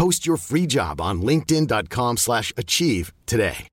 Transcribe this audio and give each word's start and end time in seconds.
Post 0.00 0.24
your 0.24 0.38
free 0.38 0.66
job 0.66 0.98
on 0.98 1.20
linkedin.com 1.20 2.16
slash 2.16 2.54
achieve 2.56 3.12
today. 3.26 3.68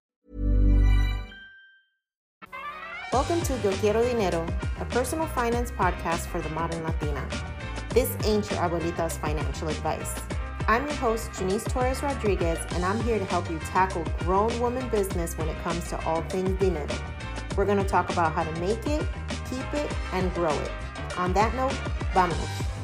Welcome 3.14 3.40
to 3.44 3.58
Yo 3.64 3.72
Quiero 3.78 4.04
Dinero, 4.04 4.46
a 4.82 4.84
personal 4.84 5.26
finance 5.28 5.72
podcast 5.72 6.28
for 6.28 6.42
the 6.42 6.50
modern 6.50 6.84
Latina. 6.84 7.26
This 7.92 8.14
ain't 8.26 8.52
your 8.52 8.60
abuelita's 8.60 9.18
financial 9.18 9.70
advice. 9.70 10.20
I'm 10.68 10.84
your 10.84 10.96
host, 10.96 11.32
Jannese 11.32 11.72
Torres 11.72 12.04
Rodriguez, 12.04 12.60
and 12.72 12.84
I'm 12.84 13.02
here 13.04 13.20
to 13.20 13.26
help 13.26 13.50
you 13.50 13.58
tackle 13.60 14.04
grown 14.20 14.60
woman 14.60 14.90
business 14.90 15.38
when 15.38 15.48
it 15.48 15.58
comes 15.64 15.88
to 15.92 16.06
all 16.06 16.24
things 16.24 16.60
dinero. 16.60 16.94
We're 17.56 17.64
going 17.64 17.78
to 17.78 17.88
talk 17.88 18.10
about 18.10 18.34
how 18.34 18.44
to 18.44 18.52
make 18.60 18.86
it, 18.86 19.08
keep 19.50 19.74
it, 19.74 19.90
and 20.12 20.34
grow 20.34 20.52
it. 20.60 20.72
On 21.18 21.32
that 21.32 21.56
note, 21.56 21.72
vámonos. 22.14 22.77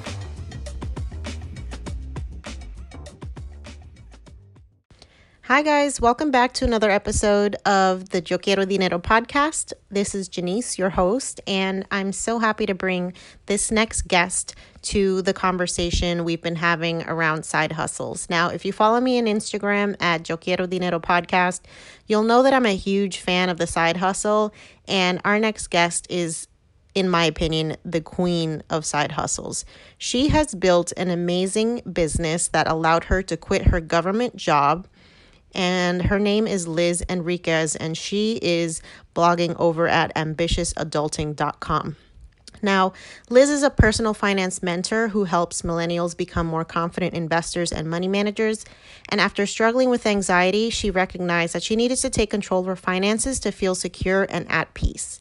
Hi, 5.47 5.61
guys. 5.61 5.99
Welcome 5.99 6.31
back 6.31 6.53
to 6.53 6.65
another 6.65 6.89
episode 6.89 7.57
of 7.65 8.11
the 8.11 8.21
Yo 8.21 8.37
Quiero 8.37 8.63
Dinero 8.63 8.97
podcast. 8.97 9.73
This 9.91 10.15
is 10.15 10.29
Jannese, 10.29 10.77
your 10.77 10.91
host, 10.91 11.41
and 11.45 11.85
I'm 11.91 12.13
so 12.13 12.39
happy 12.39 12.65
to 12.65 12.73
bring 12.73 13.11
this 13.47 13.69
next 13.69 14.03
guest 14.07 14.55
to 14.83 15.21
the 15.21 15.33
conversation 15.33 16.23
we've 16.23 16.41
been 16.41 16.55
having 16.55 17.03
around 17.03 17.43
side 17.43 17.73
hustles. 17.73 18.29
Now, 18.29 18.51
if 18.51 18.63
you 18.63 18.71
follow 18.71 19.01
me 19.01 19.19
on 19.19 19.25
Instagram 19.25 19.97
at 19.99 20.29
Yo 20.29 20.37
Quiero 20.37 20.65
Dinero 20.65 21.01
podcast, 21.01 21.59
you'll 22.07 22.23
know 22.23 22.41
that 22.41 22.53
I'm 22.53 22.65
a 22.65 22.77
huge 22.77 23.17
fan 23.17 23.49
of 23.49 23.57
the 23.57 23.67
side 23.67 23.97
hustle, 23.97 24.53
and 24.87 25.19
our 25.25 25.39
next 25.39 25.67
guest 25.67 26.07
is 26.09 26.47
in 26.95 27.09
my 27.09 27.25
opinion, 27.25 27.75
the 27.83 28.01
queen 28.01 28.61
of 28.69 28.85
side 28.85 29.13
hustles. 29.13 29.65
She 29.97 30.27
has 30.27 30.53
built 30.53 30.93
an 30.95 31.09
amazing 31.09 31.81
business 31.91 32.49
that 32.49 32.67
allowed 32.67 33.05
her 33.05 33.23
to 33.23 33.35
quit 33.35 33.63
her 33.63 33.81
government 33.81 34.35
job 34.35 34.87
and 35.53 36.01
her 36.03 36.19
name 36.19 36.47
is 36.47 36.67
Liz 36.67 37.03
Enriquez, 37.09 37.75
and 37.75 37.97
she 37.97 38.39
is 38.41 38.81
blogging 39.15 39.55
over 39.59 39.87
at 39.87 40.13
ambitiousadulting.com. 40.15 41.95
Now, 42.63 42.93
Liz 43.29 43.49
is 43.49 43.61
a 43.61 43.69
personal 43.69 44.13
finance 44.13 44.63
mentor 44.63 45.09
who 45.09 45.25
helps 45.25 45.63
millennials 45.63 46.15
become 46.15 46.47
more 46.47 46.63
confident 46.63 47.13
investors 47.13 47.73
and 47.73 47.89
money 47.89 48.07
managers. 48.07 48.63
And 49.09 49.19
after 49.19 49.45
struggling 49.45 49.89
with 49.89 50.05
anxiety, 50.05 50.69
she 50.69 50.89
recognized 50.89 51.53
that 51.53 51.63
she 51.63 51.75
needed 51.75 51.97
to 51.97 52.09
take 52.09 52.29
control 52.31 52.61
of 52.61 52.67
her 52.67 52.77
finances 52.77 53.39
to 53.41 53.51
feel 53.51 53.75
secure 53.75 54.25
and 54.29 54.49
at 54.49 54.73
peace. 54.73 55.19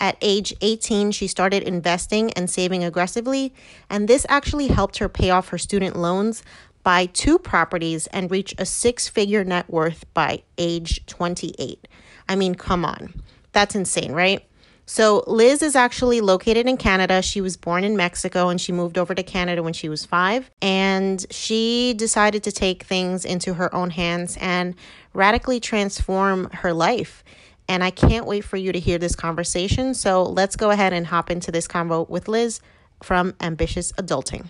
At 0.00 0.16
age 0.22 0.54
18, 0.62 1.12
she 1.12 1.26
started 1.28 1.62
investing 1.62 2.32
and 2.32 2.48
saving 2.48 2.82
aggressively, 2.82 3.52
and 3.90 4.08
this 4.08 4.24
actually 4.30 4.68
helped 4.68 4.96
her 4.96 5.10
pay 5.10 5.28
off 5.28 5.50
her 5.50 5.58
student 5.58 5.94
loans, 5.94 6.42
buy 6.82 7.06
two 7.06 7.38
properties, 7.38 8.06
and 8.08 8.30
reach 8.30 8.54
a 8.58 8.66
six 8.66 9.08
figure 9.08 9.44
net 9.44 9.68
worth 9.70 10.04
by 10.14 10.42
age 10.58 11.04
28. 11.06 11.86
I 12.28 12.36
mean, 12.36 12.54
come 12.54 12.84
on. 12.84 13.22
That's 13.52 13.74
insane, 13.74 14.12
right? 14.12 14.44
So, 14.86 15.22
Liz 15.28 15.62
is 15.62 15.76
actually 15.76 16.20
located 16.20 16.66
in 16.66 16.76
Canada. 16.76 17.22
She 17.22 17.40
was 17.40 17.56
born 17.56 17.84
in 17.84 17.96
Mexico 17.96 18.48
and 18.48 18.60
she 18.60 18.72
moved 18.72 18.98
over 18.98 19.14
to 19.14 19.22
Canada 19.22 19.62
when 19.62 19.72
she 19.72 19.88
was 19.88 20.04
five. 20.04 20.50
And 20.60 21.24
she 21.30 21.94
decided 21.96 22.42
to 22.42 22.50
take 22.50 22.82
things 22.82 23.24
into 23.24 23.54
her 23.54 23.72
own 23.72 23.90
hands 23.90 24.36
and 24.40 24.74
radically 25.12 25.60
transform 25.60 26.50
her 26.50 26.72
life. 26.72 27.22
And 27.68 27.84
I 27.84 27.90
can't 27.90 28.26
wait 28.26 28.42
for 28.42 28.56
you 28.56 28.72
to 28.72 28.80
hear 28.80 28.98
this 28.98 29.14
conversation. 29.14 29.94
So, 29.94 30.24
let's 30.24 30.56
go 30.56 30.70
ahead 30.70 30.92
and 30.92 31.06
hop 31.06 31.30
into 31.30 31.52
this 31.52 31.68
convo 31.68 32.08
with 32.08 32.26
Liz 32.26 32.60
from 33.00 33.34
Ambitious 33.40 33.92
Adulting. 33.92 34.46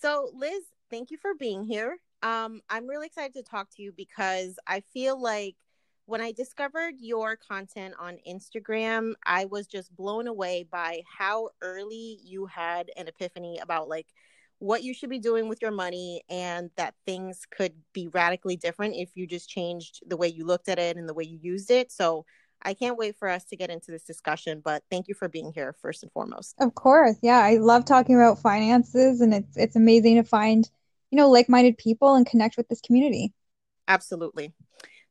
So, 0.00 0.32
Liz, 0.34 0.64
thank 0.90 1.10
you 1.10 1.16
for 1.16 1.34
being 1.34 1.64
here. 1.64 1.98
Um, 2.22 2.60
I'm 2.68 2.86
really 2.86 3.06
excited 3.06 3.34
to 3.34 3.42
talk 3.42 3.70
to 3.76 3.82
you 3.82 3.92
because 3.96 4.58
I 4.66 4.80
feel 4.92 5.20
like 5.20 5.56
when 6.06 6.20
I 6.20 6.32
discovered 6.32 6.94
your 6.98 7.36
content 7.36 7.94
on 7.98 8.18
Instagram, 8.28 9.12
I 9.24 9.44
was 9.44 9.66
just 9.66 9.94
blown 9.94 10.26
away 10.26 10.66
by 10.70 11.02
how 11.06 11.50
early 11.62 12.18
you 12.24 12.46
had 12.46 12.90
an 12.96 13.06
epiphany 13.06 13.58
about 13.62 13.88
like 13.88 14.08
what 14.58 14.82
you 14.82 14.92
should 14.92 15.08
be 15.08 15.20
doing 15.20 15.48
with 15.48 15.62
your 15.62 15.70
money 15.70 16.22
and 16.28 16.70
that 16.76 16.94
things 17.06 17.46
could 17.50 17.72
be 17.94 18.08
radically 18.08 18.56
different 18.56 18.94
if 18.96 19.10
you 19.14 19.26
just 19.26 19.48
changed 19.48 20.00
the 20.06 20.16
way 20.16 20.28
you 20.28 20.44
looked 20.44 20.68
at 20.68 20.78
it 20.78 20.96
and 20.96 21.08
the 21.08 21.14
way 21.14 21.24
you 21.24 21.38
used 21.40 21.70
it. 21.70 21.90
So 21.90 22.26
I 22.62 22.74
can't 22.74 22.98
wait 22.98 23.16
for 23.16 23.28
us 23.28 23.44
to 23.44 23.56
get 23.56 23.70
into 23.70 23.90
this 23.90 24.02
discussion, 24.02 24.60
but 24.62 24.82
thank 24.90 25.08
you 25.08 25.14
for 25.14 25.28
being 25.28 25.52
here 25.54 25.74
first 25.80 26.02
and 26.02 26.12
foremost. 26.12 26.56
Of 26.58 26.74
course. 26.74 27.16
Yeah, 27.22 27.38
I 27.38 27.56
love 27.56 27.86
talking 27.86 28.16
about 28.16 28.38
finances 28.38 29.22
and 29.22 29.32
it's 29.32 29.56
it's 29.56 29.76
amazing 29.76 30.16
to 30.16 30.24
find 30.24 30.68
you 31.10 31.16
know, 31.16 31.28
like 31.28 31.48
minded 31.48 31.78
people 31.78 32.14
and 32.14 32.26
connect 32.26 32.56
with 32.56 32.68
this 32.68 32.80
community. 32.80 33.32
Absolutely. 33.88 34.52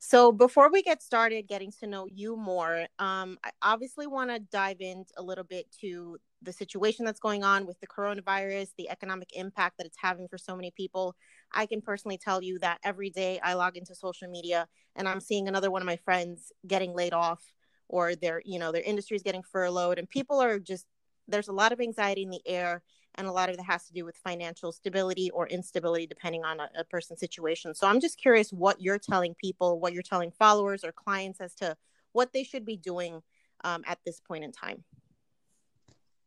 So 0.02 0.32
before 0.32 0.72
we 0.72 0.82
get 0.82 1.04
started 1.04 1.48
getting 1.48 1.74
to 1.82 1.88
know 1.88 2.08
you 2.10 2.38
more, 2.38 2.88
um, 3.00 3.38
I 3.44 3.52
obviously 3.62 4.08
want 4.08 4.30
to 4.30 4.40
dive 4.40 4.80
in 4.80 5.04
a 5.18 5.22
little 5.22 5.44
bit 5.44 5.66
to 5.82 6.18
the 6.42 6.54
situation 6.54 7.04
that's 7.04 7.20
going 7.20 7.44
on 7.44 7.66
with 7.66 7.78
the 7.82 7.88
coronavirus, 7.88 8.70
the 8.78 8.90
economic 8.90 9.30
impact 9.34 9.78
that 9.78 9.86
it's 9.86 9.98
having 10.00 10.30
for 10.30 10.38
so 10.38 10.56
many 10.56 10.72
people. 10.72 11.18
I 11.52 11.66
can 11.66 11.82
personally 11.82 12.18
tell 12.18 12.42
you 12.42 12.60
that 12.60 12.80
every 12.86 13.10
day 13.10 13.42
I 13.44 13.56
log 13.56 13.76
into 13.76 13.94
social 13.94 14.30
media 14.30 14.70
and 14.96 15.06
I'm 15.06 15.20
seeing 15.20 15.50
another 15.50 15.70
one 15.70 15.82
of 15.82 15.86
my 15.86 15.98
friends 15.98 16.54
getting 16.66 16.96
laid 16.96 17.14
off 17.14 17.44
or 17.90 18.16
their, 18.16 18.42
you 18.46 18.58
know, 18.58 18.72
their 18.72 18.84
industry 18.84 19.18
is 19.18 19.24
getting 19.24 19.44
furloughed 19.44 20.00
and 20.00 20.10
people 20.10 20.40
are 20.40 20.60
just 20.60 20.86
there's 21.28 21.50
a 21.50 21.54
lot 21.54 21.72
of 21.72 21.82
anxiety 21.82 22.24
in 22.24 22.30
the 22.30 22.42
air 22.46 22.82
and 23.20 23.28
a 23.28 23.32
lot 23.32 23.50
of 23.50 23.56
it 23.56 23.62
has 23.62 23.86
to 23.86 23.94
do 23.94 24.04
with 24.04 24.16
financial 24.18 24.72
stability 24.72 25.30
or 25.32 25.48
instability 25.48 26.08
depending 26.08 26.44
on 26.44 26.60
a, 26.60 26.70
a, 26.80 26.84
person's 26.86 27.20
situation 27.20 27.76
so 27.76 27.88
i'm 27.88 28.00
just 28.00 28.18
curious 28.18 28.52
what 28.52 28.82
you're 28.82 28.98
telling 28.98 29.36
people 29.36 29.80
what 29.80 29.94
you're 29.94 30.02
telling 30.02 30.32
followers 30.32 30.84
or 30.84 30.92
clients 30.92 31.40
as 31.40 31.54
to 31.54 31.76
what 32.12 32.34
they 32.34 32.44
should 32.44 32.66
be 32.66 32.78
doing 32.78 33.22
um, 33.64 33.84
at 33.86 34.00
this 34.06 34.20
point 34.20 34.44
in 34.44 34.52
time. 34.52 34.84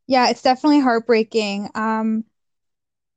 Yeah, 0.06 0.30
it's 0.30 0.42
definitely 0.42 0.80
heartbreaking. 0.80 1.70
Um, 1.74 2.24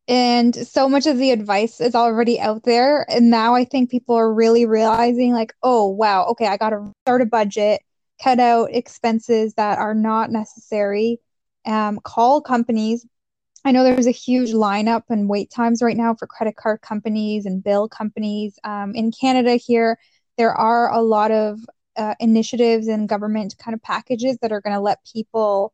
and 0.08 0.56
so 0.56 0.88
much 0.88 1.08
of 1.08 1.18
the 1.18 1.32
advice 1.32 1.82
is 1.82 1.96
already 1.96 2.40
out 2.40 2.64
there. 2.64 3.10
And 3.10 3.32
now 3.32 3.56
I 3.56 3.66
think 3.66 3.90
people 3.90 4.16
are 4.16 4.32
really 4.32 4.66
realizing, 4.66 5.34
like, 5.34 5.54
oh, 5.64 5.88
wow, 5.88 6.26
okay, 6.28 6.48
I 6.48 6.58
got 6.58 6.70
to 6.70 6.92
start 7.04 7.22
a 7.22 7.26
budget, 7.26 7.82
cut 8.24 8.40
out 8.40 8.70
expenses 8.72 9.56
that 9.56 9.80
are 9.80 9.96
not 9.96 10.32
necessary, 10.32 11.20
um, 11.66 12.00
call 12.04 12.42
companies. 12.42 13.06
I 13.66 13.72
know 13.72 13.84
there's 13.84 14.06
a 14.06 14.12
huge 14.12 14.52
lineup 14.52 15.04
and 15.10 15.28
wait 15.28 15.50
times 15.50 15.82
right 15.82 15.98
now 15.98 16.14
for 16.14 16.28
credit 16.28 16.56
card 16.56 16.82
companies 16.82 17.48
and 17.48 17.64
bill 17.64 17.90
companies. 17.90 18.60
Um, 18.64 18.94
in 18.94 19.12
Canada, 19.12 19.56
here, 19.56 19.98
there 20.38 20.54
are 20.54 20.94
a 20.94 21.02
lot 21.02 21.32
of 21.32 21.60
uh, 21.98 22.14
initiatives 22.20 22.88
and 22.88 23.10
government 23.10 23.56
kind 23.58 23.74
of 23.74 23.82
packages 23.82 24.38
that 24.42 24.52
are 24.52 24.62
going 24.62 24.76
to 24.76 24.82
let 24.82 25.00
people 25.12 25.74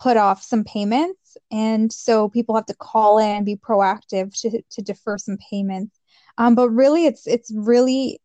put 0.00 0.16
off 0.16 0.42
some 0.42 0.64
payments. 0.64 1.36
And 1.50 1.92
so 1.92 2.30
people 2.30 2.54
have 2.54 2.66
to 2.66 2.74
call 2.74 3.18
in 3.18 3.44
be 3.44 3.56
proactive 3.56 4.32
to, 4.40 4.62
to 4.62 4.82
defer 4.82 5.18
some 5.18 5.36
payments. 5.50 6.00
Um, 6.38 6.54
but 6.54 6.70
really, 6.70 7.04
it's 7.04 7.26
it's 7.26 7.52
really 7.54 8.20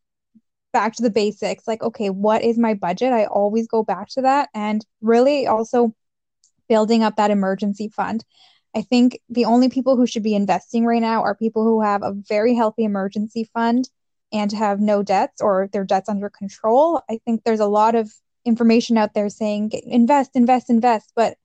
back 0.72 0.94
to 0.94 1.02
the 1.02 1.10
basics. 1.10 1.68
Like, 1.68 1.82
okay, 1.82 2.08
what 2.08 2.42
is 2.42 2.56
my 2.58 2.72
budget? 2.72 3.12
I 3.12 3.26
always 3.26 3.66
go 3.66 3.82
back 3.82 4.08
to 4.10 4.22
that, 4.22 4.48
and 4.54 4.84
really 5.02 5.46
also 5.46 5.94
building 6.68 7.02
up 7.02 7.16
that 7.16 7.30
emergency 7.30 7.88
fund. 7.88 8.24
I 8.74 8.82
think 8.82 9.20
the 9.28 9.44
only 9.44 9.68
people 9.68 9.96
who 9.96 10.06
should 10.06 10.22
be 10.22 10.34
investing 10.34 10.86
right 10.86 11.02
now 11.02 11.22
are 11.22 11.34
people 11.34 11.64
who 11.64 11.82
have 11.82 12.02
a 12.02 12.12
very 12.12 12.54
healthy 12.54 12.84
emergency 12.84 13.44
fund 13.52 13.88
and 14.32 14.50
have 14.52 14.80
no 14.80 15.02
debts 15.02 15.42
or 15.42 15.68
their 15.72 15.84
debts 15.84 16.08
under 16.08 16.30
control. 16.30 17.02
I 17.10 17.18
think 17.24 17.44
there's 17.44 17.60
a 17.60 17.66
lot 17.66 17.94
of 17.94 18.10
information 18.44 18.96
out 18.96 19.14
there 19.14 19.28
saying 19.28 19.72
invest, 19.86 20.30
invest, 20.34 20.70
invest, 20.70 21.12
but 21.14 21.36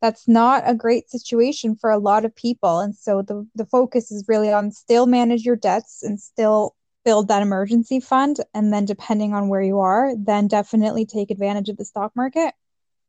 that's 0.00 0.28
not 0.28 0.62
a 0.66 0.74
great 0.74 1.10
situation 1.10 1.74
for 1.74 1.90
a 1.90 1.98
lot 1.98 2.24
of 2.24 2.34
people. 2.34 2.78
And 2.78 2.94
so 2.94 3.22
the, 3.22 3.46
the 3.56 3.66
focus 3.66 4.12
is 4.12 4.24
really 4.28 4.52
on 4.52 4.70
still 4.70 5.06
manage 5.06 5.44
your 5.44 5.56
debts 5.56 6.04
and 6.04 6.20
still 6.20 6.76
build 7.04 7.28
that 7.28 7.42
emergency 7.42 7.98
fund. 7.98 8.38
And 8.54 8.72
then 8.72 8.84
depending 8.84 9.34
on 9.34 9.48
where 9.48 9.62
you 9.62 9.80
are, 9.80 10.12
then 10.16 10.46
definitely 10.46 11.06
take 11.06 11.32
advantage 11.32 11.68
of 11.68 11.76
the 11.76 11.84
stock 11.84 12.12
market. 12.14 12.54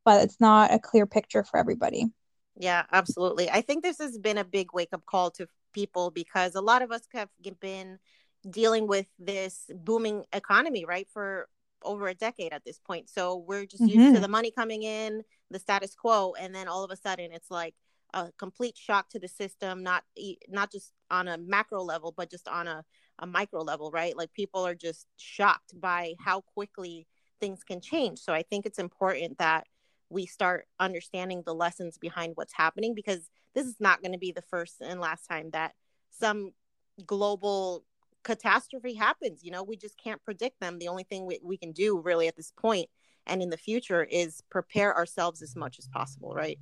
But 0.04 0.24
it's 0.24 0.40
not 0.40 0.74
a 0.74 0.80
clear 0.80 1.06
picture 1.06 1.44
for 1.44 1.58
everybody. 1.58 2.08
Yeah, 2.60 2.84
absolutely. 2.92 3.50
I 3.50 3.62
think 3.62 3.84
this 3.84 3.98
has 4.00 4.18
been 4.18 4.38
a 4.38 4.44
big 4.44 4.74
wake 4.74 4.90
up 4.92 5.06
call 5.06 5.32
to 5.32 5.48
people 5.74 6.12
because 6.12 6.56
a 6.56 6.62
lot 6.62 6.82
of 6.82 6.92
us 6.92 7.02
have 7.14 7.30
been 7.62 8.00
dealing 8.48 8.86
with 8.86 9.08
this 9.18 9.70
booming 9.74 10.26
economy, 10.34 10.84
right, 10.86 11.08
for 11.12 11.48
over 11.84 12.10
a 12.10 12.14
decade 12.14 12.52
at 12.52 12.66
this 12.66 12.78
point. 12.78 13.10
So 13.10 13.38
we're 13.38 13.66
just 13.66 13.82
mm-hmm. 13.82 13.98
used 13.98 14.08
to 14.08 14.14
mm-hmm. 14.16 14.22
the 14.22 14.28
money 14.28 14.52
coming 14.52 14.84
in, 14.84 15.24
the 15.50 15.58
status 15.58 15.96
quo, 15.96 16.34
and 16.38 16.54
then 16.54 16.68
all 16.68 16.84
of 16.84 16.92
a 16.92 16.98
sudden 16.98 17.32
it's 17.32 17.50
like 17.50 17.76
a 18.14 18.30
complete 18.38 18.78
shock 18.78 19.08
to 19.12 19.20
the 19.20 19.30
system, 19.30 19.82
not 19.82 20.04
not 20.50 20.70
just 20.70 20.92
on 21.10 21.30
a 21.30 21.38
macro 21.38 21.82
level, 21.82 22.14
but 22.16 22.30
just 22.30 22.50
on 22.50 22.68
a, 22.68 22.84
a 23.20 23.26
micro 23.26 23.62
level, 23.62 23.90
right? 23.92 24.18
Like 24.18 24.34
people 24.34 24.68
are 24.68 24.76
just 24.76 25.06
shocked 25.16 25.80
by 25.80 26.16
how 26.20 26.42
quickly 26.42 27.08
things 27.40 27.64
can 27.64 27.80
change. 27.80 28.20
So 28.20 28.34
I 28.34 28.44
think 28.44 28.66
it's 28.66 28.80
important 28.80 29.38
that 29.38 29.66
we 30.10 30.26
start 30.26 30.68
understanding 30.80 31.44
the 31.46 31.54
lessons 31.54 31.98
behind 31.98 32.34
what's 32.36 32.54
happening 32.54 32.96
because 32.96 33.30
this 33.54 33.66
is 33.66 33.76
not 33.80 34.02
going 34.02 34.12
to 34.12 34.18
be 34.18 34.32
the 34.32 34.42
first 34.42 34.82
and 34.82 35.00
last 35.00 35.28
time 35.28 35.52
that 35.52 35.74
some 36.12 36.52
global 37.06 37.84
catastrophe 38.24 38.94
happens 38.94 39.44
you 39.44 39.52
know? 39.52 39.64
We 39.64 39.78
just 39.78 39.98
can't 39.98 40.24
predict 40.24 40.60
them. 40.60 40.80
The 40.80 40.88
only 40.88 41.04
thing 41.04 41.26
we, 41.26 41.40
we 41.44 41.58
can 41.58 41.72
do 41.72 42.00
really 42.00 42.28
at 42.28 42.36
this 42.36 42.52
point 42.60 42.90
and 43.26 43.42
in 43.42 43.50
the 43.50 43.58
future 43.58 44.04
is 44.04 44.42
prepare 44.50 44.96
ourselves 44.96 45.42
as 45.42 45.56
much 45.56 45.78
as 45.80 45.88
possible 45.88 46.34
right? 46.34 46.60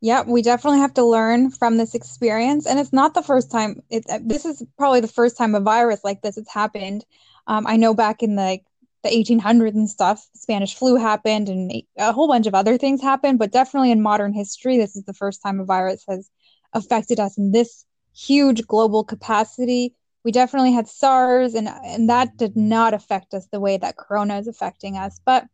Yeah 0.00 0.22
we 0.26 0.42
definitely 0.42 0.80
have 0.80 0.94
to 0.94 1.04
learn 1.04 1.50
from 1.50 1.76
this 1.76 1.94
experience 1.94 2.66
and 2.66 2.78
it's 2.78 2.92
not 2.92 3.14
the 3.14 3.22
first 3.22 3.50
time 3.50 3.82
it, 3.90 4.04
this 4.24 4.44
is 4.44 4.64
probably 4.78 5.00
the 5.00 5.08
first 5.08 5.36
time 5.36 5.54
a 5.54 5.60
virus 5.60 6.02
like 6.02 6.22
this 6.22 6.36
has 6.36 6.48
happened. 6.48 7.04
Um, 7.46 7.66
i 7.66 7.76
know 7.76 7.94
back 7.94 8.22
in 8.22 8.36
the 8.36 8.60
the 9.06 9.24
1800s 9.24 9.74
and 9.74 9.88
stuff 9.88 10.26
spanish 10.34 10.74
flu 10.74 10.96
happened 10.96 11.48
and 11.48 11.72
a 11.98 12.12
whole 12.12 12.28
bunch 12.28 12.46
of 12.46 12.54
other 12.54 12.76
things 12.76 13.00
happened 13.00 13.38
but 13.38 13.52
definitely 13.52 13.90
in 13.90 14.02
modern 14.02 14.32
history 14.32 14.76
this 14.76 14.96
is 14.96 15.04
the 15.04 15.14
first 15.14 15.42
time 15.42 15.60
a 15.60 15.64
virus 15.64 16.04
has 16.08 16.28
affected 16.72 17.20
us 17.20 17.38
in 17.38 17.52
this 17.52 17.84
huge 18.12 18.66
global 18.66 19.04
capacity 19.04 19.94
we 20.26 20.32
definitely 20.32 20.72
had 20.72 20.88
SARS, 20.88 21.54
and 21.54 21.68
and 21.68 22.10
that 22.10 22.36
did 22.36 22.56
not 22.56 22.94
affect 22.94 23.32
us 23.32 23.46
the 23.46 23.60
way 23.60 23.76
that 23.76 23.96
Corona 23.96 24.38
is 24.38 24.48
affecting 24.48 24.96
us. 24.96 25.20
But 25.24 25.46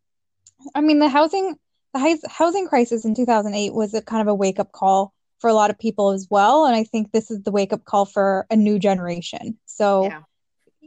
I 0.73 0.81
mean, 0.81 0.97
the 0.97 1.09
housing 1.09 1.55
the 1.93 2.19
housing 2.27 2.67
crisis 2.67 3.05
in 3.05 3.13
2008 3.13 3.71
was 3.71 3.93
a 3.93 4.01
kind 4.01 4.23
of 4.23 4.27
a 4.27 4.33
wake 4.33 4.59
up 4.59 4.71
call 4.71 5.13
for 5.37 5.47
a 5.47 5.53
lot 5.53 5.69
of 5.69 5.77
people 5.77 6.09
as 6.09 6.25
well, 6.27 6.65
and 6.65 6.75
I 6.75 6.85
think 6.85 7.11
this 7.11 7.29
is 7.29 7.43
the 7.43 7.51
wake 7.51 7.71
up 7.71 7.85
call 7.85 8.05
for 8.05 8.47
a 8.49 8.55
new 8.55 8.79
generation. 8.79 9.59
So. 9.65 10.05
Yeah. 10.05 10.21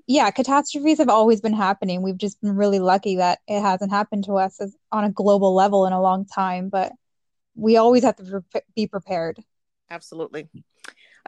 Yeah. 0.06 0.30
catastrophes 0.30 0.98
have 0.98 1.08
always 1.08 1.40
been 1.40 1.52
happening. 1.52 2.02
We've 2.02 2.16
just 2.16 2.40
been 2.40 2.56
really 2.56 2.78
lucky 2.78 3.16
that 3.16 3.40
it 3.46 3.60
hasn't 3.60 3.90
happened 3.90 4.24
to 4.24 4.34
us 4.34 4.60
as, 4.60 4.76
on 4.92 5.04
a 5.04 5.10
global 5.10 5.54
level 5.54 5.86
in 5.86 5.92
a 5.92 6.00
long 6.00 6.24
time, 6.24 6.68
but 6.68 6.92
we 7.54 7.76
always 7.76 8.04
have 8.04 8.16
to 8.16 8.42
pre- 8.50 8.60
be 8.74 8.86
prepared. 8.86 9.42
Absolutely. 9.90 10.48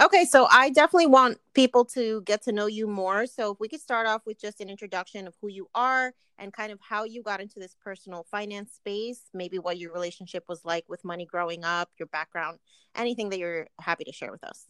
Okay, 0.00 0.24
so 0.24 0.46
I 0.48 0.70
definitely 0.70 1.08
want 1.08 1.38
people 1.54 1.84
to 1.86 2.22
get 2.22 2.42
to 2.44 2.52
know 2.52 2.66
you 2.66 2.86
more. 2.86 3.26
So 3.26 3.52
if 3.52 3.58
we 3.58 3.68
could 3.68 3.80
start 3.80 4.06
off 4.06 4.22
with 4.26 4.40
just 4.40 4.60
an 4.60 4.68
introduction 4.68 5.26
of 5.26 5.34
who 5.40 5.48
you 5.48 5.68
are 5.74 6.12
and 6.38 6.52
kind 6.52 6.70
of 6.70 6.78
how 6.80 7.02
you 7.02 7.20
got 7.20 7.40
into 7.40 7.58
this 7.58 7.74
personal 7.82 8.24
finance 8.30 8.72
space, 8.74 9.22
maybe 9.34 9.58
what 9.58 9.76
your 9.76 9.92
relationship 9.92 10.44
was 10.48 10.64
like 10.64 10.84
with 10.88 11.04
money 11.04 11.26
growing 11.26 11.64
up, 11.64 11.90
your 11.98 12.06
background, 12.06 12.60
anything 12.94 13.28
that 13.30 13.40
you're 13.40 13.66
happy 13.80 14.04
to 14.04 14.12
share 14.12 14.30
with 14.30 14.44
us. 14.44 14.66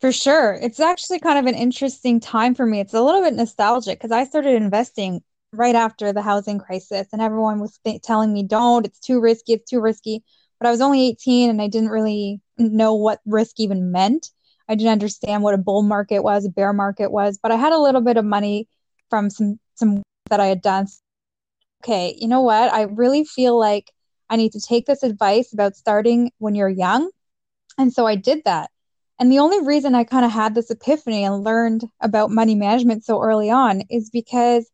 For 0.00 0.12
sure. 0.12 0.54
It's 0.60 0.80
actually 0.80 1.18
kind 1.20 1.38
of 1.38 1.46
an 1.46 1.54
interesting 1.54 2.20
time 2.20 2.54
for 2.54 2.66
me. 2.66 2.80
It's 2.80 2.94
a 2.94 3.02
little 3.02 3.22
bit 3.22 3.34
nostalgic 3.34 3.98
because 3.98 4.12
I 4.12 4.24
started 4.24 4.54
investing 4.54 5.22
right 5.52 5.74
after 5.74 6.12
the 6.12 6.22
housing 6.22 6.58
crisis 6.58 7.08
and 7.12 7.22
everyone 7.22 7.60
was 7.60 7.78
th- 7.84 8.02
telling 8.02 8.32
me 8.32 8.42
don't, 8.42 8.84
it's 8.84 8.98
too 9.00 9.20
risky, 9.20 9.54
it's 9.54 9.70
too 9.70 9.80
risky. 9.80 10.22
But 10.58 10.68
I 10.68 10.70
was 10.70 10.80
only 10.80 11.06
18 11.06 11.48
and 11.50 11.62
I 11.62 11.68
didn't 11.68 11.90
really 11.90 12.40
know 12.58 12.94
what 12.94 13.20
risk 13.24 13.58
even 13.58 13.92
meant. 13.92 14.30
I 14.68 14.74
didn't 14.74 14.92
understand 14.92 15.42
what 15.42 15.54
a 15.54 15.58
bull 15.58 15.82
market 15.82 16.20
was, 16.20 16.44
a 16.44 16.50
bear 16.50 16.72
market 16.72 17.10
was, 17.10 17.38
but 17.42 17.52
I 17.52 17.56
had 17.56 17.72
a 17.72 17.78
little 17.78 18.00
bit 18.00 18.16
of 18.16 18.24
money 18.24 18.68
from 19.10 19.30
some 19.30 19.58
some 19.74 20.02
that 20.30 20.40
I 20.40 20.46
had 20.46 20.62
done. 20.62 20.86
Okay, 21.82 22.14
you 22.18 22.28
know 22.28 22.40
what? 22.42 22.72
I 22.72 22.82
really 22.82 23.24
feel 23.24 23.58
like 23.58 23.92
I 24.30 24.36
need 24.36 24.52
to 24.52 24.60
take 24.60 24.86
this 24.86 25.02
advice 25.02 25.52
about 25.52 25.76
starting 25.76 26.32
when 26.38 26.54
you're 26.54 26.68
young. 26.68 27.10
And 27.78 27.92
so 27.92 28.06
I 28.06 28.16
did 28.16 28.42
that. 28.44 28.70
And 29.24 29.32
the 29.32 29.38
only 29.38 29.62
reason 29.62 29.94
I 29.94 30.04
kind 30.04 30.26
of 30.26 30.30
had 30.30 30.54
this 30.54 30.70
epiphany 30.70 31.24
and 31.24 31.42
learned 31.42 31.88
about 32.02 32.30
money 32.30 32.54
management 32.54 33.06
so 33.06 33.22
early 33.22 33.50
on 33.50 33.80
is 33.88 34.10
because 34.10 34.70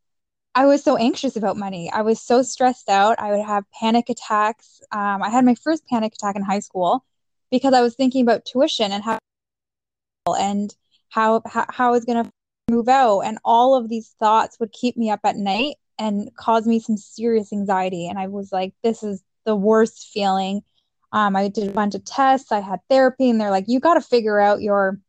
I 0.57 0.66
was 0.66 0.83
so 0.83 0.97
anxious 0.97 1.37
about 1.37 1.57
money. 1.57 1.88
I 1.88 2.02
was 2.02 2.21
so 2.21 2.42
stressed 2.42 2.88
out. 2.88 3.21
I 3.21 3.30
would 3.30 3.47
have 3.47 3.62
panic 3.78 4.09
attacks. 4.09 4.80
Um, 4.90 5.23
I 5.23 5.28
had 5.28 5.45
my 5.45 5.54
first 5.54 5.87
panic 5.87 6.14
attack 6.14 6.35
in 6.35 6.42
high 6.42 6.59
school 6.59 7.04
because 7.52 7.75
I 7.75 7.80
was 7.80 7.95
thinking 7.95 8.23
about 8.23 8.45
tuition 8.45 8.90
and 8.90 9.04
how 9.04 9.21
and 10.37 10.75
how 11.11 11.42
how, 11.47 11.66
how 11.69 11.87
I 11.87 11.92
was 11.92 12.04
going 12.04 12.25
to 12.25 12.30
move 12.73 12.88
out 12.88 13.21
and 13.21 13.38
all 13.45 13.76
of 13.76 13.88
these 13.88 14.16
thoughts 14.19 14.59
would 14.59 14.73
keep 14.73 14.97
me 14.97 15.11
up 15.11 15.21
at 15.23 15.37
night 15.37 15.76
and 15.97 16.28
cause 16.37 16.66
me 16.66 16.80
some 16.80 16.97
serious 16.97 17.52
anxiety 17.52 18.09
and 18.09 18.19
I 18.19 18.26
was 18.26 18.50
like 18.50 18.75
this 18.83 19.04
is 19.04 19.23
the 19.45 19.54
worst 19.54 20.11
feeling. 20.12 20.64
Um, 21.12 21.35
I 21.37 21.49
did 21.49 21.69
a 21.69 21.73
bunch 21.73 21.95
of 21.95 22.05
tests, 22.05 22.52
I 22.52 22.61
had 22.61 22.81
therapy 22.88 23.31
and 23.31 23.40
they're 23.40 23.50
like 23.50 23.64
you 23.69 23.81
got 23.81 23.95
to 23.95 24.00
figure 24.00 24.38
out 24.38 24.62
your 24.62 25.00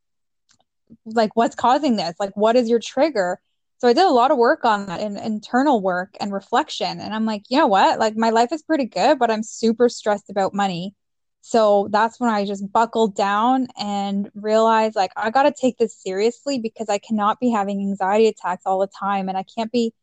like 1.06 1.36
what's 1.36 1.56
causing 1.56 1.96
this? 1.96 2.16
Like 2.20 2.36
what 2.36 2.56
is 2.56 2.70
your 2.70 2.80
trigger? 2.80 3.40
So 3.80 3.88
I 3.88 3.94
did 3.94 4.06
a 4.06 4.10
lot 4.12 4.32
of 4.32 4.38
work 4.38 4.64
on 4.66 4.86
that 4.88 5.00
and 5.00 5.18
internal 5.18 5.82
work 5.82 6.16
and 6.20 6.32
reflection 6.32 7.00
and 7.00 7.14
I'm 7.14 7.26
like, 7.26 7.44
you 7.50 7.58
know 7.58 7.68
what? 7.68 8.00
Like 8.00 8.16
my 8.16 8.30
life 8.30 8.52
is 8.52 8.62
pretty 8.62 8.86
good, 8.86 9.20
but 9.20 9.32
I'm 9.32 9.44
super 9.44 9.90
stressed 9.90 10.30
about 10.30 10.54
money 10.54 10.96
so 11.42 11.88
that's 11.92 12.20
when 12.20 12.30
I 12.30 12.46
just 12.46 12.72
buckled 12.72 13.16
down 13.16 13.68
and 13.78 14.30
realized 14.36 14.96
like 14.96 15.12
I 15.18 15.32
got 15.32 15.44
to 15.44 15.52
take 15.52 15.78
this 15.78 15.96
seriously 15.96 16.60
because 16.60 16.88
I 16.88 17.00
cannot 17.00 17.40
be 17.40 17.50
having 17.50 17.80
anxiety 17.82 18.28
attacks 18.28 18.64
all 18.66 18.80
the 18.80 18.88
time 18.88 19.28
and 19.28 19.38
I 19.38 19.44
can't 19.44 19.72
be 19.72 19.94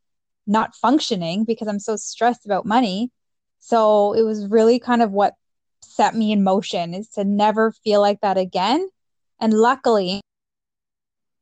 not 0.46 0.74
functioning 0.74 1.44
because 1.44 1.68
I'm 1.68 1.78
so 1.78 1.96
stressed 1.96 2.44
about 2.44 2.66
money. 2.66 3.12
So 3.60 4.14
it 4.14 4.22
was 4.22 4.48
really 4.48 4.80
kind 4.80 5.00
of 5.00 5.12
what 5.12 5.34
set 5.98 6.14
me 6.14 6.30
in 6.30 6.44
motion 6.44 6.94
is 6.94 7.08
to 7.08 7.24
never 7.24 7.72
feel 7.72 8.00
like 8.00 8.20
that 8.20 8.38
again. 8.38 8.88
And 9.40 9.52
luckily, 9.52 10.20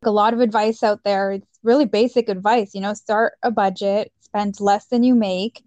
a 0.03 0.11
lot 0.11 0.33
of 0.33 0.41
advice 0.41 0.83
out 0.83 1.05
there. 1.05 1.33
It's 1.33 1.59
really 1.63 1.85
basic 1.85 2.31
advice, 2.31 2.75
you 2.75 2.81
know, 2.81 2.95
start 2.95 3.35
a 3.43 3.51
budget, 3.51 4.13
spend 4.21 4.59
less 4.59 4.87
than 4.87 5.03
you 5.03 5.15
make. 5.15 5.63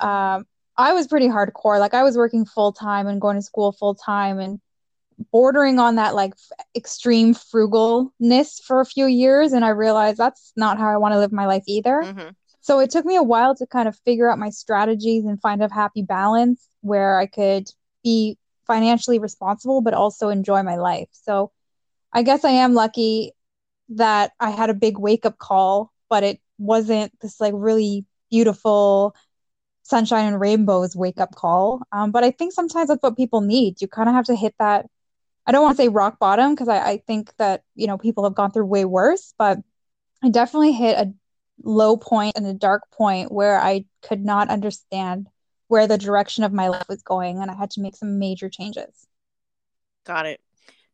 Um, 0.00 0.46
I 0.76 0.92
was 0.92 1.06
pretty 1.06 1.28
hardcore. 1.28 1.80
Like 1.80 1.94
I 1.94 2.02
was 2.02 2.18
working 2.18 2.44
full 2.44 2.72
time 2.72 3.06
and 3.06 3.20
going 3.20 3.36
to 3.36 3.42
school 3.42 3.72
full 3.72 3.94
time 3.94 4.38
and 4.38 4.60
bordering 5.32 5.78
on 5.78 5.94
that 5.94 6.14
like 6.14 6.32
f- 6.32 6.66
extreme 6.76 7.32
frugalness 7.32 8.62
for 8.62 8.80
a 8.80 8.84
few 8.84 9.06
years 9.06 9.54
and 9.54 9.64
I 9.64 9.70
realized 9.70 10.18
that's 10.18 10.52
not 10.56 10.76
how 10.76 10.88
I 10.88 10.98
want 10.98 11.14
to 11.14 11.18
live 11.18 11.32
my 11.32 11.46
life 11.46 11.64
either. 11.66 12.02
Mm-hmm. 12.04 12.28
So 12.60 12.80
it 12.80 12.90
took 12.90 13.06
me 13.06 13.16
a 13.16 13.22
while 13.22 13.54
to 13.54 13.66
kind 13.66 13.88
of 13.88 13.96
figure 14.04 14.30
out 14.30 14.38
my 14.38 14.50
strategies 14.50 15.24
and 15.24 15.40
find 15.40 15.62
a 15.62 15.72
happy 15.72 16.02
balance 16.02 16.68
where 16.82 17.18
I 17.18 17.24
could 17.24 17.70
be 18.06 18.38
financially 18.68 19.18
responsible, 19.18 19.80
but 19.80 19.92
also 19.92 20.28
enjoy 20.28 20.62
my 20.62 20.76
life. 20.76 21.08
So 21.10 21.50
I 22.12 22.22
guess 22.22 22.44
I 22.44 22.50
am 22.50 22.72
lucky 22.72 23.32
that 23.88 24.30
I 24.38 24.50
had 24.50 24.70
a 24.70 24.74
big 24.74 24.96
wake 24.96 25.26
up 25.26 25.38
call, 25.38 25.92
but 26.08 26.22
it 26.22 26.40
wasn't 26.56 27.12
this 27.20 27.40
like 27.40 27.52
really 27.56 28.04
beautiful 28.30 29.16
sunshine 29.82 30.26
and 30.26 30.40
rainbows 30.40 30.94
wake 30.94 31.18
up 31.18 31.34
call. 31.34 31.82
Um, 31.90 32.12
but 32.12 32.22
I 32.22 32.30
think 32.30 32.52
sometimes 32.52 32.88
that's 32.88 33.02
what 33.02 33.16
people 33.16 33.40
need. 33.40 33.80
You 33.82 33.88
kind 33.88 34.08
of 34.08 34.14
have 34.14 34.26
to 34.26 34.36
hit 34.36 34.54
that. 34.60 34.86
I 35.44 35.52
don't 35.52 35.64
want 35.64 35.76
to 35.76 35.82
say 35.82 35.88
rock 35.88 36.20
bottom 36.20 36.54
because 36.54 36.68
I, 36.68 36.78
I 36.78 37.02
think 37.08 37.32
that, 37.38 37.64
you 37.74 37.88
know, 37.88 37.98
people 37.98 38.22
have 38.22 38.34
gone 38.34 38.52
through 38.52 38.66
way 38.66 38.84
worse, 38.84 39.34
but 39.36 39.58
I 40.22 40.30
definitely 40.30 40.72
hit 40.72 40.96
a 40.96 41.12
low 41.62 41.96
point 41.96 42.36
and 42.36 42.46
a 42.46 42.54
dark 42.54 42.82
point 42.92 43.32
where 43.32 43.60
I 43.60 43.84
could 44.02 44.24
not 44.24 44.48
understand 44.48 45.28
where 45.68 45.86
the 45.86 45.98
direction 45.98 46.44
of 46.44 46.52
my 46.52 46.68
life 46.68 46.88
was 46.88 47.02
going 47.02 47.40
and 47.40 47.50
I 47.50 47.54
had 47.54 47.70
to 47.72 47.80
make 47.80 47.96
some 47.96 48.18
major 48.18 48.48
changes. 48.48 49.06
Got 50.04 50.26
it. 50.26 50.40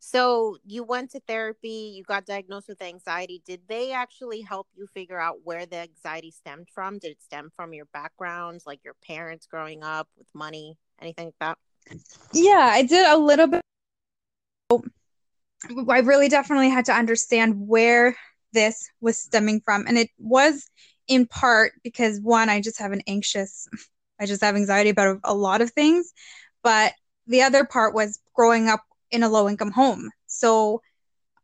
So 0.05 0.57
you 0.67 0.83
went 0.83 1.13
to 1.13 1.21
therapy, 1.21 1.93
you 1.95 2.03
got 2.03 2.27
diagnosed 2.27 2.67
with 2.69 2.83
anxiety. 2.83 3.41
Did 3.47 3.61
they 3.69 3.93
actually 3.93 4.41
help 4.41 4.67
you 4.75 4.89
figure 4.89 5.21
out 5.21 5.37
where 5.45 5.65
the 5.65 5.77
anxiety 5.77 6.33
stemmed 6.33 6.69
from? 6.75 6.99
Did 6.99 7.13
it 7.13 7.23
stem 7.23 7.51
from 7.55 7.73
your 7.73 7.85
backgrounds, 7.93 8.67
like 8.67 8.81
your 8.85 8.97
parents 9.07 9.47
growing 9.47 9.85
up 9.85 10.09
with 10.19 10.27
money, 10.35 10.77
anything 11.01 11.27
like 11.27 11.35
that? 11.39 11.59
Yeah, 12.33 12.71
I 12.73 12.83
did 12.83 13.07
a 13.07 13.17
little 13.17 13.47
bit. 13.47 13.61
Oh, 14.71 14.83
I 15.89 16.01
really 16.01 16.29
definitely 16.29 16.71
had 16.71 16.87
to 16.87 16.93
understand 16.93 17.69
where 17.69 18.17
this 18.53 18.89
was 19.01 19.19
stemming 19.19 19.61
from. 19.65 19.87
And 19.87 19.97
it 19.97 20.11
was 20.19 20.69
in 21.07 21.27
part 21.27 21.75
because 21.85 22.21
one, 22.21 22.49
I 22.49 22.61
just 22.61 22.81
have 22.81 22.91
an 22.91 23.03
anxious, 23.07 23.69
I 24.23 24.27
just 24.27 24.43
have 24.43 24.55
anxiety 24.55 24.91
about 24.91 25.19
a, 25.25 25.35
lot 25.35 25.61
of 25.61 25.71
things. 25.73 26.13
But 26.63 26.93
the 27.27 27.43
other 27.43 27.65
part 27.65 27.93
was 27.93 28.21
growing 28.35 28.69
up 28.69 28.83
in 29.11 29.25
a 29.25 29.29
low 29.29 29.49
income 29.49 29.73
home. 29.73 30.11
So 30.27 30.81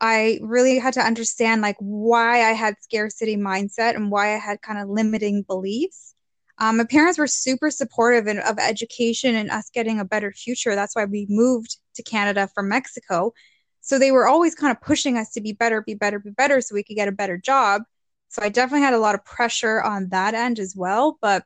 I 0.01 0.39
really 0.43 0.79
had 0.79 0.95
to 0.95 1.01
understand 1.01 1.61
like 1.61 1.77
why 1.81 2.49
I 2.49 2.53
had 2.53 2.77
scarcity 2.81 3.37
mindset 3.37 3.97
and 3.97 4.13
why 4.13 4.35
I 4.35 4.39
had 4.39 4.63
kind 4.63 4.79
of 4.79 4.89
limiting 4.89 5.43
beliefs. 5.43 6.15
Um, 6.59 6.77
my 6.77 6.85
parents 6.85 7.19
were 7.19 7.27
super 7.27 7.71
supportive 7.71 8.29
in, 8.29 8.39
of 8.39 8.59
education 8.59 9.35
and 9.35 9.51
us 9.51 9.71
getting 9.71 9.99
a 9.99 10.05
better 10.05 10.33
future. 10.33 10.77
That's 10.77 10.95
why 10.95 11.05
we 11.05 11.27
moved 11.29 11.79
to 11.97 12.03
Canada 12.05 12.49
from 12.55 12.69
Mexico. 12.69 13.33
So 13.81 13.99
they 13.99 14.13
were 14.13 14.27
always 14.27 14.55
kind 14.55 14.71
of 14.71 14.81
pushing 14.81 15.17
us 15.19 15.33
to 15.33 15.41
be 15.41 15.53
better, 15.53 15.83
be 15.83 15.95
better, 15.95 16.21
be 16.21 16.31
better 16.31 16.61
so 16.61 16.75
we 16.75 16.85
could 16.85 16.97
get 16.97 17.09
a 17.09 17.13
better 17.13 17.39
job. 17.39 17.83
So 18.29 18.43
I 18.43 18.51
definitely 18.51 18.85
had 18.85 18.95
a 18.95 18.99
lot 18.99 19.15
of 19.15 19.25
pressure 19.25 19.83
on 19.83 20.11
that 20.11 20.35
end 20.35 20.59
as 20.59 20.75
well. 20.77 21.19
But 21.21 21.45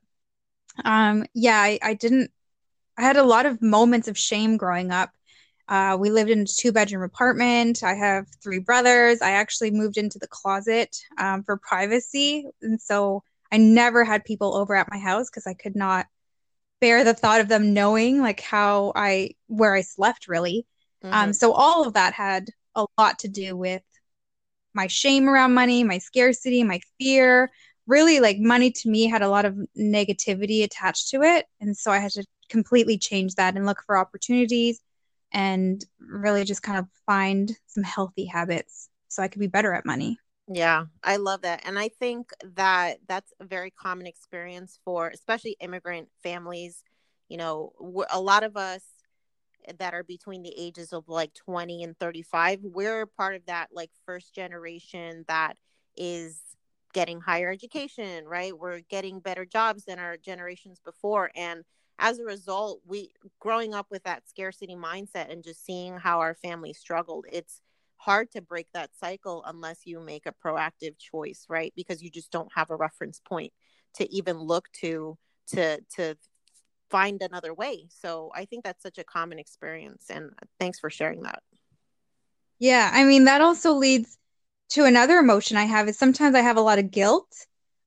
um, 0.84 1.26
yeah, 1.34 1.58
I, 1.58 1.78
I 1.82 1.94
didn't, 1.94 2.30
I 2.98 3.02
had 3.02 3.16
a 3.16 3.24
lot 3.24 3.46
of 3.46 3.62
moments 3.62 4.08
of 4.08 4.18
shame 4.18 4.56
growing 4.56 4.90
up 4.90 5.10
uh, 5.68 5.96
we 5.98 6.10
lived 6.10 6.30
in 6.30 6.40
a 6.40 6.44
two 6.44 6.70
bedroom 6.70 7.02
apartment. 7.02 7.82
I 7.82 7.94
have 7.94 8.26
three 8.42 8.58
brothers. 8.58 9.22
I 9.22 9.32
actually 9.32 9.70
moved 9.70 9.96
into 9.96 10.18
the 10.18 10.26
closet 10.26 10.96
um, 11.18 11.44
for 11.44 11.56
privacy. 11.56 12.46
And 12.60 12.80
so 12.80 13.22
I 13.50 13.56
never 13.56 14.04
had 14.04 14.24
people 14.24 14.54
over 14.54 14.74
at 14.74 14.90
my 14.90 14.98
house 14.98 15.30
because 15.30 15.46
I 15.46 15.54
could 15.54 15.76
not 15.76 16.06
bear 16.80 17.04
the 17.04 17.14
thought 17.14 17.40
of 17.40 17.48
them 17.48 17.72
knowing 17.72 18.20
like 18.20 18.40
how 18.40 18.92
I, 18.94 19.30
where 19.46 19.74
I 19.74 19.82
slept 19.82 20.28
really. 20.28 20.66
Um, 21.04 21.10
mm-hmm. 21.10 21.22
Um, 21.22 21.32
so 21.32 21.52
all 21.52 21.86
of 21.86 21.94
that 21.94 22.12
had 22.12 22.48
a 22.74 22.84
lot 22.98 23.20
to 23.20 23.28
do 23.28 23.56
with 23.56 23.82
my 24.74 24.88
shame 24.88 25.28
around 25.28 25.54
money, 25.54 25.84
my 25.84 25.98
scarcity, 25.98 26.64
my 26.64 26.80
fear. 26.98 27.50
Really, 27.92 28.20
like 28.20 28.38
money 28.38 28.70
to 28.70 28.88
me 28.88 29.06
had 29.06 29.20
a 29.20 29.28
lot 29.28 29.44
of 29.44 29.54
negativity 29.78 30.64
attached 30.64 31.11
to 31.11 31.20
it. 31.20 31.44
And 31.61 31.76
so 31.76 31.90
I 31.90 31.99
had 31.99 32.12
to 32.12 32.25
completely 32.49 32.96
change 32.96 33.34
that 33.34 33.54
and 33.54 33.66
look 33.66 33.82
for 33.84 33.99
opportunities 33.99 34.80
and 35.30 35.84
really 36.00 36.44
just 36.44 36.62
kind 36.62 36.78
of 36.78 36.87
find 37.04 37.52
some 37.66 37.82
healthy 37.82 38.25
habits 38.25 38.88
so 39.08 39.22
I 39.22 39.28
could 39.28 39.40
be 39.40 39.46
better 39.46 39.75
at 39.75 39.84
money. 39.84 40.18
Yeah, 40.49 40.87
I 41.04 41.16
love 41.16 41.42
that. 41.42 41.66
And 41.66 41.78
I 41.78 41.88
think 41.88 42.30
that 42.54 43.00
that's 43.06 43.34
a 43.40 43.44
very 43.44 43.70
common 43.70 44.06
experience 44.06 44.78
for 44.87 45.08
especially 45.08 45.58
immigrant 45.61 46.08
families. 46.22 46.82
You 47.28 47.37
know, 47.37 47.72
a 48.11 48.20
lot 48.20 48.42
of 48.42 48.56
us 48.56 48.82
that 49.78 49.92
are 49.92 50.02
between 50.02 50.42
the 50.42 50.54
ages 50.56 50.94
of 50.94 51.08
like 51.08 51.34
20 51.34 51.84
and 51.84 51.99
35, 51.99 52.61
we're 52.62 53.04
part 53.04 53.34
of 53.34 53.44
that 53.46 53.68
like 53.70 53.90
first 54.06 54.34
generation 54.34 55.26
that 55.28 55.58
is 55.94 56.40
getting 56.92 57.20
higher 57.20 57.50
education, 57.50 58.26
right? 58.26 58.56
We're 58.56 58.80
getting 58.80 59.20
better 59.20 59.44
jobs 59.44 59.84
than 59.84 59.99
our 59.99 60.16
generations 60.16 60.80
before. 60.84 61.30
And 61.34 61.64
as 61.99 62.18
a 62.18 62.25
result, 62.25 62.80
we 62.87 63.11
growing 63.40 63.75
up 63.75 63.87
with 63.90 64.02
that 64.04 64.28
scarcity 64.28 64.75
mindset 64.75 65.30
and 65.30 65.44
just 65.44 65.64
seeing 65.64 65.96
how 65.96 66.20
our 66.20 66.34
family 66.34 66.72
struggled, 66.72 67.26
it's 67.32 67.61
hard 67.96 68.30
to 68.32 68.42
break 68.42 68.66
that 68.75 68.90
cycle 68.99 69.44
unless 69.46 69.80
you 69.84 70.00
make 70.00 70.26
a 70.26 70.34
proactive 70.44 70.99
choice, 70.99 71.46
right? 71.49 71.72
Because 71.76 72.02
you 72.02 72.11
just 72.11 72.32
don't 72.32 72.50
have 72.54 72.70
a 72.70 72.76
reference 72.76 73.20
point 73.20 73.52
to 73.94 74.12
even 74.12 74.38
look 74.38 74.68
to 74.80 75.16
to 75.49 75.80
to 75.96 76.16
find 76.90 77.22
another 77.22 77.54
way. 77.54 77.87
So 77.90 78.30
I 78.34 78.44
think 78.44 78.64
that's 78.64 78.82
such 78.82 78.99
a 78.99 79.04
common 79.04 79.38
experience 79.38 80.06
and 80.11 80.30
thanks 80.58 80.78
for 80.78 80.90
sharing 80.90 81.22
that. 81.22 81.42
Yeah, 82.58 82.90
I 82.92 83.04
mean 83.04 83.25
that 83.25 83.40
also 83.40 83.72
leads 83.75 84.18
to 84.71 84.85
another 84.85 85.19
emotion 85.19 85.57
I 85.57 85.64
have 85.64 85.88
is 85.88 85.99
sometimes 85.99 86.35
I 86.35 86.40
have 86.40 86.57
a 86.57 86.62
lot 86.62 86.78
of 86.78 86.90
guilt 86.90 87.28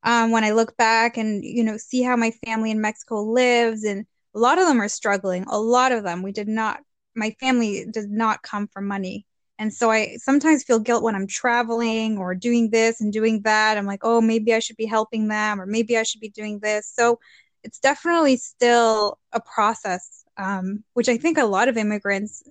um, 0.03 0.31
when 0.31 0.43
I 0.43 0.51
look 0.51 0.77
back 0.77 1.17
and 1.17 1.43
you 1.43 1.63
know 1.63 1.77
see 1.77 2.03
how 2.03 2.15
my 2.15 2.31
family 2.45 2.71
in 2.71 2.81
Mexico 2.81 3.23
lives, 3.23 3.83
and 3.83 4.05
a 4.35 4.39
lot 4.39 4.59
of 4.59 4.67
them 4.67 4.81
are 4.81 4.87
struggling. 4.87 5.45
A 5.47 5.59
lot 5.59 5.91
of 5.91 6.03
them, 6.03 6.21
we 6.21 6.31
did 6.31 6.47
not. 6.47 6.81
My 7.15 7.31
family 7.39 7.85
does 7.89 8.07
not 8.07 8.43
come 8.43 8.67
from 8.67 8.87
money, 8.87 9.25
and 9.57 9.73
so 9.73 9.89
I 9.91 10.17
sometimes 10.17 10.63
feel 10.63 10.79
guilt 10.79 11.03
when 11.03 11.15
I'm 11.15 11.27
traveling 11.27 12.17
or 12.17 12.35
doing 12.35 12.69
this 12.69 13.01
and 13.01 13.11
doing 13.11 13.41
that. 13.43 13.77
I'm 13.77 13.85
like, 13.85 14.01
oh, 14.03 14.21
maybe 14.21 14.53
I 14.53 14.59
should 14.59 14.77
be 14.77 14.85
helping 14.85 15.27
them, 15.27 15.59
or 15.59 15.65
maybe 15.65 15.97
I 15.97 16.03
should 16.03 16.21
be 16.21 16.29
doing 16.29 16.59
this. 16.59 16.91
So 16.93 17.19
it's 17.63 17.79
definitely 17.79 18.37
still 18.37 19.17
a 19.31 19.39
process, 19.39 20.23
um, 20.37 20.83
which 20.93 21.09
I 21.09 21.17
think 21.17 21.39
a 21.39 21.45
lot 21.45 21.67
of 21.67 21.77
immigrants 21.77 22.43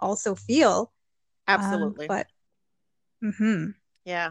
also 0.00 0.34
feel. 0.34 0.90
Um, 1.48 1.60
Absolutely. 1.60 2.06
Um, 2.06 2.08
but, 2.08 2.26
mm-hmm. 3.24 3.70
yeah. 4.04 4.30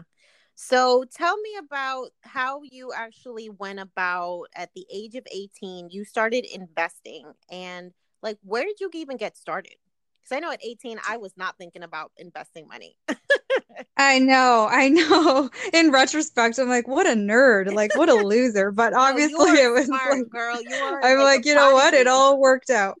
So 0.56 1.04
tell 1.12 1.36
me 1.38 1.56
about 1.58 2.10
how 2.20 2.62
you 2.62 2.92
actually 2.92 3.50
went 3.50 3.80
about 3.80 4.44
at 4.54 4.70
the 4.74 4.86
age 4.92 5.16
of 5.16 5.26
18, 5.30 5.90
you 5.90 6.04
started 6.04 6.46
investing 6.52 7.32
and 7.50 7.92
like 8.22 8.38
where 8.42 8.64
did 8.64 8.80
you 8.80 8.88
even 8.94 9.16
get 9.16 9.36
started? 9.36 9.74
Because 10.22 10.36
I 10.36 10.40
know 10.40 10.52
at 10.52 10.64
18, 10.64 10.98
I 11.06 11.18
was 11.18 11.32
not 11.36 11.58
thinking 11.58 11.82
about 11.82 12.12
investing 12.16 12.66
money. 12.66 12.96
I 13.96 14.18
know, 14.18 14.68
I 14.70 14.88
know. 14.88 15.50
In 15.74 15.90
retrospect, 15.90 16.58
I'm 16.58 16.68
like, 16.68 16.88
what 16.88 17.06
a 17.06 17.10
nerd, 17.10 17.72
like 17.72 17.94
what 17.96 18.08
a 18.08 18.14
loser. 18.26 18.70
But 18.70 18.94
obviously, 18.94 19.52
no, 19.52 19.54
it 19.54 19.72
was 19.72 19.86
smart, 19.86 20.18
like, 20.18 20.30
girl. 20.30 20.62
You 20.62 20.74
are. 20.76 21.04
I'm 21.04 21.18
like, 21.18 21.24
like 21.24 21.44
you 21.44 21.54
know 21.54 21.72
what? 21.72 21.92
It 21.94 22.06
all 22.06 22.40
worked 22.40 22.70
out. 22.70 22.96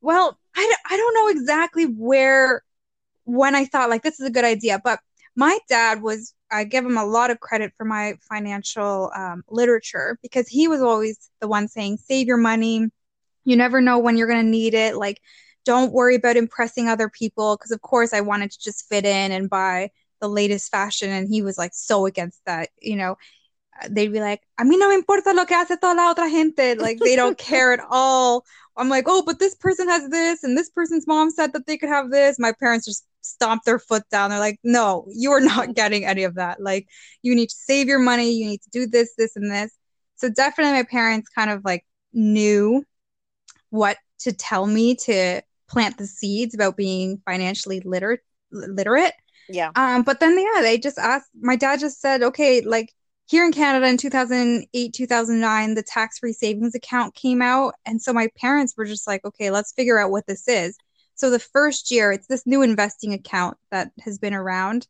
well, 0.00 0.38
I, 0.54 0.74
I 0.88 0.96
don't 0.96 1.14
know 1.14 1.28
exactly 1.28 1.84
where 1.86 2.62
when 3.28 3.54
I 3.54 3.66
thought 3.66 3.90
like 3.90 4.02
this 4.02 4.18
is 4.18 4.26
a 4.26 4.30
good 4.30 4.44
idea, 4.44 4.80
but 4.82 5.00
my 5.36 5.58
dad 5.68 6.02
was 6.02 6.34
I 6.50 6.64
give 6.64 6.84
him 6.84 6.96
a 6.96 7.04
lot 7.04 7.30
of 7.30 7.40
credit 7.40 7.72
for 7.76 7.84
my 7.84 8.14
financial 8.28 9.12
um, 9.14 9.44
literature 9.50 10.18
because 10.22 10.48
he 10.48 10.66
was 10.66 10.80
always 10.80 11.30
the 11.40 11.48
one 11.48 11.68
saying, 11.68 11.98
save 11.98 12.26
your 12.26 12.38
money. 12.38 12.88
You 13.44 13.56
never 13.56 13.82
know 13.82 13.98
when 13.98 14.16
you're 14.16 14.26
going 14.26 14.44
to 14.44 14.50
need 14.50 14.72
it. 14.72 14.96
Like, 14.96 15.20
don't 15.66 15.92
worry 15.92 16.16
about 16.16 16.38
impressing 16.38 16.88
other 16.88 17.10
people. 17.10 17.56
Because, 17.56 17.70
of 17.70 17.82
course, 17.82 18.14
I 18.14 18.22
wanted 18.22 18.50
to 18.52 18.58
just 18.58 18.88
fit 18.88 19.04
in 19.04 19.30
and 19.30 19.50
buy 19.50 19.90
the 20.20 20.28
latest 20.28 20.70
fashion. 20.70 21.10
And 21.10 21.28
he 21.28 21.42
was 21.42 21.58
like 21.58 21.72
so 21.74 22.06
against 22.06 22.40
that. 22.46 22.70
You 22.80 22.96
know, 22.96 23.16
they'd 23.88 24.12
be 24.12 24.20
like, 24.20 24.42
a 24.58 24.64
mí 24.64 24.78
no 24.78 24.88
me 24.88 24.94
importa 24.94 25.32
lo 25.34 25.44
que 25.44 25.56
hace 25.56 25.76
toda 25.80 25.94
la 25.94 26.12
otra 26.14 26.30
gente. 26.30 26.74
Like, 26.76 26.98
they 26.98 27.16
don't 27.16 27.38
care 27.50 27.72
at 27.72 27.80
all. 27.88 28.44
I'm 28.76 28.88
like, 28.88 29.04
oh, 29.06 29.22
but 29.24 29.38
this 29.38 29.54
person 29.54 29.88
has 29.88 30.08
this, 30.08 30.44
and 30.44 30.56
this 30.56 30.70
person's 30.70 31.06
mom 31.06 31.30
said 31.30 31.52
that 31.52 31.66
they 31.66 31.76
could 31.76 31.88
have 31.88 32.10
this. 32.10 32.38
My 32.38 32.52
parents 32.52 32.86
just 32.86 33.06
stomp 33.22 33.64
their 33.64 33.78
foot 33.78 34.04
down. 34.10 34.30
They're 34.30 34.38
like, 34.38 34.60
no, 34.62 35.06
you 35.10 35.32
are 35.32 35.40
not 35.40 35.74
getting 35.74 36.04
any 36.04 36.24
of 36.24 36.36
that. 36.36 36.60
Like, 36.60 36.88
you 37.22 37.34
need 37.34 37.48
to 37.48 37.56
save 37.56 37.88
your 37.88 37.98
money. 37.98 38.30
You 38.32 38.46
need 38.46 38.62
to 38.62 38.70
do 38.70 38.86
this, 38.86 39.14
this, 39.16 39.36
and 39.36 39.50
this. 39.50 39.72
So 40.16 40.28
definitely 40.28 40.72
my 40.72 40.82
parents 40.82 41.28
kind 41.28 41.50
of 41.50 41.64
like 41.64 41.84
knew 42.12 42.84
what 43.70 43.96
to 44.20 44.32
tell 44.32 44.66
me 44.66 44.96
to 44.96 45.42
plant 45.68 45.98
the 45.98 46.06
seeds 46.06 46.54
about 46.54 46.76
being 46.76 47.20
financially 47.24 47.80
literate 47.80 48.20
literate. 48.50 49.12
Yeah. 49.48 49.70
Um, 49.76 50.02
but 50.02 50.20
then 50.20 50.38
yeah, 50.38 50.62
they 50.62 50.78
just 50.78 50.98
asked 50.98 51.30
my 51.40 51.56
dad 51.56 51.80
just 51.80 52.00
said, 52.00 52.22
okay, 52.22 52.60
like 52.62 52.92
here 53.28 53.44
in 53.44 53.52
Canada 53.52 53.86
in 53.86 53.98
2008, 53.98 54.92
2009, 54.94 55.74
the 55.74 55.82
tax 55.82 56.18
free 56.18 56.32
savings 56.32 56.74
account 56.74 57.14
came 57.14 57.42
out. 57.42 57.74
And 57.84 58.00
so 58.00 58.14
my 58.14 58.30
parents 58.40 58.74
were 58.74 58.86
just 58.86 59.06
like, 59.06 59.22
okay, 59.22 59.50
let's 59.50 59.74
figure 59.74 59.98
out 59.98 60.10
what 60.10 60.26
this 60.26 60.48
is. 60.48 60.78
So 61.14 61.28
the 61.28 61.38
first 61.38 61.90
year, 61.90 62.10
it's 62.10 62.26
this 62.26 62.46
new 62.46 62.62
investing 62.62 63.12
account 63.12 63.58
that 63.70 63.90
has 64.00 64.18
been 64.18 64.32
around. 64.32 64.86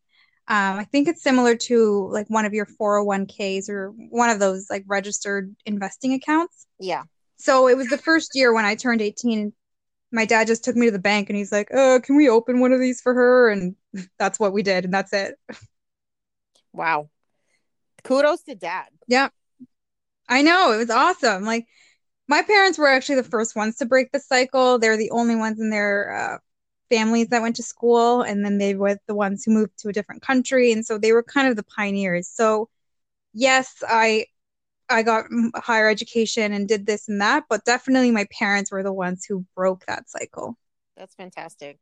Um, 0.46 0.78
I 0.78 0.84
think 0.84 1.08
it's 1.08 1.22
similar 1.22 1.56
to 1.56 2.08
like 2.12 2.28
one 2.28 2.44
of 2.44 2.54
your 2.54 2.66
401ks 2.80 3.68
or 3.68 3.90
one 3.90 4.30
of 4.30 4.38
those 4.38 4.70
like 4.70 4.84
registered 4.86 5.54
investing 5.66 6.12
accounts. 6.12 6.66
Yeah. 6.78 7.02
So 7.38 7.66
it 7.66 7.76
was 7.76 7.88
the 7.88 7.98
first 7.98 8.36
year 8.36 8.54
when 8.54 8.64
I 8.64 8.76
turned 8.76 9.02
18. 9.02 9.52
My 10.12 10.24
dad 10.24 10.46
just 10.46 10.62
took 10.62 10.76
me 10.76 10.86
to 10.86 10.92
the 10.92 11.00
bank 11.00 11.28
and 11.28 11.36
he's 11.36 11.50
like, 11.50 11.70
oh, 11.74 12.00
can 12.04 12.16
we 12.16 12.28
open 12.28 12.60
one 12.60 12.72
of 12.72 12.78
these 12.78 13.00
for 13.00 13.14
her?" 13.14 13.50
And 13.50 13.74
that's 14.18 14.38
what 14.38 14.52
we 14.52 14.62
did, 14.62 14.84
and 14.84 14.94
that's 14.94 15.12
it. 15.12 15.34
Wow. 16.72 17.10
Kudos 18.08 18.42
to 18.42 18.54
dad. 18.54 18.88
Yeah. 19.06 19.28
I 20.28 20.42
know. 20.42 20.72
It 20.72 20.78
was 20.78 20.90
awesome. 20.90 21.44
Like 21.44 21.66
my 22.28 22.42
parents 22.42 22.78
were 22.78 22.88
actually 22.88 23.16
the 23.16 23.24
first 23.24 23.56
ones 23.56 23.76
to 23.76 23.86
break 23.86 24.12
the 24.12 24.20
cycle. 24.20 24.78
They're 24.78 24.96
the 24.96 25.10
only 25.10 25.36
ones 25.36 25.60
in 25.60 25.70
their 25.70 26.14
uh, 26.14 26.38
families 26.90 27.28
that 27.28 27.42
went 27.42 27.56
to 27.56 27.62
school, 27.62 28.22
and 28.22 28.44
then 28.44 28.58
they 28.58 28.74
were 28.74 28.98
the 29.06 29.14
ones 29.14 29.44
who 29.44 29.52
moved 29.52 29.78
to 29.78 29.88
a 29.88 29.92
different 29.92 30.22
country, 30.22 30.72
and 30.72 30.84
so 30.84 30.98
they 30.98 31.12
were 31.12 31.22
kind 31.22 31.48
of 31.48 31.56
the 31.56 31.62
pioneers. 31.62 32.28
So, 32.28 32.68
yes, 33.32 33.82
I 33.86 34.26
I 34.90 35.02
got 35.02 35.26
higher 35.56 35.88
education 35.88 36.52
and 36.52 36.66
did 36.66 36.86
this 36.86 37.08
and 37.08 37.20
that, 37.20 37.44
but 37.48 37.64
definitely 37.64 38.10
my 38.10 38.26
parents 38.38 38.70
were 38.70 38.82
the 38.82 38.92
ones 38.92 39.24
who 39.24 39.44
broke 39.54 39.84
that 39.86 40.08
cycle. 40.08 40.56
That's 40.96 41.14
fantastic. 41.14 41.78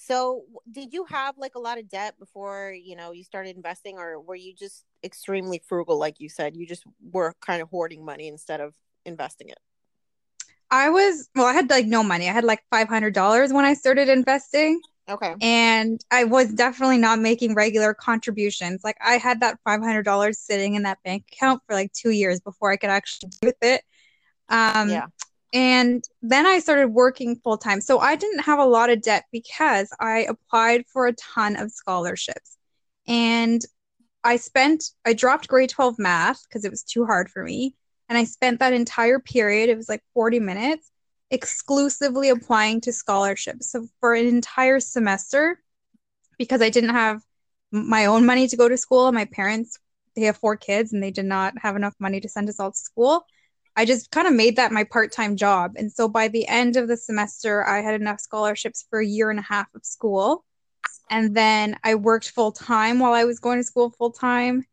So, 0.00 0.44
did 0.70 0.92
you 0.92 1.04
have 1.06 1.36
like 1.38 1.54
a 1.56 1.58
lot 1.58 1.78
of 1.78 1.88
debt 1.88 2.14
before, 2.18 2.72
you 2.72 2.94
know, 2.96 3.10
you 3.12 3.24
started 3.24 3.56
investing 3.56 3.98
or 3.98 4.20
were 4.20 4.36
you 4.36 4.54
just 4.54 4.84
extremely 5.04 5.60
frugal 5.66 5.98
like 5.98 6.20
you 6.20 6.28
said? 6.28 6.56
You 6.56 6.66
just 6.66 6.84
were 7.12 7.34
kind 7.44 7.60
of 7.60 7.68
hoarding 7.68 8.04
money 8.04 8.28
instead 8.28 8.60
of 8.60 8.74
investing 9.04 9.48
it? 9.48 9.58
I 10.70 10.90
was 10.90 11.28
well, 11.34 11.46
I 11.46 11.52
had 11.52 11.70
like 11.70 11.86
no 11.86 12.02
money. 12.02 12.28
I 12.28 12.32
had 12.32 12.44
like 12.44 12.62
$500 12.70 13.52
when 13.52 13.64
I 13.64 13.74
started 13.74 14.08
investing. 14.08 14.80
Okay. 15.08 15.34
And 15.40 16.00
I 16.10 16.24
was 16.24 16.52
definitely 16.52 16.98
not 16.98 17.20
making 17.20 17.54
regular 17.54 17.94
contributions. 17.94 18.82
Like 18.84 18.96
I 19.04 19.18
had 19.18 19.40
that 19.40 19.58
$500 19.64 20.38
sitting 20.40 20.74
in 20.74 20.82
that 20.84 20.98
bank 21.04 21.24
account 21.32 21.62
for 21.66 21.74
like 21.74 21.92
2 21.92 22.10
years 22.10 22.40
before 22.40 22.72
I 22.72 22.76
could 22.76 22.90
actually 22.90 23.30
do 23.40 23.48
with 23.48 23.56
it. 23.62 23.82
Um 24.48 24.90
yeah. 24.90 25.06
And 25.52 26.04
then 26.20 26.46
I 26.46 26.58
started 26.58 26.88
working 26.88 27.36
full 27.36 27.56
time. 27.56 27.80
So 27.80 27.98
I 28.00 28.16
didn't 28.16 28.40
have 28.40 28.58
a 28.58 28.64
lot 28.64 28.90
of 28.90 29.02
debt 29.02 29.24
because 29.32 29.88
I 29.98 30.26
applied 30.28 30.84
for 30.92 31.06
a 31.06 31.14
ton 31.14 31.56
of 31.56 31.70
scholarships. 31.70 32.56
And 33.06 33.62
I 34.24 34.36
spent, 34.36 34.84
I 35.06 35.14
dropped 35.14 35.48
grade 35.48 35.70
12 35.70 35.98
math 35.98 36.42
because 36.46 36.64
it 36.64 36.70
was 36.70 36.82
too 36.82 37.06
hard 37.06 37.30
for 37.30 37.42
me. 37.42 37.74
And 38.08 38.18
I 38.18 38.24
spent 38.24 38.60
that 38.60 38.72
entire 38.72 39.18
period, 39.18 39.68
it 39.68 39.76
was 39.76 39.88
like 39.88 40.02
40 40.14 40.40
minutes, 40.40 40.90
exclusively 41.30 42.28
applying 42.30 42.80
to 42.82 42.92
scholarships. 42.92 43.70
So 43.70 43.86
for 44.00 44.14
an 44.14 44.26
entire 44.26 44.80
semester, 44.80 45.60
because 46.38 46.62
I 46.62 46.70
didn't 46.70 46.90
have 46.90 47.22
my 47.70 48.06
own 48.06 48.24
money 48.24 48.48
to 48.48 48.56
go 48.56 48.68
to 48.68 48.76
school, 48.76 49.08
and 49.08 49.14
my 49.14 49.26
parents, 49.26 49.78
they 50.16 50.22
have 50.22 50.38
four 50.38 50.56
kids 50.56 50.92
and 50.92 51.02
they 51.02 51.10
did 51.10 51.26
not 51.26 51.54
have 51.60 51.76
enough 51.76 51.94
money 51.98 52.20
to 52.20 52.28
send 52.28 52.48
us 52.48 52.58
all 52.58 52.72
to 52.72 52.78
school. 52.78 53.24
I 53.78 53.84
just 53.84 54.10
kind 54.10 54.26
of 54.26 54.34
made 54.34 54.56
that 54.56 54.72
my 54.72 54.82
part 54.82 55.12
time 55.12 55.36
job. 55.36 55.74
And 55.76 55.92
so 55.92 56.08
by 56.08 56.26
the 56.26 56.48
end 56.48 56.76
of 56.76 56.88
the 56.88 56.96
semester, 56.96 57.64
I 57.64 57.80
had 57.80 57.94
enough 57.94 58.18
scholarships 58.18 58.84
for 58.90 58.98
a 58.98 59.06
year 59.06 59.30
and 59.30 59.38
a 59.38 59.42
half 59.42 59.68
of 59.72 59.86
school. 59.86 60.44
And 61.10 61.36
then 61.36 61.78
I 61.84 61.94
worked 61.94 62.30
full 62.30 62.50
time 62.50 62.98
while 62.98 63.12
I 63.12 63.22
was 63.22 63.38
going 63.38 63.60
to 63.60 63.62
school 63.64 63.90
full 63.90 64.10
time. 64.10 64.64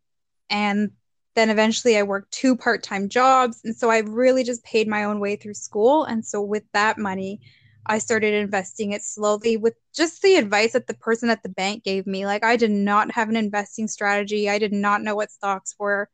And 0.49 0.89
then 1.35 1.51
eventually 1.51 1.97
I 1.97 2.01
worked 2.01 2.31
two 2.31 2.57
part 2.57 2.81
time 2.81 3.07
jobs. 3.07 3.61
And 3.63 3.75
so 3.75 3.91
I 3.91 3.99
really 3.99 4.43
just 4.43 4.63
paid 4.63 4.87
my 4.87 5.03
own 5.03 5.19
way 5.19 5.35
through 5.35 5.53
school. 5.53 6.05
And 6.05 6.25
so 6.25 6.41
with 6.41 6.63
that 6.73 6.97
money, 6.97 7.41
I 7.85 7.99
started 7.99 8.33
investing 8.33 8.93
it 8.93 9.03
slowly 9.03 9.55
with 9.55 9.75
just 9.93 10.23
the 10.23 10.37
advice 10.37 10.73
that 10.73 10.87
the 10.87 10.95
person 10.95 11.29
at 11.29 11.43
the 11.43 11.49
bank 11.49 11.83
gave 11.83 12.07
me. 12.07 12.25
Like, 12.25 12.43
I 12.43 12.55
did 12.55 12.71
not 12.71 13.11
have 13.11 13.29
an 13.29 13.35
investing 13.35 13.87
strategy, 13.87 14.49
I 14.49 14.57
did 14.57 14.73
not 14.73 15.03
know 15.03 15.15
what 15.15 15.29
stocks 15.29 15.75
were. 15.77 16.09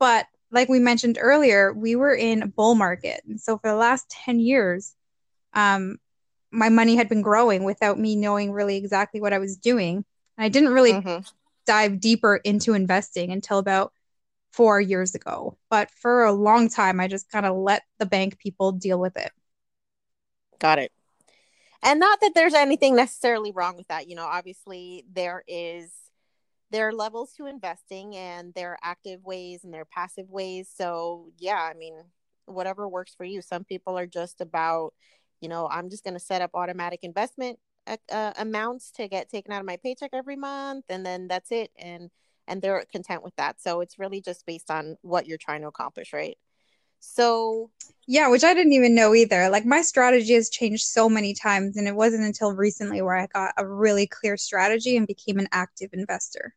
But 0.00 0.26
like 0.54 0.68
we 0.68 0.78
mentioned 0.78 1.18
earlier, 1.20 1.72
we 1.72 1.96
were 1.96 2.14
in 2.14 2.42
a 2.42 2.46
bull 2.46 2.76
market. 2.76 3.22
And 3.26 3.40
so 3.40 3.58
for 3.58 3.68
the 3.68 3.76
last 3.76 4.08
10 4.10 4.38
years, 4.38 4.94
um, 5.52 5.98
my 6.52 6.68
money 6.68 6.94
had 6.94 7.08
been 7.08 7.22
growing 7.22 7.64
without 7.64 7.98
me 7.98 8.14
knowing 8.14 8.52
really 8.52 8.76
exactly 8.76 9.20
what 9.20 9.32
I 9.32 9.38
was 9.38 9.56
doing. 9.56 10.04
And 10.38 10.44
I 10.44 10.48
didn't 10.48 10.72
really 10.72 10.92
mm-hmm. 10.92 11.24
dive 11.66 12.00
deeper 12.00 12.36
into 12.36 12.72
investing 12.72 13.32
until 13.32 13.58
about 13.58 13.92
four 14.52 14.80
years 14.80 15.16
ago. 15.16 15.58
But 15.70 15.90
for 15.90 16.22
a 16.22 16.32
long 16.32 16.68
time, 16.68 17.00
I 17.00 17.08
just 17.08 17.28
kind 17.28 17.44
of 17.44 17.56
let 17.56 17.82
the 17.98 18.06
bank 18.06 18.38
people 18.38 18.70
deal 18.70 19.00
with 19.00 19.16
it. 19.16 19.32
Got 20.60 20.78
it. 20.78 20.92
And 21.82 21.98
not 21.98 22.20
that 22.20 22.32
there's 22.34 22.54
anything 22.54 22.94
necessarily 22.94 23.50
wrong 23.50 23.76
with 23.76 23.88
that. 23.88 24.08
You 24.08 24.14
know, 24.14 24.24
obviously, 24.24 25.04
there 25.12 25.42
is 25.48 25.90
there 26.74 26.88
are 26.88 26.92
levels 26.92 27.32
to 27.34 27.46
investing 27.46 28.16
and 28.16 28.52
there 28.54 28.72
are 28.72 28.78
active 28.82 29.24
ways 29.24 29.62
and 29.62 29.72
there 29.72 29.82
are 29.82 29.84
passive 29.84 30.28
ways. 30.28 30.68
So 30.74 31.28
yeah 31.38 31.70
i 31.70 31.72
mean 31.72 31.94
whatever 32.46 32.88
works 32.88 33.14
for 33.14 33.24
you. 33.24 33.40
Some 33.40 33.62
people 33.64 33.96
are 33.96 34.06
just 34.06 34.40
about 34.40 34.92
you 35.40 35.48
know 35.48 35.68
i'm 35.70 35.88
just 35.88 36.02
going 36.02 36.14
to 36.14 36.20
set 36.20 36.42
up 36.42 36.50
automatic 36.54 37.00
investment 37.02 37.58
uh, 37.86 37.96
uh, 38.10 38.32
amounts 38.38 38.90
to 38.92 39.06
get 39.06 39.28
taken 39.28 39.52
out 39.52 39.60
of 39.60 39.66
my 39.66 39.76
paycheck 39.76 40.10
every 40.12 40.36
month 40.36 40.86
and 40.88 41.06
then 41.06 41.28
that's 41.28 41.52
it 41.52 41.70
and 41.76 42.10
and 42.48 42.60
they're 42.60 42.84
content 42.92 43.22
with 43.22 43.34
that. 43.36 43.62
So 43.62 43.80
it's 43.80 43.98
really 43.98 44.20
just 44.20 44.44
based 44.44 44.70
on 44.70 44.96
what 45.00 45.26
you're 45.26 45.38
trying 45.38 45.60
to 45.62 45.68
accomplish 45.68 46.12
right? 46.12 46.36
So 46.98 47.70
yeah 48.08 48.28
which 48.28 48.42
i 48.42 48.52
didn't 48.52 48.72
even 48.72 48.96
know 48.96 49.14
either. 49.14 49.48
Like 49.48 49.64
my 49.64 49.82
strategy 49.82 50.34
has 50.34 50.50
changed 50.50 50.86
so 50.86 51.08
many 51.08 51.34
times 51.34 51.76
and 51.76 51.86
it 51.86 51.94
wasn't 51.94 52.24
until 52.24 52.52
recently 52.52 53.00
where 53.00 53.16
i 53.16 53.28
got 53.28 53.54
a 53.56 53.64
really 53.64 54.08
clear 54.08 54.36
strategy 54.36 54.96
and 54.96 55.06
became 55.06 55.38
an 55.38 55.46
active 55.52 55.90
investor 55.92 56.52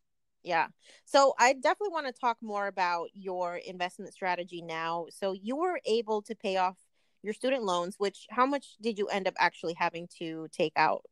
yeah. 0.47 0.67
So 1.03 1.33
I 1.38 1.53
definitely 1.53 1.91
want 1.91 2.07
to 2.07 2.13
talk 2.13 2.38
more 2.41 2.67
about 2.67 3.10
your 3.13 3.57
investment 3.57 4.13
strategy 4.13 4.62
now. 4.62 5.07
So 5.10 5.33
you 5.33 5.57
were 5.57 5.79
able 5.86 6.21
to 6.23 6.36
pay 6.36 6.55
off 6.55 6.77
your 7.21 7.33
student 7.33 7.63
loans, 7.63 7.95
which 7.97 8.27
how 8.29 8.45
much 8.45 8.77
did 8.81 8.97
you 8.97 9.07
end 9.07 9.27
up 9.27 9.33
actually 9.38 9.73
having 9.73 10.07
to 10.19 10.47
take 10.53 10.71
out? 10.77 11.03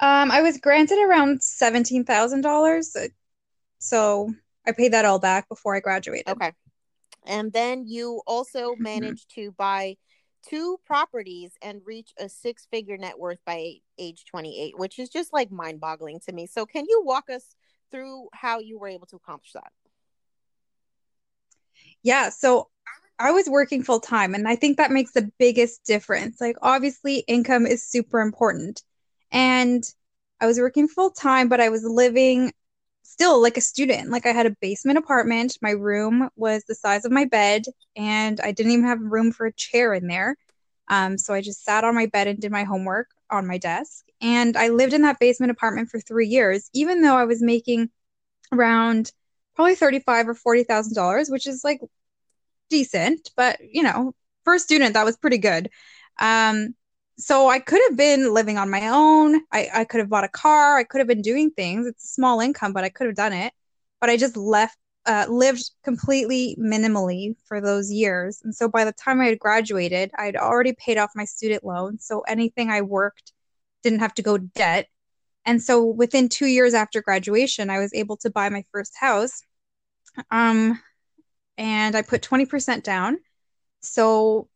Um, 0.00 0.30
I 0.30 0.40
was 0.40 0.56
granted 0.56 0.98
around 0.98 1.42
seventeen 1.42 2.04
thousand 2.04 2.40
dollars, 2.40 2.96
so 3.78 4.32
I 4.66 4.72
paid 4.72 4.94
that 4.94 5.04
all 5.04 5.18
back 5.18 5.46
before 5.50 5.76
I 5.76 5.80
graduated. 5.80 6.28
Okay, 6.28 6.52
and 7.26 7.52
then 7.52 7.84
you 7.86 8.22
also 8.26 8.72
mm-hmm. 8.72 8.82
managed 9.00 9.34
to 9.34 9.52
buy 9.52 9.96
two 10.48 10.78
properties 10.86 11.52
and 11.62 11.80
reach 11.84 12.12
a 12.18 12.28
six 12.28 12.66
figure 12.70 12.96
net 12.96 13.18
worth 13.18 13.38
by 13.44 13.74
age 13.98 14.24
28, 14.26 14.78
which 14.78 14.98
is 14.98 15.08
just 15.08 15.32
like 15.32 15.50
mind 15.50 15.80
boggling 15.80 16.20
to 16.20 16.32
me. 16.32 16.46
So, 16.46 16.66
can 16.66 16.84
you 16.88 17.02
walk 17.04 17.30
us 17.30 17.54
through 17.90 18.28
how 18.32 18.58
you 18.58 18.78
were 18.78 18.88
able 18.88 19.06
to 19.08 19.16
accomplish 19.16 19.52
that? 19.52 19.72
Yeah. 22.02 22.30
So, 22.30 22.68
I 23.18 23.32
was 23.32 23.48
working 23.48 23.82
full 23.82 24.00
time, 24.00 24.34
and 24.34 24.48
I 24.48 24.56
think 24.56 24.78
that 24.78 24.90
makes 24.90 25.12
the 25.12 25.30
biggest 25.38 25.84
difference. 25.84 26.40
Like, 26.40 26.56
obviously, 26.62 27.18
income 27.28 27.66
is 27.66 27.86
super 27.86 28.20
important. 28.20 28.82
And 29.30 29.84
I 30.40 30.46
was 30.46 30.58
working 30.58 30.88
full 30.88 31.10
time, 31.10 31.48
but 31.48 31.60
I 31.60 31.68
was 31.68 31.84
living 31.84 32.52
still 33.10 33.42
like 33.42 33.56
a 33.56 33.60
student. 33.60 34.10
Like 34.10 34.26
I 34.26 34.32
had 34.32 34.46
a 34.46 34.56
basement 34.60 34.98
apartment. 34.98 35.58
My 35.60 35.70
room 35.72 36.30
was 36.36 36.64
the 36.64 36.74
size 36.74 37.04
of 37.04 37.12
my 37.12 37.24
bed, 37.24 37.64
and 37.96 38.40
I 38.40 38.52
didn't 38.52 38.72
even 38.72 38.86
have 38.86 39.00
room 39.00 39.32
for 39.32 39.46
a 39.46 39.52
chair 39.52 39.92
in 39.94 40.06
there. 40.06 40.36
Um, 40.88 41.18
so 41.18 41.34
I 41.34 41.40
just 41.40 41.64
sat 41.64 41.84
on 41.84 41.94
my 41.94 42.06
bed 42.06 42.26
and 42.26 42.40
did 42.40 42.50
my 42.50 42.64
homework 42.64 43.08
on 43.30 43.46
my 43.46 43.58
desk. 43.58 44.04
And 44.20 44.56
I 44.56 44.68
lived 44.68 44.92
in 44.92 45.02
that 45.02 45.20
basement 45.20 45.52
apartment 45.52 45.88
for 45.88 46.00
three 46.00 46.26
years, 46.26 46.68
even 46.72 47.02
though 47.02 47.16
I 47.16 47.24
was 47.24 47.42
making 47.42 47.90
around 48.52 49.12
probably 49.54 49.74
thirty-five 49.74 50.28
or 50.28 50.34
forty 50.34 50.64
thousand 50.64 50.94
dollars, 50.94 51.30
which 51.30 51.46
is 51.46 51.62
like 51.64 51.80
decent, 52.68 53.30
but 53.36 53.58
you 53.60 53.82
know, 53.82 54.14
for 54.44 54.54
a 54.54 54.58
student, 54.58 54.94
that 54.94 55.04
was 55.04 55.16
pretty 55.16 55.38
good. 55.38 55.70
Um, 56.18 56.74
so 57.20 57.48
I 57.48 57.58
could 57.58 57.80
have 57.88 57.96
been 57.96 58.32
living 58.32 58.58
on 58.58 58.70
my 58.70 58.88
own. 58.88 59.42
I, 59.52 59.68
I 59.74 59.84
could 59.84 60.00
have 60.00 60.08
bought 60.08 60.24
a 60.24 60.28
car. 60.28 60.78
I 60.78 60.84
could 60.84 60.98
have 60.98 61.08
been 61.08 61.22
doing 61.22 61.50
things. 61.50 61.86
It's 61.86 62.04
a 62.04 62.08
small 62.08 62.40
income, 62.40 62.72
but 62.72 62.84
I 62.84 62.88
could 62.88 63.06
have 63.06 63.16
done 63.16 63.32
it. 63.32 63.52
But 64.00 64.10
I 64.10 64.16
just 64.16 64.36
left, 64.36 64.76
uh, 65.06 65.26
lived 65.28 65.70
completely 65.84 66.56
minimally 66.58 67.36
for 67.44 67.60
those 67.60 67.92
years. 67.92 68.40
And 68.42 68.54
so 68.54 68.68
by 68.68 68.84
the 68.84 68.92
time 68.92 69.20
I 69.20 69.26
had 69.26 69.38
graduated, 69.38 70.10
I 70.16 70.24
had 70.24 70.36
already 70.36 70.72
paid 70.72 70.98
off 70.98 71.10
my 71.14 71.24
student 71.24 71.64
loan. 71.64 71.98
So 71.98 72.20
anything 72.20 72.70
I 72.70 72.82
worked 72.82 73.32
didn't 73.82 74.00
have 74.00 74.14
to 74.14 74.22
go 74.22 74.38
debt. 74.38 74.88
And 75.44 75.62
so 75.62 75.84
within 75.84 76.28
two 76.28 76.46
years 76.46 76.74
after 76.74 77.02
graduation, 77.02 77.70
I 77.70 77.78
was 77.78 77.92
able 77.94 78.16
to 78.18 78.30
buy 78.30 78.48
my 78.48 78.64
first 78.72 78.94
house. 78.98 79.42
Um, 80.30 80.80
and 81.58 81.94
I 81.94 82.02
put 82.02 82.22
20% 82.22 82.82
down. 82.82 83.18
So 83.80 84.48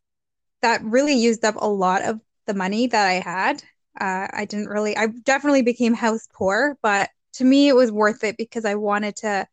that 0.63 0.83
really 0.83 1.15
used 1.15 1.45
up 1.45 1.57
a 1.59 1.69
lot 1.69 2.03
of 2.03 2.21
the 2.47 2.55
money 2.55 2.87
that 2.87 3.07
I 3.07 3.15
had. 3.15 3.63
Uh, 4.01 4.27
I 4.33 4.45
didn't 4.45 4.69
really, 4.69 4.97
I 4.97 5.07
definitely 5.07 5.63
became 5.63 5.95
house 5.95 6.27
poor, 6.33 6.77
but 6.83 7.11
to 7.35 7.45
me, 7.45 7.69
it 7.69 7.77
was 7.77 7.93
worth 7.93 8.25
it 8.25 8.37
because 8.37 8.65
I 8.65 8.75
wanted 8.75 9.17
to 9.17 9.47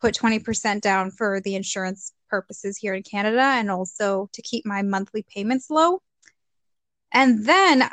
put 0.00 0.14
20% 0.14 0.80
down 0.80 1.10
for 1.10 1.40
the 1.40 1.54
insurance 1.54 2.12
purposes 2.28 2.76
here 2.76 2.94
in 2.94 3.02
Canada 3.02 3.40
and 3.40 3.70
also 3.70 4.28
to 4.32 4.42
keep 4.42 4.66
my 4.66 4.82
monthly 4.82 5.24
payments 5.32 5.70
low. 5.70 6.00
And 7.12 7.46
then 7.46 7.82
uh, 7.82 7.88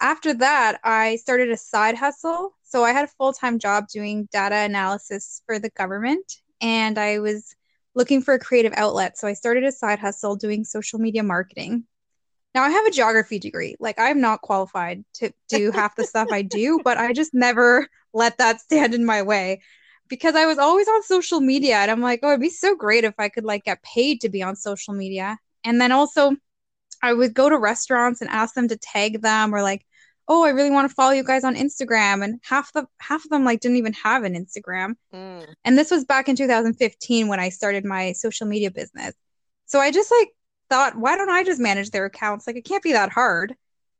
after 0.00 0.32
that, 0.34 0.80
I 0.82 1.16
started 1.16 1.50
a 1.50 1.58
side 1.58 1.94
hustle. 1.94 2.56
So 2.62 2.84
I 2.84 2.92
had 2.92 3.04
a 3.04 3.12
full 3.18 3.34
time 3.34 3.58
job 3.58 3.88
doing 3.88 4.28
data 4.32 4.56
analysis 4.56 5.42
for 5.44 5.58
the 5.58 5.68
government, 5.70 6.36
and 6.62 6.98
I 6.98 7.18
was 7.18 7.54
looking 7.94 8.22
for 8.22 8.32
a 8.32 8.38
creative 8.38 8.72
outlet. 8.74 9.18
So 9.18 9.28
I 9.28 9.34
started 9.34 9.64
a 9.64 9.72
side 9.72 9.98
hustle 9.98 10.36
doing 10.36 10.64
social 10.64 10.98
media 10.98 11.22
marketing. 11.22 11.84
Now 12.54 12.62
I 12.62 12.70
have 12.70 12.86
a 12.86 12.90
geography 12.90 13.38
degree. 13.38 13.76
Like 13.80 13.98
I'm 13.98 14.20
not 14.20 14.42
qualified 14.42 15.04
to 15.14 15.32
do 15.48 15.70
half 15.70 15.96
the 15.96 16.04
stuff 16.04 16.28
I 16.30 16.42
do, 16.42 16.80
but 16.84 16.98
I 16.98 17.12
just 17.12 17.32
never 17.32 17.88
let 18.12 18.38
that 18.38 18.60
stand 18.60 18.94
in 18.94 19.04
my 19.04 19.22
way 19.22 19.62
because 20.08 20.34
I 20.34 20.46
was 20.46 20.58
always 20.58 20.88
on 20.88 21.02
social 21.02 21.40
media 21.40 21.76
and 21.76 21.90
I'm 21.90 22.02
like, 22.02 22.20
oh, 22.22 22.28
it'd 22.28 22.40
be 22.40 22.50
so 22.50 22.76
great 22.76 23.04
if 23.04 23.14
I 23.18 23.30
could 23.30 23.44
like 23.44 23.64
get 23.64 23.82
paid 23.82 24.20
to 24.20 24.28
be 24.28 24.42
on 24.42 24.56
social 24.56 24.92
media. 24.92 25.38
And 25.64 25.80
then 25.80 25.92
also 25.92 26.36
I 27.02 27.12
would 27.12 27.34
go 27.34 27.48
to 27.48 27.58
restaurants 27.58 28.20
and 28.20 28.30
ask 28.30 28.54
them 28.54 28.68
to 28.68 28.76
tag 28.76 29.22
them 29.22 29.54
or 29.54 29.62
like, 29.62 29.86
oh, 30.28 30.44
I 30.44 30.50
really 30.50 30.70
want 30.70 30.88
to 30.88 30.94
follow 30.94 31.12
you 31.12 31.24
guys 31.24 31.44
on 31.44 31.56
Instagram. 31.56 32.22
And 32.22 32.40
half 32.42 32.72
the 32.72 32.86
half 33.00 33.24
of 33.24 33.30
them 33.30 33.44
like 33.44 33.60
didn't 33.60 33.78
even 33.78 33.94
have 33.94 34.24
an 34.24 34.34
Instagram. 34.34 34.94
Mm. 35.14 35.46
And 35.64 35.78
this 35.78 35.90
was 35.90 36.04
back 36.04 36.28
in 36.28 36.36
2015 36.36 37.28
when 37.28 37.40
I 37.40 37.48
started 37.48 37.84
my 37.84 38.12
social 38.12 38.46
media 38.46 38.70
business. 38.70 39.14
So 39.66 39.80
I 39.80 39.90
just 39.90 40.10
like 40.10 40.28
thought, 40.72 40.96
why 40.96 41.16
don't 41.18 41.28
I 41.28 41.44
just 41.44 41.60
manage 41.60 41.90
their 41.90 42.06
accounts? 42.06 42.46
Like 42.46 42.56
it 42.56 42.64
can't 42.64 42.82
be 42.82 42.92
that 42.92 43.10
hard. 43.10 43.54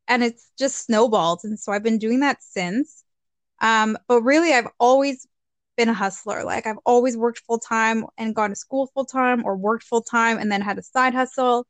And 0.07 0.23
it's 0.23 0.51
just 0.57 0.83
snowballed. 0.83 1.41
And 1.43 1.59
so 1.59 1.71
I've 1.71 1.83
been 1.83 1.99
doing 1.99 2.21
that 2.21 2.41
since. 2.41 3.03
Um, 3.61 3.95
but 4.07 4.23
really 4.23 4.53
I've 4.53 4.67
always 4.79 5.27
been 5.77 5.87
a 5.87 5.93
hustler. 5.93 6.43
Like 6.43 6.65
I've 6.65 6.79
always 6.83 7.15
worked 7.15 7.43
full 7.47 7.59
time 7.59 8.05
and 8.17 8.35
gone 8.35 8.49
to 8.49 8.55
school 8.55 8.87
full 8.87 9.05
time 9.05 9.45
or 9.45 9.55
worked 9.55 9.83
full 9.83 10.01
time 10.01 10.39
and 10.39 10.51
then 10.51 10.61
had 10.61 10.79
a 10.79 10.83
side 10.83 11.13
hustle. 11.13 11.67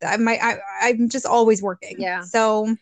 I 0.00 0.16
might 0.16 0.40
I 0.40 0.60
I'm 0.82 1.08
just 1.08 1.26
always 1.26 1.60
working. 1.60 1.96
Yeah. 1.98 2.22
So 2.22 2.74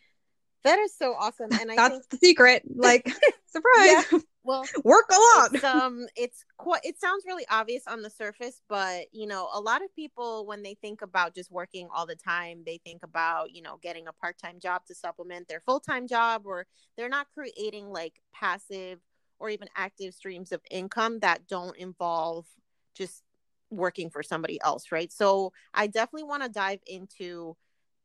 that 0.64 0.78
is 0.80 0.94
so 0.94 1.14
awesome. 1.18 1.48
And 1.50 1.72
I 1.72 1.76
that's 1.76 1.94
think... 1.94 2.08
the 2.10 2.18
secret. 2.18 2.62
Like 2.72 3.06
surprise. 3.46 4.04
Yeah. 4.12 4.18
Well 4.48 4.64
work 4.84 5.10
a 5.10 5.14
lot. 5.36 5.54
It's, 5.54 5.64
um 5.64 6.06
it's 6.16 6.44
quite 6.56 6.80
it 6.82 6.98
sounds 6.98 7.24
really 7.26 7.44
obvious 7.50 7.82
on 7.86 8.00
the 8.00 8.08
surface, 8.08 8.62
but 8.66 9.04
you 9.12 9.26
know, 9.26 9.46
a 9.52 9.60
lot 9.60 9.84
of 9.84 9.94
people 9.94 10.46
when 10.46 10.62
they 10.62 10.74
think 10.74 11.02
about 11.02 11.34
just 11.34 11.52
working 11.52 11.86
all 11.94 12.06
the 12.06 12.16
time, 12.16 12.62
they 12.64 12.80
think 12.82 13.02
about, 13.02 13.52
you 13.52 13.60
know, 13.60 13.78
getting 13.82 14.08
a 14.08 14.12
part-time 14.14 14.58
job 14.58 14.86
to 14.86 14.94
supplement 14.94 15.48
their 15.48 15.60
full-time 15.60 16.08
job 16.08 16.42
or 16.46 16.66
they're 16.96 17.10
not 17.10 17.26
creating 17.34 17.90
like 17.90 18.14
passive 18.32 19.00
or 19.38 19.50
even 19.50 19.68
active 19.76 20.14
streams 20.14 20.50
of 20.50 20.62
income 20.70 21.18
that 21.20 21.46
don't 21.46 21.76
involve 21.76 22.46
just 22.94 23.22
working 23.70 24.08
for 24.08 24.22
somebody 24.22 24.58
else, 24.64 24.90
right? 24.90 25.12
So 25.12 25.52
I 25.74 25.88
definitely 25.88 26.24
want 26.26 26.42
to 26.42 26.48
dive 26.48 26.80
into 26.86 27.54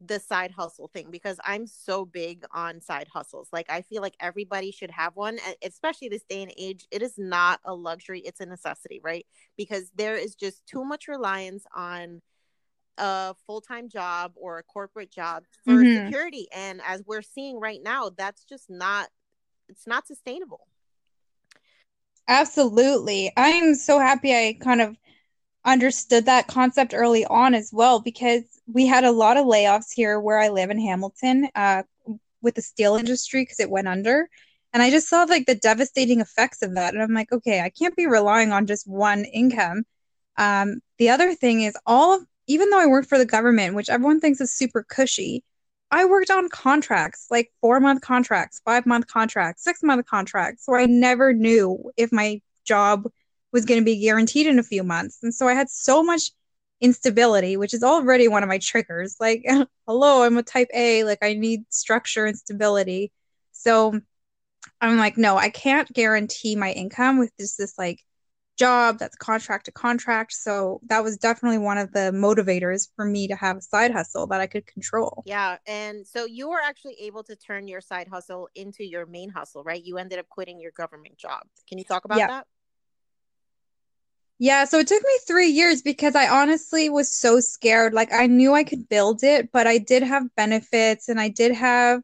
the 0.08 0.20
side 0.20 0.52
hustle 0.52 0.88
thing 0.88 1.08
because 1.12 1.40
I'm 1.44 1.68
so 1.68 2.06
big 2.06 2.46
on 2.54 2.82
side 2.82 3.08
hustles. 3.12 3.50
Like 3.52 3.70
I 3.70 3.82
feel 3.82 4.02
like 4.02 4.16
everybody 4.20 4.72
should 4.72 4.92
have 4.92 5.16
one, 5.16 5.40
especially 5.64 6.10
this 6.10 6.24
day 6.24 6.44
and 6.44 6.54
age. 6.58 6.88
It 6.92 7.02
is 7.02 7.18
not 7.18 7.60
a 7.66 7.74
luxury, 7.74 8.20
it's 8.22 8.40
a 8.40 8.46
necessity, 8.46 9.00
right? 9.04 9.26
Because 9.58 9.92
there 9.96 10.16
is 10.16 10.36
just 10.36 10.66
too 10.66 10.84
much 10.84 11.08
reliance 11.08 11.66
on 11.76 12.22
a 12.98 13.36
full-time 13.48 13.90
job 13.90 14.34
or 14.36 14.60
a 14.60 14.64
corporate 14.64 15.12
job 15.12 15.44
for 15.64 15.74
mm-hmm. 15.74 16.06
security 16.06 16.48
and 16.54 16.80
as 16.86 17.02
we're 17.08 17.24
seeing 17.24 17.60
right 17.60 17.82
now, 17.84 18.10
that's 18.10 18.44
just 18.44 18.70
not 18.70 19.10
it's 19.70 19.88
not 19.88 20.06
sustainable. 20.06 20.68
Absolutely. 22.28 23.32
I'm 23.36 23.76
so 23.76 24.00
happy 24.00 24.34
I 24.34 24.58
kind 24.60 24.82
of 24.82 24.96
understood 25.66 26.26
that 26.26 26.48
concept 26.48 26.94
early 26.94 27.26
on 27.26 27.54
as 27.54 27.72
well 27.72 28.00
because 28.00 28.44
we 28.68 28.86
had 28.86 29.04
a 29.04 29.12
lot 29.12 29.38
of 29.38 29.46
layoffs 29.46 29.94
here 29.94 30.20
where 30.20 30.40
I 30.40 30.50
live 30.50 30.70
in 30.70 30.80
Hamilton 30.80 31.50
uh, 31.56 31.84
with 32.42 32.56
the 32.56 32.62
steel 32.62 32.96
industry 32.96 33.42
because 33.42 33.60
it 33.60 33.70
went 33.70 33.88
under. 33.88 34.30
And 34.74 34.82
I 34.82 34.90
just 34.90 35.08
saw 35.08 35.24
like 35.24 35.46
the 35.46 35.56
devastating 35.56 36.20
effects 36.20 36.62
of 36.62 36.76
that. 36.76 36.94
And 36.94 37.04
I'm 37.04 37.14
like, 37.14 37.32
okay, 37.32 37.62
I 37.62 37.70
can't 37.70 37.96
be 37.96 38.08
relying 38.08 38.52
on 38.52 38.66
just 38.66 38.88
one 38.88 39.26
income. 39.26 39.84
Um, 40.38 40.82
the 40.98 41.10
other 41.10 41.36
thing 41.36 41.62
is 41.62 41.78
all 41.86 42.16
of, 42.16 42.26
even 42.48 42.70
though 42.70 42.80
I 42.80 42.88
work 42.88 43.08
for 43.08 43.18
the 43.18 43.26
government, 43.26 43.76
which 43.76 43.90
everyone 43.90 44.20
thinks 44.20 44.42
is 44.42 44.54
super 44.54 44.84
cushy, 44.84 45.44
I 45.92 46.06
worked 46.06 46.32
on 46.32 46.50
contracts, 46.50 47.28
like 47.30 47.52
four 47.62 47.80
month 47.80 48.02
contracts, 48.02 48.62
five 48.66 48.86
month 48.88 49.08
contracts, 49.08 49.64
six 49.64 49.84
month 49.84 50.08
contracts. 50.08 50.66
So 50.66 50.76
I 50.76 50.88
never 50.88 51.34
knew 51.34 51.92
if 51.98 52.12
my 52.12 52.42
job 52.66 53.08
was 53.54 53.66
going 53.66 53.80
to 53.80 53.86
be 53.86 54.02
guaranteed 54.02 54.48
in 54.48 54.60
a 54.60 54.64
few 54.64 54.84
months. 54.84 55.20
And 55.24 55.34
so 55.34 55.48
I 55.48 55.54
had 55.54 55.70
so 55.70 56.04
much 56.04 56.32
instability, 56.82 57.56
which 57.56 57.74
is 57.74 57.84
already 57.84 58.28
one 58.28 58.44
of 58.44 58.50
my 58.50 58.58
triggers. 58.58 59.16
Like, 59.20 59.46
hello, 59.88 60.24
I'm 60.24 60.38
a 60.38 60.44
type 60.44 60.68
A, 60.74 61.06
like 61.06 61.20
I 61.22 61.34
need 61.36 61.64
structure 61.70 62.26
and 62.26 62.38
stability. 62.38 63.14
So 63.54 64.00
I'm 64.82 64.98
like, 64.98 65.18
no, 65.18 65.38
I 65.38 65.50
can't 65.50 65.92
guarantee 65.94 66.56
my 66.56 66.72
income 66.72 67.20
with 67.20 67.32
just 67.40 67.58
this 67.58 67.78
like 67.78 68.02
job 68.58 69.00
that's 69.00 69.16
contract 69.16 69.66
to 69.66 69.72
contract. 69.72 70.34
So 70.34 70.80
that 70.88 71.04
was 71.04 71.18
definitely 71.18 71.58
one 71.58 71.78
of 71.78 71.92
the 71.92 72.12
motivators 72.14 72.90
for 72.96 73.06
me 73.06 73.28
to 73.28 73.36
have 73.36 73.58
a 73.58 73.62
side 73.62 73.92
hustle 73.92 74.28
that 74.28 74.42
I 74.42 74.48
could 74.48 74.68
control. 74.68 75.24
Yeah. 75.26 75.58
And 75.66 76.06
so 76.06 76.26
you 76.26 76.50
were 76.50 76.60
actually 76.64 76.96
able 77.02 77.24
to 77.24 77.36
turn 77.36 77.68
your 77.68 77.82
side 77.82 78.08
hustle 78.08 78.50
into 78.56 78.84
your 78.84 79.06
main 79.06 79.30
hustle, 79.30 79.64
right? 79.64 79.84
You 79.84 79.98
ended 79.98 80.20
up 80.20 80.30
quitting 80.30 80.60
your 80.60 80.72
government 80.72 81.18
job. 81.18 81.44
Can 81.68 81.78
you 81.78 81.84
talk 81.84 82.06
about 82.06 82.20
yeah. 82.20 82.28
that? 82.28 82.48
Yeah, 84.44 84.66
so 84.66 84.80
it 84.80 84.88
took 84.88 85.02
me 85.02 85.20
three 85.26 85.48
years 85.48 85.82
because 85.82 86.16
I 86.16 86.28
honestly 86.28 86.90
was 86.90 87.10
so 87.10 87.40
scared. 87.40 87.94
Like, 87.94 88.12
I 88.12 88.28
knew 88.28 88.54
I 88.54 88.66
could 88.66 88.90
build 88.90 89.24
it, 89.24 89.54
but 89.54 89.68
I 89.68 89.78
did 89.78 90.04
have 90.04 90.36
benefits 90.36 91.08
and 91.08 91.18
I 91.18 91.30
did 91.30 91.54
have, 91.54 92.02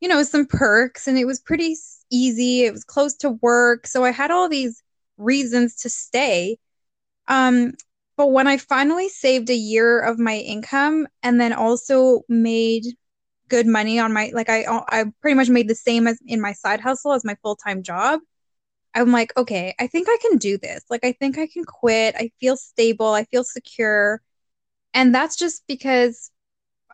you 0.00 0.08
know, 0.08 0.22
some 0.22 0.46
perks, 0.46 1.08
and 1.08 1.18
it 1.18 1.24
was 1.24 1.40
pretty 1.40 1.74
easy. 2.12 2.62
It 2.62 2.72
was 2.72 2.84
close 2.84 3.16
to 3.16 3.30
work. 3.42 3.88
So 3.88 4.04
I 4.04 4.12
had 4.12 4.30
all 4.30 4.48
these 4.48 4.80
reasons 5.18 5.74
to 5.82 5.90
stay. 5.90 6.58
Um, 7.28 7.74
but 8.16 8.28
when 8.28 8.46
I 8.48 8.58
finally 8.58 9.08
saved 9.08 9.50
a 9.50 9.54
year 9.56 10.00
of 10.00 10.18
my 10.18 10.36
income 10.38 11.08
and 11.22 11.40
then 11.40 11.52
also 11.52 12.22
made 12.28 12.84
good 13.48 13.66
money 13.66 13.98
on 13.98 14.12
my 14.12 14.30
like 14.34 14.48
I 14.50 14.64
I 14.88 15.04
pretty 15.22 15.34
much 15.36 15.50
made 15.50 15.68
the 15.68 15.74
same 15.74 16.06
as 16.06 16.18
in 16.26 16.40
my 16.40 16.52
side 16.52 16.80
hustle 16.80 17.12
as 17.14 17.24
my 17.24 17.36
full-time 17.42 17.82
job. 17.82 18.20
I'm 18.94 19.12
like, 19.12 19.32
okay, 19.36 19.74
I 19.78 19.86
think 19.86 20.08
I 20.10 20.18
can 20.20 20.38
do 20.38 20.58
this. 20.58 20.84
Like 20.90 21.04
I 21.04 21.12
think 21.12 21.38
I 21.38 21.46
can 21.46 21.64
quit. 21.64 22.14
I 22.16 22.30
feel 22.40 22.56
stable. 22.56 23.12
I 23.12 23.24
feel 23.24 23.44
secure. 23.44 24.20
And 24.94 25.14
that's 25.14 25.36
just 25.36 25.62
because 25.68 26.30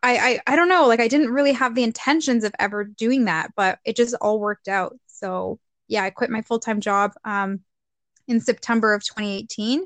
I, 0.02 0.40
I 0.46 0.52
I 0.52 0.56
don't 0.56 0.68
know, 0.68 0.86
like 0.86 1.00
I 1.00 1.08
didn't 1.08 1.32
really 1.32 1.52
have 1.52 1.74
the 1.74 1.84
intentions 1.84 2.44
of 2.44 2.54
ever 2.58 2.84
doing 2.84 3.24
that, 3.26 3.52
but 3.56 3.78
it 3.84 3.96
just 3.96 4.14
all 4.20 4.40
worked 4.40 4.68
out. 4.68 4.96
So 5.06 5.58
yeah, 5.88 6.02
I 6.04 6.10
quit 6.10 6.30
my 6.30 6.42
full-time 6.42 6.80
job. 6.80 7.12
Um 7.24 7.60
in 8.28 8.40
September 8.40 8.94
of 8.94 9.04
2018. 9.04 9.84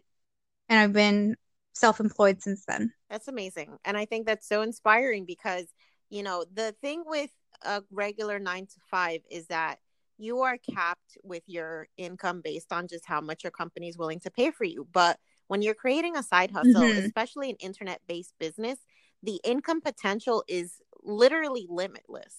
And 0.68 0.78
I've 0.78 0.92
been 0.92 1.36
self 1.72 2.00
employed 2.00 2.42
since 2.42 2.64
then. 2.64 2.92
That's 3.08 3.28
amazing. 3.28 3.76
And 3.84 3.96
I 3.96 4.04
think 4.04 4.26
that's 4.26 4.48
so 4.48 4.62
inspiring 4.62 5.24
because, 5.24 5.66
you 6.08 6.22
know, 6.22 6.44
the 6.52 6.72
thing 6.80 7.02
with 7.06 7.30
a 7.62 7.82
regular 7.90 8.38
nine 8.38 8.66
to 8.66 8.80
five 8.90 9.20
is 9.30 9.46
that 9.48 9.78
you 10.20 10.40
are 10.40 10.58
capped 10.58 11.16
with 11.22 11.42
your 11.46 11.88
income 11.96 12.40
based 12.42 12.72
on 12.72 12.88
just 12.88 13.06
how 13.06 13.20
much 13.20 13.42
your 13.42 13.50
company 13.50 13.88
is 13.88 13.96
willing 13.96 14.20
to 14.20 14.30
pay 14.30 14.50
for 14.50 14.64
you. 14.64 14.86
But 14.92 15.18
when 15.48 15.62
you're 15.62 15.74
creating 15.74 16.16
a 16.16 16.22
side 16.22 16.50
hustle, 16.50 16.82
mm-hmm. 16.82 17.06
especially 17.06 17.50
an 17.50 17.56
internet 17.56 18.00
based 18.06 18.34
business, 18.38 18.78
the 19.22 19.40
income 19.44 19.80
potential 19.80 20.44
is 20.46 20.74
literally 21.02 21.66
limitless. 21.68 22.34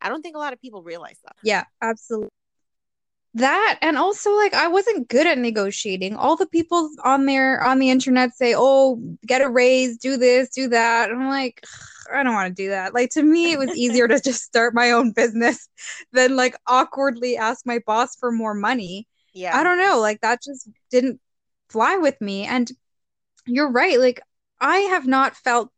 I 0.00 0.08
don't 0.08 0.22
think 0.22 0.36
a 0.36 0.40
lot 0.40 0.52
of 0.52 0.60
people 0.60 0.82
realize 0.82 1.18
that. 1.24 1.36
Yeah, 1.42 1.64
absolutely 1.80 2.30
that 3.34 3.78
and 3.80 3.96
also 3.96 4.30
like 4.36 4.52
i 4.52 4.68
wasn't 4.68 5.08
good 5.08 5.26
at 5.26 5.38
negotiating. 5.38 6.16
All 6.16 6.36
the 6.36 6.46
people 6.46 6.90
on 7.04 7.26
there 7.26 7.62
on 7.62 7.78
the 7.78 7.90
internet 7.90 8.36
say 8.36 8.54
oh 8.56 9.00
get 9.26 9.40
a 9.40 9.48
raise 9.48 9.96
do 9.96 10.16
this 10.16 10.50
do 10.50 10.68
that 10.68 11.10
and 11.10 11.22
i'm 11.22 11.28
like 11.28 11.64
i 12.12 12.22
don't 12.22 12.34
want 12.34 12.54
to 12.54 12.62
do 12.62 12.70
that. 12.70 12.94
Like 12.94 13.10
to 13.10 13.22
me 13.22 13.52
it 13.52 13.58
was 13.58 13.74
easier 13.76 14.06
to 14.06 14.20
just 14.20 14.42
start 14.42 14.74
my 14.74 14.90
own 14.90 15.12
business 15.12 15.68
than 16.12 16.36
like 16.36 16.56
awkwardly 16.66 17.36
ask 17.36 17.64
my 17.64 17.80
boss 17.86 18.16
for 18.16 18.30
more 18.30 18.54
money. 18.54 19.08
Yeah. 19.32 19.56
I 19.56 19.64
don't 19.64 19.78
know 19.78 19.98
like 19.98 20.20
that 20.20 20.42
just 20.42 20.68
didn't 20.90 21.20
fly 21.70 21.96
with 21.96 22.20
me 22.20 22.44
and 22.44 22.70
you're 23.46 23.70
right 23.70 23.98
like 23.98 24.20
i 24.60 24.76
have 24.78 25.06
not 25.06 25.36
felt 25.36 25.70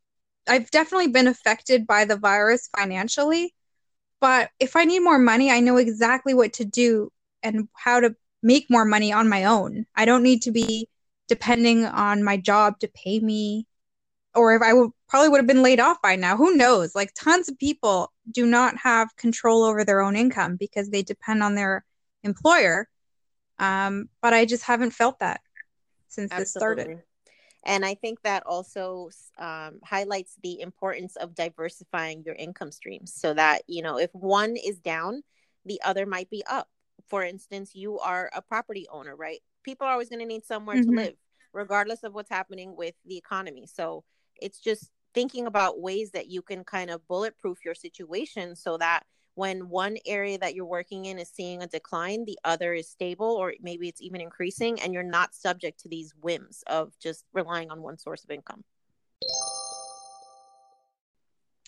i've 0.48 0.70
definitely 0.70 1.08
been 1.08 1.28
affected 1.28 1.86
by 1.86 2.04
the 2.04 2.16
virus 2.16 2.68
financially 2.76 3.54
but 4.20 4.50
if 4.58 4.76
i 4.76 4.84
need 4.84 4.98
more 4.98 5.18
money 5.18 5.50
i 5.50 5.60
know 5.60 5.76
exactly 5.76 6.34
what 6.34 6.52
to 6.52 6.64
do 6.64 7.10
and 7.44 7.68
how 7.74 8.00
to 8.00 8.16
make 8.42 8.66
more 8.68 8.84
money 8.84 9.12
on 9.12 9.28
my 9.28 9.44
own. 9.44 9.86
I 9.94 10.04
don't 10.04 10.22
need 10.22 10.42
to 10.42 10.50
be 10.50 10.88
depending 11.28 11.84
on 11.86 12.24
my 12.24 12.36
job 12.36 12.80
to 12.80 12.88
pay 12.88 13.20
me 13.20 13.66
or 14.34 14.54
if 14.56 14.62
I 14.62 14.72
would 14.72 14.90
probably 15.08 15.28
would 15.28 15.38
have 15.38 15.46
been 15.46 15.62
laid 15.62 15.78
off 15.78 16.02
by 16.02 16.16
now. 16.16 16.36
Who 16.36 16.56
knows? 16.56 16.94
Like 16.94 17.12
tons 17.14 17.48
of 17.48 17.58
people 17.58 18.12
do 18.30 18.46
not 18.46 18.76
have 18.78 19.14
control 19.16 19.62
over 19.62 19.84
their 19.84 20.00
own 20.00 20.16
income 20.16 20.56
because 20.56 20.90
they 20.90 21.02
depend 21.02 21.42
on 21.42 21.54
their 21.54 21.84
employer. 22.24 22.88
Um, 23.58 24.08
but 24.20 24.34
I 24.34 24.44
just 24.44 24.64
haven't 24.64 24.90
felt 24.90 25.20
that 25.20 25.40
since 26.08 26.32
Absolutely. 26.32 26.42
this 26.42 26.50
started. 26.50 27.02
And 27.66 27.84
I 27.84 27.94
think 27.94 28.20
that 28.22 28.42
also 28.44 29.08
um, 29.38 29.78
highlights 29.84 30.36
the 30.42 30.60
importance 30.60 31.16
of 31.16 31.34
diversifying 31.34 32.22
your 32.26 32.34
income 32.34 32.72
streams 32.72 33.14
so 33.14 33.32
that, 33.34 33.62
you 33.66 33.82
know, 33.82 33.98
if 33.98 34.10
one 34.12 34.56
is 34.56 34.80
down, 34.80 35.22
the 35.64 35.80
other 35.82 36.04
might 36.04 36.28
be 36.28 36.42
up 36.46 36.68
for 37.06 37.22
instance, 37.22 37.74
you 37.74 37.98
are 37.98 38.30
a 38.34 38.42
property 38.42 38.86
owner, 38.90 39.14
right? 39.16 39.40
People 39.62 39.86
are 39.86 39.92
always 39.92 40.08
going 40.08 40.20
to 40.20 40.26
need 40.26 40.44
somewhere 40.44 40.78
Mhm. 40.78 40.84
to 40.84 40.90
live, 40.92 41.16
regardless 41.52 42.02
of 42.02 42.14
what's 42.14 42.30
happening 42.30 42.76
with 42.76 42.94
the 43.04 43.16
economy. 43.16 43.66
So 43.66 44.04
it's 44.40 44.58
just 44.58 44.90
thinking 45.14 45.46
about 45.46 45.80
ways 45.80 46.10
that 46.10 46.28
you 46.28 46.42
can 46.42 46.64
kind 46.64 46.90
of 46.90 47.06
bulletproof 47.06 47.64
your 47.64 47.74
situation 47.74 48.56
so 48.56 48.76
that 48.78 49.04
when 49.36 49.68
one 49.68 49.96
area 50.06 50.38
that 50.38 50.54
you're 50.54 50.64
working 50.64 51.06
in 51.06 51.18
is 51.18 51.28
seeing 51.28 51.62
a 51.62 51.66
decline, 51.66 52.24
the 52.24 52.38
other 52.44 52.72
is 52.72 52.88
stable 52.88 53.26
or 53.26 53.54
maybe 53.60 53.88
it's 53.88 54.00
even 54.00 54.20
increasing, 54.20 54.80
and 54.80 54.92
you're 54.94 55.02
not 55.02 55.34
subject 55.34 55.80
to 55.80 55.88
these 55.88 56.14
whims 56.20 56.62
of 56.66 56.96
just 56.98 57.24
relying 57.32 57.70
on 57.70 57.82
one 57.82 57.98
source 57.98 58.24
of 58.24 58.30
income. 58.30 58.64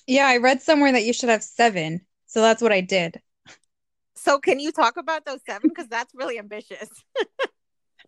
Yeah, 0.06 0.28
I 0.28 0.36
read 0.36 0.62
somewhere 0.62 0.92
that 0.92 1.04
you 1.04 1.12
should 1.12 1.28
have 1.28 1.42
seven. 1.42 2.06
So 2.26 2.40
that's 2.40 2.62
what 2.62 2.72
I 2.72 2.80
did. 2.80 3.20
So, 4.16 4.38
can 4.38 4.58
you 4.58 4.72
talk 4.72 4.96
about 4.96 5.24
those 5.24 5.40
seven? 5.46 5.68
Because 5.68 5.88
that's 5.88 6.14
really 6.14 6.38
ambitious. 6.38 6.88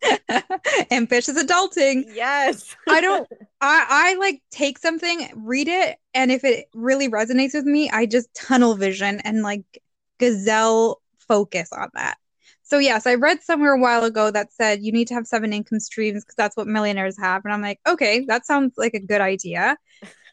Ambitious 0.90 1.42
adulting. 1.42 2.04
yes. 2.14 2.76
I 2.88 3.00
don't 3.00 3.28
I 3.60 3.86
I 3.88 4.14
like 4.14 4.42
take 4.50 4.78
something, 4.78 5.28
read 5.34 5.68
it, 5.68 5.98
and 6.14 6.30
if 6.30 6.44
it 6.44 6.68
really 6.74 7.08
resonates 7.08 7.54
with 7.54 7.64
me, 7.64 7.90
I 7.90 8.06
just 8.06 8.32
tunnel 8.34 8.74
vision 8.74 9.20
and 9.24 9.42
like 9.42 9.82
gazelle 10.18 11.00
focus 11.18 11.72
on 11.72 11.88
that. 11.94 12.16
So 12.62 12.78
yes, 12.78 13.06
I 13.06 13.14
read 13.14 13.42
somewhere 13.42 13.72
a 13.72 13.80
while 13.80 14.04
ago 14.04 14.30
that 14.30 14.52
said 14.52 14.82
you 14.82 14.92
need 14.92 15.08
to 15.08 15.14
have 15.14 15.26
seven 15.26 15.52
income 15.52 15.80
streams 15.80 16.22
because 16.24 16.36
that's 16.36 16.56
what 16.56 16.66
millionaires 16.66 17.18
have. 17.18 17.44
And 17.44 17.52
I'm 17.52 17.62
like, 17.62 17.80
okay, 17.88 18.24
that 18.28 18.46
sounds 18.46 18.74
like 18.76 18.94
a 18.94 19.00
good 19.00 19.20
idea. 19.20 19.76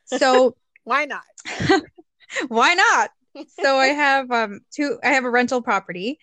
So 0.06 0.56
Why 0.84 1.06
not? 1.06 1.24
why 2.48 2.76
not? 2.76 3.10
So 3.48 3.78
I 3.78 3.88
have 3.88 4.32
um 4.32 4.62
two 4.72 5.00
I 5.04 5.10
have 5.10 5.26
a 5.26 5.30
rental 5.30 5.62
property 5.62 6.20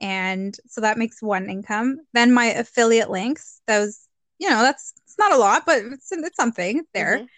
and 0.00 0.56
so 0.68 0.80
that 0.82 0.98
makes 0.98 1.22
one 1.22 1.48
income. 1.50 2.00
Then 2.14 2.32
my 2.34 2.46
affiliate 2.46 3.10
links, 3.10 3.60
those, 3.68 4.00
you 4.38 4.50
know, 4.50 4.62
that's 4.62 4.92
it's 5.04 5.18
not 5.18 5.32
a 5.32 5.38
lot, 5.38 5.64
but 5.66 5.78
it's 5.84 6.12
it's 6.12 6.36
something 6.36 6.84
there. 6.94 7.18
Mhm. 7.18 7.28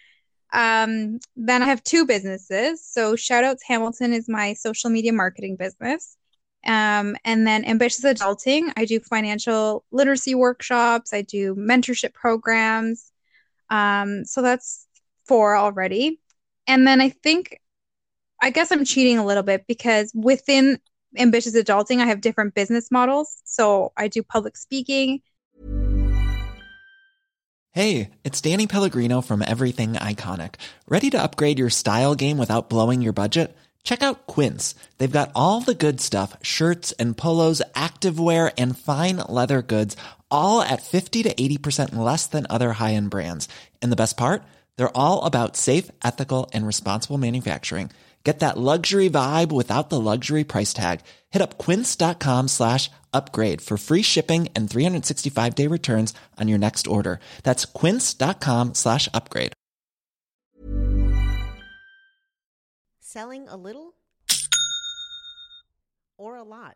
Um, 0.53 1.19
then 1.35 1.61
I 1.63 1.65
have 1.65 1.83
two 1.83 2.05
businesses. 2.05 2.85
So 2.85 3.15
Shoutouts 3.15 3.61
Hamilton 3.67 4.13
is 4.13 4.29
my 4.29 4.53
social 4.53 4.89
media 4.89 5.13
marketing 5.13 5.57
business. 5.57 6.17
Um, 6.65 7.15
and 7.25 7.45
then 7.45 7.65
Ambitious 7.65 8.03
Adulting, 8.05 8.71
I 8.77 8.85
do 8.85 8.99
financial 8.99 9.85
literacy 9.91 10.33
workshops, 10.35 11.13
I 11.13 11.21
do 11.21 11.55
mentorship 11.55 12.13
programs. 12.13 13.11
Um, 13.69 14.25
so 14.25 14.41
that's 14.41 14.87
four 15.25 15.55
already. 15.55 16.19
And 16.67 16.87
then 16.87 17.01
I 17.01 17.09
think, 17.09 17.59
I 18.41 18.49
guess 18.49 18.71
I'm 18.71 18.85
cheating 18.85 19.17
a 19.17 19.25
little 19.25 19.43
bit 19.43 19.65
because 19.67 20.11
within 20.13 20.79
Ambitious 21.17 21.55
Adulting, 21.55 22.01
I 22.01 22.05
have 22.05 22.21
different 22.21 22.53
business 22.53 22.91
models. 22.91 23.41
So 23.45 23.91
I 23.95 24.07
do 24.07 24.23
public 24.23 24.57
speaking, 24.57 25.21
Hey, 27.75 28.11
it's 28.23 28.39
Danny 28.39 28.67
Pellegrino 28.67 29.19
from 29.19 29.43
Everything 29.45 29.95
Iconic. 29.95 30.55
Ready 30.87 31.09
to 31.09 31.21
upgrade 31.21 31.59
your 31.59 31.69
style 31.69 32.15
game 32.15 32.37
without 32.37 32.69
blowing 32.69 33.01
your 33.01 33.11
budget? 33.11 33.53
Check 33.83 34.01
out 34.01 34.27
Quince. 34.27 34.75
They've 34.97 35.11
got 35.11 35.33
all 35.35 35.59
the 35.59 35.75
good 35.75 35.99
stuff 35.99 36.37
shirts 36.41 36.93
and 36.93 37.17
polos, 37.17 37.61
activewear, 37.73 38.53
and 38.57 38.79
fine 38.79 39.17
leather 39.27 39.61
goods, 39.61 39.97
all 40.31 40.61
at 40.61 40.83
50 40.83 41.23
to 41.23 41.33
80% 41.33 41.97
less 41.97 42.27
than 42.27 42.47
other 42.49 42.71
high 42.71 42.93
end 42.93 43.09
brands. 43.09 43.49
And 43.81 43.91
the 43.91 43.97
best 43.97 44.15
part? 44.15 44.45
They're 44.77 44.97
all 44.97 45.23
about 45.23 45.57
safe, 45.57 45.91
ethical, 46.01 46.49
and 46.53 46.65
responsible 46.65 47.17
manufacturing. 47.17 47.91
Get 48.25 48.39
that 48.39 48.57
luxury 48.57 49.07
vibe 49.07 49.51
without 49.51 49.91
the 49.91 50.01
luxury 50.01 50.43
price 50.43 50.73
tag. 50.73 51.01
Hit 51.29 51.43
up 51.43 51.59
quince.com 51.59 52.47
slash 52.47 52.89
upgrade 53.13 53.61
for 53.61 53.77
free 53.77 54.01
shipping 54.01 54.49
and 54.55 54.69
365 54.69 55.53
day 55.53 55.67
returns 55.67 56.13
on 56.37 56.47
your 56.47 56.57
next 56.57 56.87
order. 56.87 57.19
That's 57.43 57.65
quince.com 57.65 58.73
slash 58.73 59.07
upgrade. 59.13 59.53
Selling 62.99 63.47
a 63.47 63.55
little 63.55 63.93
or 66.17 66.35
a 66.35 66.43
lot. 66.43 66.75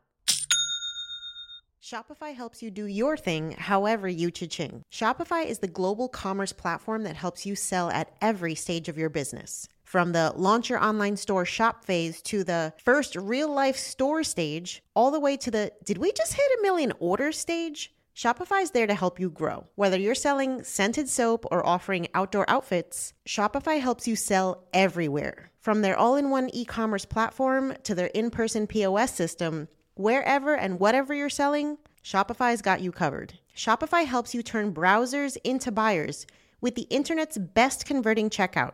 Shopify 1.84 2.36
helps 2.36 2.62
you 2.62 2.70
do 2.70 2.86
your 2.86 3.18
thing 3.18 3.56
however 3.58 4.08
you 4.08 4.30
cha-ching. 4.30 4.84
Shopify 4.92 5.44
is 5.44 5.58
the 5.58 5.68
global 5.68 6.08
commerce 6.08 6.54
platform 6.54 7.04
that 7.04 7.16
helps 7.16 7.48
you 7.48 7.56
sell 7.56 7.90
at 7.90 8.12
every 8.22 8.54
stage 8.54 8.88
of 8.88 8.98
your 9.00 9.10
business. 9.10 9.68
From 9.90 10.12
the 10.12 10.32
launch 10.36 10.70
your 10.70 10.84
online 10.84 11.18
store 11.18 11.46
shop 11.46 11.84
phase 11.84 12.22
to 12.22 12.44
the 12.44 12.74
first 12.84 13.16
real 13.16 13.52
life 13.52 13.76
store 13.76 14.24
stage, 14.24 14.84
all 14.94 15.10
the 15.10 15.20
way 15.20 15.36
to 15.38 15.50
the 15.50 15.72
did 15.84 15.98
we 15.98 16.12
just 16.12 16.34
hit 16.34 16.60
a 16.60 16.62
million 16.62 16.94
orders 17.00 17.40
stage? 17.40 17.92
Shopify 18.16 18.62
is 18.62 18.70
there 18.70 18.86
to 18.86 18.94
help 18.94 19.20
you 19.20 19.32
grow. 19.32 19.66
Whether 19.74 19.98
you're 19.98 20.14
selling 20.14 20.64
scented 20.64 21.10
soap 21.10 21.44
or 21.50 21.66
offering 21.66 22.08
outdoor 22.14 22.48
outfits, 22.48 23.14
Shopify 23.28 23.80
helps 23.80 24.08
you 24.08 24.16
sell 24.16 24.68
everywhere. 24.76 25.50
From 25.60 25.82
their 25.82 25.98
all 25.98 26.18
in 26.18 26.30
one 26.30 26.52
e 26.54 26.66
commerce 26.66 27.06
platform 27.06 27.74
to 27.82 27.96
their 27.96 28.12
in 28.14 28.30
person 28.30 28.68
POS 28.68 29.16
system, 29.16 29.70
wherever 29.96 30.56
and 30.56 30.80
whatever 30.80 31.16
you're 31.16 31.32
selling, 31.32 31.80
Shopify's 32.04 32.62
got 32.62 32.82
you 32.82 32.92
covered. 32.92 33.40
Shopify 33.58 34.06
helps 34.06 34.36
you 34.36 34.44
turn 34.44 34.72
browsers 34.72 35.36
into 35.44 35.72
buyers 35.72 36.28
with 36.62 36.76
the 36.76 36.86
internet's 36.92 37.40
best 37.40 37.88
converting 37.88 38.30
checkout, 38.30 38.74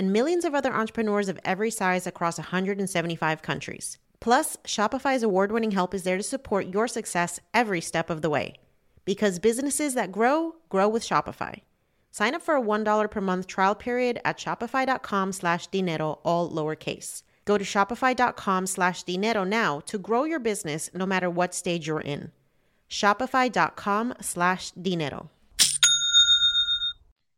and 0.00 0.14
millions 0.14 0.46
of 0.46 0.54
other 0.54 0.72
entrepreneurs 0.72 1.28
of 1.28 1.38
every 1.44 1.70
size 1.70 2.06
across 2.06 2.38
175 2.38 3.42
countries. 3.42 3.98
Plus, 4.18 4.56
Shopify's 4.64 5.22
award 5.22 5.52
winning 5.52 5.72
help 5.72 5.92
is 5.92 6.04
there 6.04 6.16
to 6.16 6.22
support 6.22 6.72
your 6.72 6.88
success 6.88 7.38
every 7.52 7.82
step 7.82 8.08
of 8.08 8.22
the 8.22 8.30
way. 8.30 8.54
Because 9.04 9.38
businesses 9.38 9.92
that 9.92 10.10
grow, 10.10 10.54
grow 10.70 10.88
with 10.88 11.06
Shopify. 11.06 11.60
Sign 12.12 12.34
up 12.34 12.40
for 12.40 12.56
a 12.56 12.62
$1 12.62 13.10
per 13.10 13.20
month 13.20 13.46
trial 13.46 13.74
period 13.74 14.22
at 14.24 14.38
shopify.com 14.38 15.32
slash 15.32 15.66
dinero, 15.66 16.18
all 16.24 16.50
lowercase. 16.50 17.22
Go 17.44 17.58
to 17.58 17.64
shopify.com 17.64 18.66
slash 18.66 19.02
dinero 19.02 19.44
now 19.44 19.80
to 19.80 19.98
grow 19.98 20.24
your 20.24 20.40
business 20.40 20.88
no 20.94 21.04
matter 21.04 21.28
what 21.28 21.54
stage 21.54 21.86
you're 21.86 22.00
in. 22.00 22.32
Shopify.com 22.88 24.14
slash 24.22 24.70
dinero. 24.70 25.28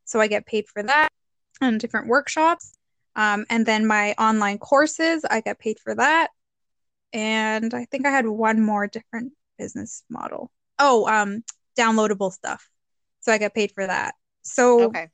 So 0.04 0.20
I 0.20 0.28
get 0.28 0.46
paid 0.46 0.68
for 0.68 0.84
that 0.84 1.08
and 1.62 1.80
different 1.80 2.08
workshops. 2.08 2.74
Um, 3.14 3.44
and 3.50 3.66
then 3.66 3.86
my 3.86 4.14
online 4.18 4.58
courses, 4.58 5.24
I 5.28 5.40
get 5.40 5.58
paid 5.58 5.78
for 5.78 5.94
that. 5.94 6.30
And 7.12 7.74
I 7.74 7.84
think 7.86 8.06
I 8.06 8.10
had 8.10 8.26
one 8.26 8.62
more 8.62 8.86
different 8.86 9.32
business 9.58 10.02
model. 10.08 10.50
Oh, 10.78 11.06
um, 11.06 11.44
downloadable 11.78 12.32
stuff. 12.32 12.68
So 13.20 13.32
I 13.32 13.38
get 13.38 13.54
paid 13.54 13.72
for 13.72 13.86
that. 13.86 14.14
So 14.42 14.86
Okay. 14.86 15.08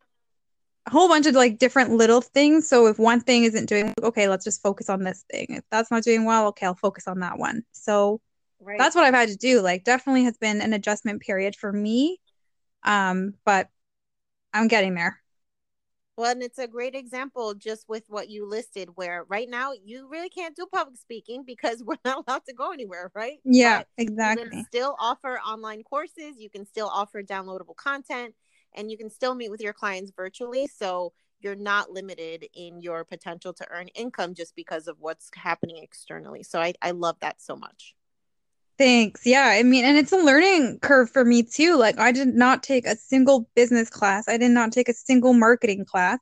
a 0.87 0.91
whole 0.91 1.09
bunch 1.09 1.27
of 1.27 1.35
like 1.35 1.59
different 1.59 1.91
little 1.91 2.21
things. 2.21 2.69
So 2.69 2.87
if 2.87 2.99
one 2.99 3.21
thing 3.21 3.45
isn't 3.45 3.67
doing, 3.67 3.93
okay, 4.03 4.29
let's 4.29 4.45
just 4.45 4.63
focus 4.63 4.89
on 4.89 5.03
this 5.03 5.25
thing. 5.31 5.47
If 5.51 5.65
that's 5.71 5.91
not 5.91 6.05
doing 6.05 6.25
well, 6.25 6.47
okay, 6.49 6.67
I'll 6.67 6.75
focus 6.75 7.07
on 7.07 7.21
that 7.21 7.39
one. 7.39 7.65
So 7.73 8.21
Right. 8.61 8.79
that's 8.79 8.95
what 8.95 9.05
I've 9.05 9.15
had 9.15 9.29
to 9.29 9.37
do. 9.37 9.61
Like 9.61 9.85
definitely 9.85 10.25
has 10.25 10.39
been 10.39 10.61
an 10.63 10.73
adjustment 10.73 11.21
period 11.21 11.57
for 11.57 11.73
me. 11.73 12.21
Um, 12.85 13.35
but 13.45 13.69
I'm 14.55 14.69
getting 14.69 14.95
there. 14.95 15.21
Well, 16.19 16.33
and 16.33 16.43
it's 16.43 16.59
a 16.59 16.69
great 16.69 16.97
example 16.97 17.55
just 17.55 17.89
with 17.89 18.05
what 18.11 18.29
you 18.29 18.45
listed, 18.47 18.91
where 18.97 19.25
right 19.29 19.49
now 19.49 19.73
you 19.85 20.09
really 20.11 20.29
can't 20.31 20.57
do 20.57 20.67
public 20.67 20.99
speaking 20.99 21.45
because 21.47 21.83
we're 21.87 21.97
not 22.05 22.25
allowed 22.27 22.45
to 22.47 22.55
go 22.55 22.73
anywhere, 22.73 23.13
right? 23.15 23.41
Yeah, 23.45 23.85
But 23.85 23.87
You 24.25 24.33
exactly. 24.37 24.51
can 24.51 24.65
still 24.65 24.97
offer 25.01 25.39
online 25.41 25.85
courses, 25.85 26.37
you 26.39 26.51
can 26.51 26.67
still 26.67 26.89
offer 26.89 27.23
downloadable 27.23 27.77
content, 27.77 28.35
and 28.75 28.91
you 28.91 28.99
can 28.99 29.11
still 29.11 29.37
meet 29.37 29.51
with 29.51 29.63
your 29.63 29.75
clients 29.75 30.13
virtually. 30.17 30.67
So 30.69 31.15
you're 31.41 31.57
not 31.57 31.93
limited 31.93 32.47
in 32.55 32.83
your 32.83 33.05
potential 33.05 33.55
to 33.55 33.67
earn 33.71 33.89
income 33.89 34.35
just 34.35 34.57
because 34.57 34.89
of 34.89 34.99
what's 35.01 35.31
happening 35.37 35.79
externally. 35.83 36.43
So 36.45 36.61
I, 36.61 36.75
I 36.83 36.93
love 36.93 37.19
that 37.23 37.43
so 37.43 37.57
much. 37.57 37.97
Thanks. 38.79 39.27
Yeah, 39.27 39.45
I 39.45 39.65
mean, 39.65 39.85
and 39.85 39.99
it's 39.99 40.13
a 40.13 40.17
learning 40.19 40.79
curve 40.81 41.11
for 41.11 41.25
me 41.25 41.43
too. 41.43 41.77
Like, 41.77 41.99
I 41.99 42.13
did 42.13 42.29
not 42.29 42.63
take 42.63 42.87
a 42.87 42.95
single 42.97 43.49
business 43.57 43.91
class. 43.91 44.29
I 44.29 44.37
did 44.37 44.53
not 44.53 44.73
take 44.73 44.89
a 44.89 44.95
single 44.95 45.33
marketing 45.33 45.85
class. 45.85 46.19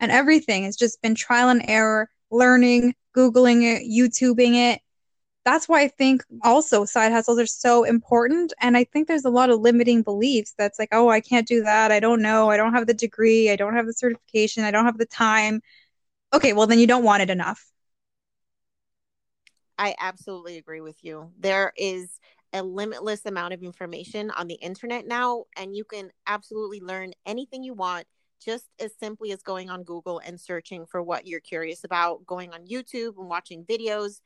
And 0.00 0.12
everything 0.12 0.62
has 0.64 0.76
just 0.76 1.02
been 1.02 1.16
trial 1.16 1.48
and 1.48 1.62
error, 1.68 2.08
learning, 2.30 2.94
Googling 3.16 3.62
it, 3.64 3.82
YouTubing 3.90 4.54
it. 4.74 4.80
that's 5.44 5.68
why 5.68 5.82
I 5.82 5.88
think 5.88 6.24
also 6.44 6.84
side 6.86 7.12
hustles 7.12 7.38
are 7.40 7.46
so 7.46 7.84
important. 7.84 8.52
And 8.60 8.76
I 8.76 8.84
think 8.84 9.08
there's 9.08 9.24
a 9.26 9.30
lot 9.30 9.50
of 9.50 9.60
limiting 9.60 10.02
beliefs 10.02 10.54
that's 10.58 10.78
like, 10.78 10.90
oh, 10.92 11.08
I 11.10 11.20
can't 11.20 11.48
do 11.48 11.62
that. 11.64 11.92
I 11.92 12.00
don't 12.00 12.22
know. 12.22 12.50
I 12.50 12.56
don't 12.58 12.74
have 12.74 12.86
the 12.86 12.94
degree. 12.94 13.50
I 13.50 13.56
don't 13.56 13.74
have 13.74 13.86
the 13.86 13.94
certification. 13.94 14.64
I 14.64 14.70
don't 14.72 14.86
have 14.86 14.98
the 14.98 15.06
time. 15.06 15.62
Okay, 16.34 16.52
well, 16.54 16.66
then 16.68 16.78
you 16.80 16.86
don't 16.88 17.04
want 17.04 17.22
it 17.22 17.30
enough. 17.30 17.64
I 19.78 19.94
absolutely 20.00 20.58
agree 20.58 20.80
with 20.80 21.04
you. 21.04 21.30
There 21.38 21.72
is 21.76 22.18
a 22.52 22.62
limitless 22.62 23.24
amount 23.26 23.54
of 23.54 23.62
information 23.62 24.30
on 24.32 24.48
the 24.48 24.54
internet 24.54 25.06
now, 25.06 25.44
and 25.56 25.76
you 25.76 25.84
can 25.84 26.10
absolutely 26.26 26.80
learn 26.80 27.12
anything 27.26 27.62
you 27.62 27.74
want 27.74 28.06
just 28.44 28.66
as 28.80 28.92
simply 28.98 29.32
as 29.32 29.42
going 29.42 29.68
on 29.70 29.82
Google 29.84 30.20
and 30.24 30.40
searching 30.40 30.86
for 30.86 31.02
what 31.02 31.26
you're 31.26 31.40
curious 31.40 31.84
about, 31.84 32.26
going 32.26 32.52
on 32.52 32.66
YouTube 32.66 33.18
and 33.18 33.28
watching 33.28 33.64
videos. 33.64 34.20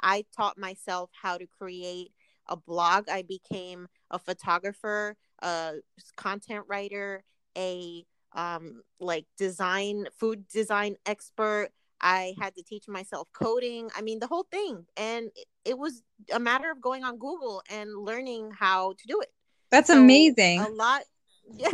I 0.00 0.24
taught 0.36 0.58
myself 0.58 1.10
how 1.20 1.38
to 1.38 1.46
create 1.46 2.12
a 2.46 2.56
blog. 2.56 3.08
I 3.08 3.22
became 3.22 3.88
a 4.10 4.18
photographer, 4.18 5.16
a 5.42 5.74
content 6.16 6.64
writer, 6.68 7.22
a 7.56 8.04
um, 8.34 8.82
like 9.00 9.26
design, 9.36 10.06
food 10.18 10.48
design 10.48 10.96
expert. 11.06 11.70
I 12.00 12.34
had 12.40 12.54
to 12.56 12.62
teach 12.62 12.88
myself 12.88 13.28
coding. 13.32 13.90
I 13.96 14.02
mean, 14.02 14.20
the 14.20 14.26
whole 14.26 14.46
thing. 14.50 14.86
And 14.96 15.30
it 15.64 15.78
was 15.78 16.02
a 16.32 16.38
matter 16.38 16.70
of 16.70 16.80
going 16.80 17.04
on 17.04 17.18
Google 17.18 17.62
and 17.70 17.90
learning 17.96 18.52
how 18.58 18.92
to 18.92 19.06
do 19.06 19.20
it. 19.20 19.28
That's 19.70 19.88
so 19.88 20.00
amazing. 20.00 20.60
A 20.60 20.68
lot. 20.68 21.02
Yeah. 21.56 21.70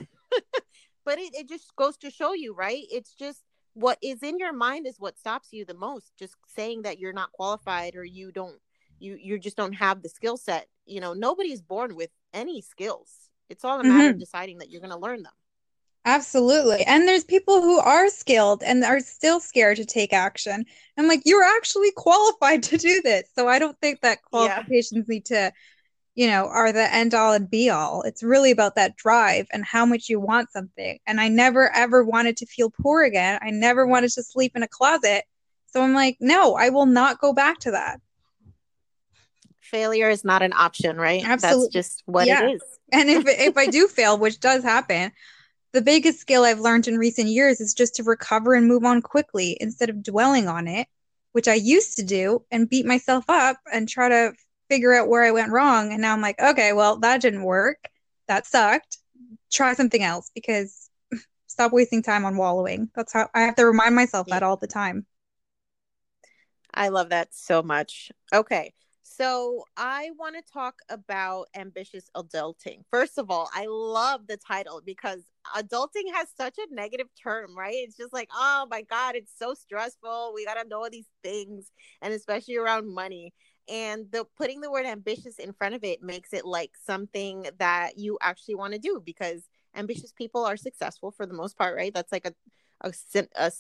but 1.05 1.19
it, 1.19 1.35
it 1.35 1.49
just 1.49 1.75
goes 1.75 1.97
to 1.97 2.11
show 2.11 2.33
you, 2.33 2.55
right? 2.55 2.85
It's 2.93 3.13
just 3.13 3.43
what 3.73 3.99
is 4.01 4.23
in 4.23 4.39
your 4.39 4.53
mind 4.53 4.87
is 4.87 5.01
what 5.01 5.19
stops 5.19 5.49
you 5.51 5.65
the 5.65 5.75
most. 5.75 6.13
Just 6.17 6.37
saying 6.47 6.83
that 6.83 7.01
you're 7.01 7.13
not 7.13 7.33
qualified 7.33 7.97
or 7.97 8.05
you 8.05 8.31
don't 8.31 8.61
you 9.01 9.19
you 9.21 9.39
just 9.39 9.57
don't 9.57 9.73
have 9.73 10.03
the 10.03 10.09
skill 10.09 10.37
set. 10.37 10.69
You 10.87 11.01
know, 11.01 11.13
nobody's 11.13 11.61
born 11.61 11.97
with 11.97 12.11
any 12.33 12.63
skills. 12.63 13.11
It's 13.51 13.65
all 13.65 13.81
a 13.81 13.83
matter 13.83 14.05
mm-hmm. 14.05 14.11
of 14.11 14.19
deciding 14.21 14.59
that 14.59 14.71
you're 14.71 14.81
going 14.81 14.93
to 14.93 14.99
learn 14.99 15.23
them. 15.23 15.33
Absolutely. 16.05 16.83
And 16.85 17.09
there's 17.09 17.25
people 17.25 17.63
who 17.63 17.79
are 17.79 18.09
skilled 18.11 18.63
and 18.63 18.85
are 18.85 19.01
still 19.01 19.41
scared 19.41 19.79
to 19.79 19.87
take 19.87 20.13
action. 20.13 20.67
I'm 20.99 21.09
like, 21.09 21.23
you're 21.25 21.45
actually 21.45 21.93
qualified 21.97 22.63
to 22.65 22.77
do 22.77 23.01
this. 23.03 23.25
So 23.35 23.49
I 23.49 23.59
don't 23.59 23.79
think 23.81 24.03
that 24.03 24.23
qualifications 24.23 25.07
yeah. 25.09 25.15
need 25.15 25.25
to, 25.27 25.53
you 26.15 26.27
know, 26.27 26.47
are 26.47 26.73
the 26.73 26.93
end 26.93 27.15
all 27.15 27.33
and 27.33 27.49
be 27.49 27.71
all. 27.71 28.03
It's 28.03 28.23
really 28.23 28.51
about 28.51 28.75
that 28.75 28.97
drive 28.97 29.47
and 29.51 29.65
how 29.65 29.87
much 29.87 30.11
you 30.11 30.21
want 30.21 30.51
something. 30.53 30.99
And 31.07 31.21
I 31.21 31.29
never 31.29 31.75
ever 31.75 32.05
wanted 32.05 32.37
to 32.39 32.47
feel 32.47 32.71
poor 32.71 33.03
again. 33.03 33.39
I 33.41 33.51
never 33.51 33.87
wanted 33.87 34.11
to 34.13 34.23
sleep 34.23 34.53
in 34.55 34.63
a 34.63 34.69
closet. 34.69 35.25
So 35.69 35.83
I'm 35.83 35.95
like, 35.95 36.19
no, 36.21 36.55
I 36.55 36.69
will 36.69 36.87
not 36.87 37.19
go 37.19 37.33
back 37.33 37.61
to 37.61 37.71
that. 37.71 38.01
Failure 39.61 40.11
is 40.11 40.23
not 40.23 40.43
an 40.43 40.53
option, 40.53 40.99
right? 40.99 41.27
Absolutely. 41.27 41.65
That's 41.65 41.73
just 41.73 42.03
what 42.05 42.27
yeah. 42.27 42.45
it 42.45 42.57
is. 42.57 42.63
and 42.93 43.09
if 43.09 43.25
if 43.27 43.57
I 43.57 43.67
do 43.67 43.89
fail, 43.89 44.19
which 44.19 44.39
does 44.39 44.63
happen, 44.63 45.11
the 45.75 45.83
biggest 45.83 46.21
skill 46.21 46.45
I've 46.45 46.61
learned 46.61 46.87
in 46.87 46.99
recent 46.99 47.29
years 47.29 47.61
is 47.61 47.75
just 47.75 47.97
to 47.97 48.05
recover 48.05 48.55
and 48.55 48.69
move 48.69 48.85
on 48.85 49.03
quickly 49.03 49.59
instead 49.61 49.91
of 49.91 50.05
dwelling 50.05 50.47
on 50.47 50.69
it, 50.69 50.87
which 51.33 51.49
I 51.49 51.55
used 51.55 51.97
to 51.97 52.05
do 52.05 52.45
and 52.53 52.71
beat 52.71 52.87
myself 52.87 53.25
up 53.29 53.57
and 53.73 53.89
try 53.89 54.09
to 54.09 54.33
figure 54.71 54.95
out 54.95 55.09
where 55.09 55.25
I 55.25 55.33
went 55.33 55.51
wrong. 55.51 55.93
And 55.93 56.01
now 56.01 56.13
I'm 56.13 56.21
like, 56.21 56.41
okay, 56.41 56.73
well, 56.73 57.01
that 57.01 57.21
didn't 57.21 57.43
work. 57.43 57.89
That 58.29 58.47
sucked. 58.47 58.99
Try 59.51 59.75
something 59.75 60.01
else 60.01 60.31
because 60.33 60.89
stop 61.49 61.73
wasting 61.73 62.05
time 62.05 62.25
on 62.25 62.37
wallowing. 62.37 62.89
That's 62.95 63.13
how 63.13 63.29
I 63.35 63.41
have 63.41 63.57
to 63.57 63.67
remind 63.67 63.97
myself 63.97 64.29
that 64.29 64.45
all 64.45 64.57
the 64.57 64.69
time. 64.69 65.07
I 66.73 66.89
love 66.89 67.09
that 67.09 67.35
so 67.35 67.65
much. 67.65 68.13
Okay. 68.33 68.75
So 69.07 69.65
I 69.77 70.11
want 70.19 70.35
to 70.35 70.53
talk 70.53 70.77
about 70.89 71.49
ambitious 71.55 72.09
adulting. 72.17 72.81
First 72.91 73.19
of 73.19 73.31
all, 73.31 73.51
I 73.55 73.67
love 73.69 74.27
the 74.27 74.39
title 74.39 74.81
because 74.85 75.21
adulting 75.55 76.11
has 76.15 76.29
such 76.35 76.57
a 76.57 76.75
negative 76.75 77.09
term, 77.23 77.57
right? 77.57 77.75
It's 77.77 77.99
just 77.99 78.15
like, 78.15 78.31
oh 78.35 78.67
my 78.71 78.81
God, 78.81 79.15
it's 79.15 79.31
so 79.39 79.53
stressful. 79.53 80.33
We 80.35 80.47
got 80.47 80.55
to 80.55 80.67
know 80.67 80.79
all 80.85 80.91
these 80.91 81.11
things, 81.23 81.71
and 82.01 82.15
especially 82.15 82.57
around 82.57 82.93
money. 82.93 83.35
And 83.69 84.07
the 84.11 84.25
putting 84.39 84.63
the 84.63 84.71
word 84.71 84.87
ambitious 84.87 85.39
in 85.39 85.53
front 85.53 85.75
of 85.75 85.85
it 85.85 86.03
makes 86.03 86.33
it 86.33 86.47
like 86.47 86.73
something 86.83 87.47
that 87.59 87.99
you 87.99 88.17
actually 88.23 88.55
want 88.55 88.73
to 88.73 88.79
do 88.79 89.03
because 89.05 89.43
ambitious 89.77 90.13
people 90.13 90.47
are 90.47 90.57
successful 90.57 91.11
for 91.11 91.27
the 91.27 91.35
most 91.35 91.59
part, 91.59 91.77
right? 91.77 91.93
That's 91.93 92.13
like 92.13 92.27
a, 92.27 92.35
a, 92.81 92.93
a 93.37 93.53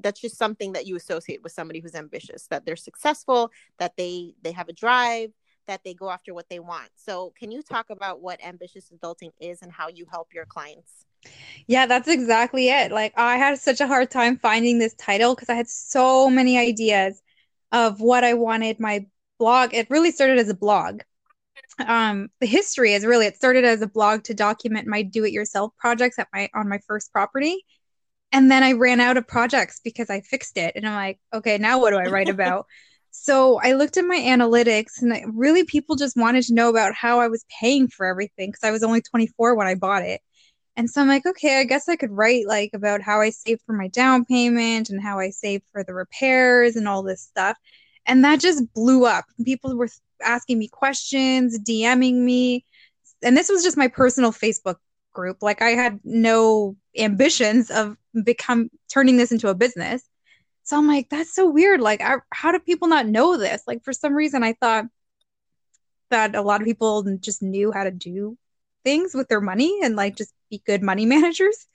that's 0.00 0.20
just 0.20 0.36
something 0.38 0.72
that 0.72 0.86
you 0.86 0.96
associate 0.96 1.42
with 1.42 1.52
somebody 1.52 1.80
who's 1.80 1.94
ambitious 1.94 2.46
that 2.48 2.64
they're 2.64 2.76
successful 2.76 3.50
that 3.78 3.92
they 3.96 4.34
they 4.42 4.52
have 4.52 4.68
a 4.68 4.72
drive 4.72 5.30
that 5.66 5.80
they 5.84 5.94
go 5.94 6.10
after 6.10 6.34
what 6.34 6.48
they 6.48 6.58
want. 6.58 6.88
So 6.96 7.32
can 7.38 7.50
you 7.50 7.62
talk 7.62 7.90
about 7.90 8.20
what 8.20 8.44
ambitious 8.44 8.90
adulting 8.90 9.30
is 9.40 9.62
and 9.62 9.70
how 9.70 9.88
you 9.88 10.06
help 10.10 10.34
your 10.34 10.44
clients? 10.44 11.06
Yeah 11.66 11.86
that's 11.86 12.08
exactly 12.08 12.68
it. 12.68 12.90
Like 12.90 13.12
i 13.16 13.36
had 13.36 13.58
such 13.58 13.80
a 13.80 13.86
hard 13.86 14.10
time 14.10 14.36
finding 14.38 14.78
this 14.78 14.94
title 14.94 15.34
because 15.34 15.48
i 15.48 15.54
had 15.54 15.68
so 15.68 16.28
many 16.28 16.58
ideas 16.58 17.22
of 17.70 18.00
what 18.00 18.24
i 18.24 18.34
wanted 18.34 18.80
my 18.80 19.06
blog 19.38 19.72
it 19.72 19.88
really 19.90 20.10
started 20.10 20.38
as 20.38 20.48
a 20.48 20.54
blog. 20.54 21.02
Um 21.86 22.28
the 22.40 22.46
history 22.46 22.92
is 22.94 23.06
really 23.06 23.26
it 23.26 23.36
started 23.36 23.64
as 23.64 23.82
a 23.82 23.86
blog 23.86 24.24
to 24.24 24.34
document 24.34 24.88
my 24.88 25.02
do 25.02 25.24
it 25.24 25.32
yourself 25.32 25.72
projects 25.78 26.18
at 26.18 26.28
my 26.32 26.48
on 26.54 26.68
my 26.68 26.78
first 26.86 27.12
property 27.12 27.64
and 28.32 28.50
then 28.50 28.62
I 28.62 28.72
ran 28.72 29.00
out 29.00 29.16
of 29.18 29.26
projects 29.26 29.80
because 29.84 30.08
I 30.08 30.22
fixed 30.22 30.56
it. 30.56 30.72
And 30.74 30.86
I'm 30.86 30.94
like, 30.94 31.20
okay, 31.34 31.58
now 31.58 31.78
what 31.78 31.90
do 31.90 31.98
I 31.98 32.10
write 32.10 32.30
about? 32.30 32.66
so 33.10 33.60
I 33.62 33.74
looked 33.74 33.98
at 33.98 34.06
my 34.06 34.16
analytics 34.16 35.02
and 35.02 35.12
I, 35.12 35.24
really 35.28 35.64
people 35.64 35.96
just 35.96 36.16
wanted 36.16 36.44
to 36.44 36.54
know 36.54 36.70
about 36.70 36.94
how 36.94 37.20
I 37.20 37.28
was 37.28 37.44
paying 37.60 37.88
for 37.88 38.06
everything 38.06 38.50
because 38.50 38.64
I 38.64 38.70
was 38.70 38.82
only 38.82 39.02
24 39.02 39.54
when 39.54 39.66
I 39.66 39.74
bought 39.74 40.02
it. 40.02 40.22
And 40.74 40.88
so 40.88 41.02
I'm 41.02 41.08
like, 41.08 41.26
okay, 41.26 41.60
I 41.60 41.64
guess 41.64 41.90
I 41.90 41.96
could 41.96 42.10
write 42.10 42.46
like 42.46 42.70
about 42.72 43.02
how 43.02 43.20
I 43.20 43.28
saved 43.28 43.60
for 43.66 43.74
my 43.74 43.88
down 43.88 44.24
payment 44.24 44.88
and 44.88 45.02
how 45.02 45.18
I 45.18 45.28
saved 45.28 45.64
for 45.70 45.84
the 45.84 45.92
repairs 45.92 46.76
and 46.76 46.88
all 46.88 47.02
this 47.02 47.20
stuff. 47.20 47.58
And 48.06 48.24
that 48.24 48.40
just 48.40 48.72
blew 48.72 49.04
up. 49.04 49.26
People 49.44 49.76
were 49.76 49.90
asking 50.24 50.58
me 50.58 50.68
questions, 50.68 51.58
DMing 51.60 52.14
me. 52.14 52.64
And 53.22 53.36
this 53.36 53.50
was 53.50 53.62
just 53.62 53.76
my 53.76 53.88
personal 53.88 54.32
Facebook 54.32 54.76
group. 55.12 55.42
Like 55.42 55.60
I 55.60 55.70
had 55.70 56.00
no 56.02 56.76
ambitions 56.96 57.70
of 57.70 57.96
become 58.24 58.70
turning 58.92 59.16
this 59.16 59.32
into 59.32 59.48
a 59.48 59.54
business. 59.54 60.02
So 60.64 60.76
I'm 60.76 60.86
like, 60.86 61.08
that's 61.08 61.34
so 61.34 61.48
weird. 61.50 61.80
Like, 61.80 62.00
I, 62.00 62.16
how 62.32 62.52
do 62.52 62.58
people 62.58 62.88
not 62.88 63.06
know 63.06 63.36
this? 63.36 63.62
Like, 63.66 63.82
for 63.84 63.92
some 63.92 64.14
reason, 64.14 64.42
I 64.44 64.52
thought 64.54 64.84
that 66.10 66.34
a 66.34 66.42
lot 66.42 66.60
of 66.60 66.66
people 66.66 67.02
just 67.20 67.42
knew 67.42 67.72
how 67.72 67.84
to 67.84 67.90
do 67.90 68.36
things 68.84 69.14
with 69.14 69.28
their 69.28 69.40
money 69.40 69.80
and 69.82 69.96
like 69.96 70.16
just 70.16 70.32
be 70.50 70.62
good 70.66 70.82
money 70.82 71.06
managers. 71.16 71.66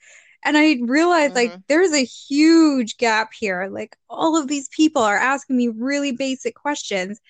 And 0.44 0.56
I 0.56 0.78
realized 0.80 1.34
mm-hmm. 1.34 1.52
like 1.52 1.60
there's 1.66 1.92
a 1.92 2.04
huge 2.04 2.96
gap 2.96 3.32
here. 3.38 3.68
Like, 3.70 3.96
all 4.08 4.36
of 4.36 4.48
these 4.48 4.68
people 4.68 5.02
are 5.02 5.16
asking 5.16 5.56
me 5.56 5.68
really 5.68 6.12
basic 6.12 6.54
questions. 6.54 7.20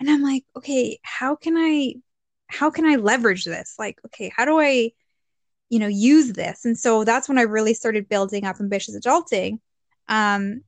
And 0.00 0.10
I'm 0.10 0.22
like, 0.22 0.44
okay, 0.56 0.98
how 1.02 1.36
can 1.36 1.56
I, 1.56 1.94
how 2.48 2.70
can 2.70 2.84
I 2.84 2.96
leverage 2.96 3.44
this? 3.44 3.74
Like, 3.78 3.98
okay, 4.06 4.30
how 4.36 4.44
do 4.44 4.60
I, 4.60 4.92
you 5.68 5.78
know 5.78 5.86
use 5.86 6.32
this. 6.32 6.64
And 6.64 6.78
so 6.78 7.04
that's 7.04 7.28
when 7.28 7.38
i 7.38 7.42
really 7.42 7.74
started 7.74 8.08
building 8.08 8.44
up 8.44 8.60
ambitious 8.60 8.96
adulting. 8.98 9.58
Um 10.08 10.62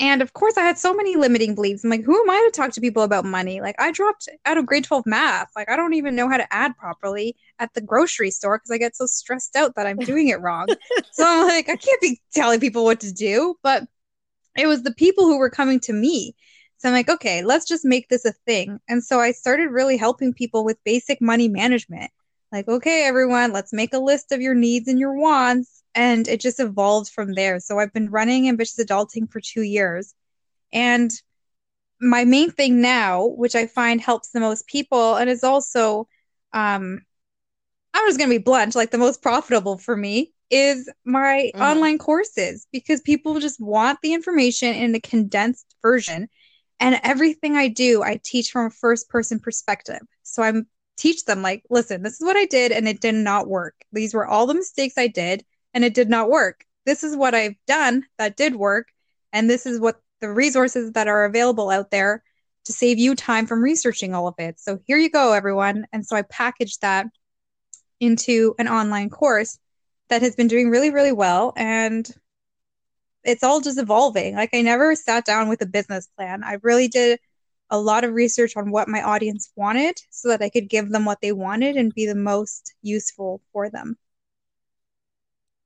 and 0.00 0.22
of 0.22 0.32
course 0.32 0.56
i 0.56 0.62
had 0.62 0.78
so 0.78 0.94
many 0.94 1.16
limiting 1.16 1.54
beliefs. 1.54 1.84
I'm 1.84 1.90
like 1.90 2.04
who 2.04 2.20
am 2.20 2.30
i 2.30 2.48
to 2.50 2.58
talk 2.58 2.72
to 2.72 2.80
people 2.80 3.02
about 3.02 3.24
money? 3.24 3.60
Like 3.60 3.76
i 3.78 3.90
dropped 3.92 4.28
out 4.46 4.58
of 4.58 4.66
grade 4.66 4.84
12 4.84 5.04
math. 5.06 5.50
Like 5.56 5.70
i 5.70 5.76
don't 5.76 5.94
even 5.94 6.16
know 6.16 6.28
how 6.28 6.36
to 6.36 6.52
add 6.52 6.76
properly 6.76 7.36
at 7.58 7.74
the 7.74 7.80
grocery 7.80 8.30
store 8.30 8.58
because 8.58 8.70
i 8.70 8.78
get 8.78 8.96
so 8.96 9.06
stressed 9.06 9.56
out 9.56 9.74
that 9.76 9.86
i'm 9.86 9.98
doing 9.98 10.28
it 10.28 10.40
wrong. 10.40 10.68
So 11.12 11.24
i'm 11.26 11.48
like 11.48 11.68
i 11.68 11.76
can't 11.76 12.00
be 12.00 12.20
telling 12.32 12.60
people 12.60 12.84
what 12.84 13.00
to 13.00 13.12
do. 13.12 13.56
But 13.62 13.84
it 14.56 14.66
was 14.66 14.82
the 14.82 14.94
people 14.94 15.26
who 15.26 15.38
were 15.38 15.50
coming 15.50 15.80
to 15.80 15.92
me. 15.92 16.34
So 16.78 16.88
i'm 16.88 16.94
like 16.94 17.10
okay 17.10 17.42
let's 17.42 17.66
just 17.66 17.84
make 17.84 18.08
this 18.08 18.24
a 18.24 18.32
thing. 18.32 18.78
And 18.88 19.04
so 19.04 19.20
i 19.20 19.32
started 19.32 19.70
really 19.70 19.98
helping 19.98 20.32
people 20.32 20.64
with 20.64 20.82
basic 20.84 21.20
money 21.20 21.48
management 21.48 22.10
like, 22.52 22.68
okay, 22.68 23.04
everyone, 23.04 23.52
let's 23.52 23.72
make 23.72 23.92
a 23.92 23.98
list 23.98 24.32
of 24.32 24.40
your 24.40 24.54
needs 24.54 24.88
and 24.88 24.98
your 24.98 25.14
wants. 25.14 25.82
And 25.94 26.28
it 26.28 26.40
just 26.40 26.60
evolved 26.60 27.10
from 27.10 27.34
there. 27.34 27.60
So 27.60 27.78
I've 27.78 27.92
been 27.92 28.10
running 28.10 28.48
Ambitious 28.48 28.78
Adulting 28.78 29.30
for 29.30 29.40
two 29.40 29.62
years. 29.62 30.14
And 30.72 31.10
my 32.00 32.24
main 32.24 32.50
thing 32.50 32.80
now, 32.80 33.26
which 33.26 33.54
I 33.54 33.66
find 33.66 34.00
helps 34.00 34.30
the 34.30 34.40
most 34.40 34.66
people 34.66 35.16
and 35.16 35.28
is 35.28 35.42
also, 35.42 36.08
um, 36.52 37.00
I'm 37.94 38.08
just 38.08 38.18
going 38.18 38.30
to 38.30 38.38
be 38.38 38.42
blunt, 38.42 38.74
like 38.74 38.90
the 38.90 38.98
most 38.98 39.22
profitable 39.22 39.78
for 39.78 39.96
me 39.96 40.32
is 40.50 40.88
my 41.04 41.50
mm-hmm. 41.54 41.62
online 41.62 41.98
courses 41.98 42.66
because 42.72 43.00
people 43.00 43.40
just 43.40 43.60
want 43.60 43.98
the 44.02 44.14
information 44.14 44.74
in 44.74 44.92
the 44.92 45.00
condensed 45.00 45.74
version. 45.82 46.28
And 46.80 47.00
everything 47.02 47.56
I 47.56 47.68
do, 47.68 48.02
I 48.02 48.20
teach 48.22 48.52
from 48.52 48.66
a 48.66 48.70
first 48.70 49.08
person 49.08 49.40
perspective. 49.40 50.00
So 50.22 50.42
I'm 50.42 50.68
teach 50.98 51.24
them 51.24 51.42
like 51.42 51.62
listen 51.70 52.02
this 52.02 52.20
is 52.20 52.24
what 52.24 52.36
i 52.36 52.44
did 52.44 52.72
and 52.72 52.88
it 52.88 53.00
did 53.00 53.14
not 53.14 53.48
work 53.48 53.74
these 53.92 54.12
were 54.12 54.26
all 54.26 54.46
the 54.46 54.54
mistakes 54.54 54.98
i 54.98 55.06
did 55.06 55.44
and 55.72 55.84
it 55.84 55.94
did 55.94 56.08
not 56.08 56.28
work 56.28 56.64
this 56.84 57.04
is 57.04 57.16
what 57.16 57.34
i've 57.34 57.54
done 57.66 58.04
that 58.18 58.36
did 58.36 58.56
work 58.56 58.88
and 59.32 59.48
this 59.48 59.64
is 59.66 59.80
what 59.80 60.00
the 60.20 60.30
resources 60.30 60.92
that 60.92 61.08
are 61.08 61.24
available 61.24 61.70
out 61.70 61.90
there 61.90 62.22
to 62.68 62.72
save 62.72 62.98
you 62.98 63.14
time 63.14 63.46
from 63.46 63.62
researching 63.62 64.14
all 64.14 64.28
of 64.28 64.34
it. 64.38 64.60
So 64.60 64.78
here 64.84 64.98
you 64.98 65.10
go, 65.10 65.32
everyone. 65.32 65.86
And 65.92 66.04
so 66.04 66.16
I 66.16 66.22
packaged 66.22 66.82
that 66.82 67.06
into 67.98 68.54
an 68.58 68.68
online 68.68 69.10
course 69.10 69.58
that 70.10 70.20
has 70.20 70.36
been 70.36 70.48
doing 70.48 70.70
really, 70.70 70.90
really 70.90 71.12
well. 71.12 71.54
And 71.56 72.08
it's 73.24 73.42
all 73.42 73.60
just 73.60 73.78
evolving. 73.78 74.34
Like 74.34 74.50
I 74.52 74.60
never 74.60 74.94
sat 74.94 75.24
down 75.24 75.48
with 75.48 75.62
a 75.62 75.66
business 75.66 76.08
plan. 76.16 76.44
I 76.44 76.58
really 76.62 76.88
did 76.88 77.18
a 77.70 77.78
lot 77.78 78.04
of 78.04 78.14
research 78.14 78.56
on 78.56 78.70
what 78.70 78.88
my 78.88 79.02
audience 79.02 79.50
wanted 79.56 80.00
so 80.10 80.28
that 80.28 80.42
I 80.42 80.48
could 80.48 80.68
give 80.68 80.90
them 80.90 81.04
what 81.04 81.20
they 81.20 81.32
wanted 81.32 81.76
and 81.76 81.94
be 81.94 82.06
the 82.06 82.14
most 82.14 82.74
useful 82.82 83.40
for 83.52 83.68
them. 83.70 83.96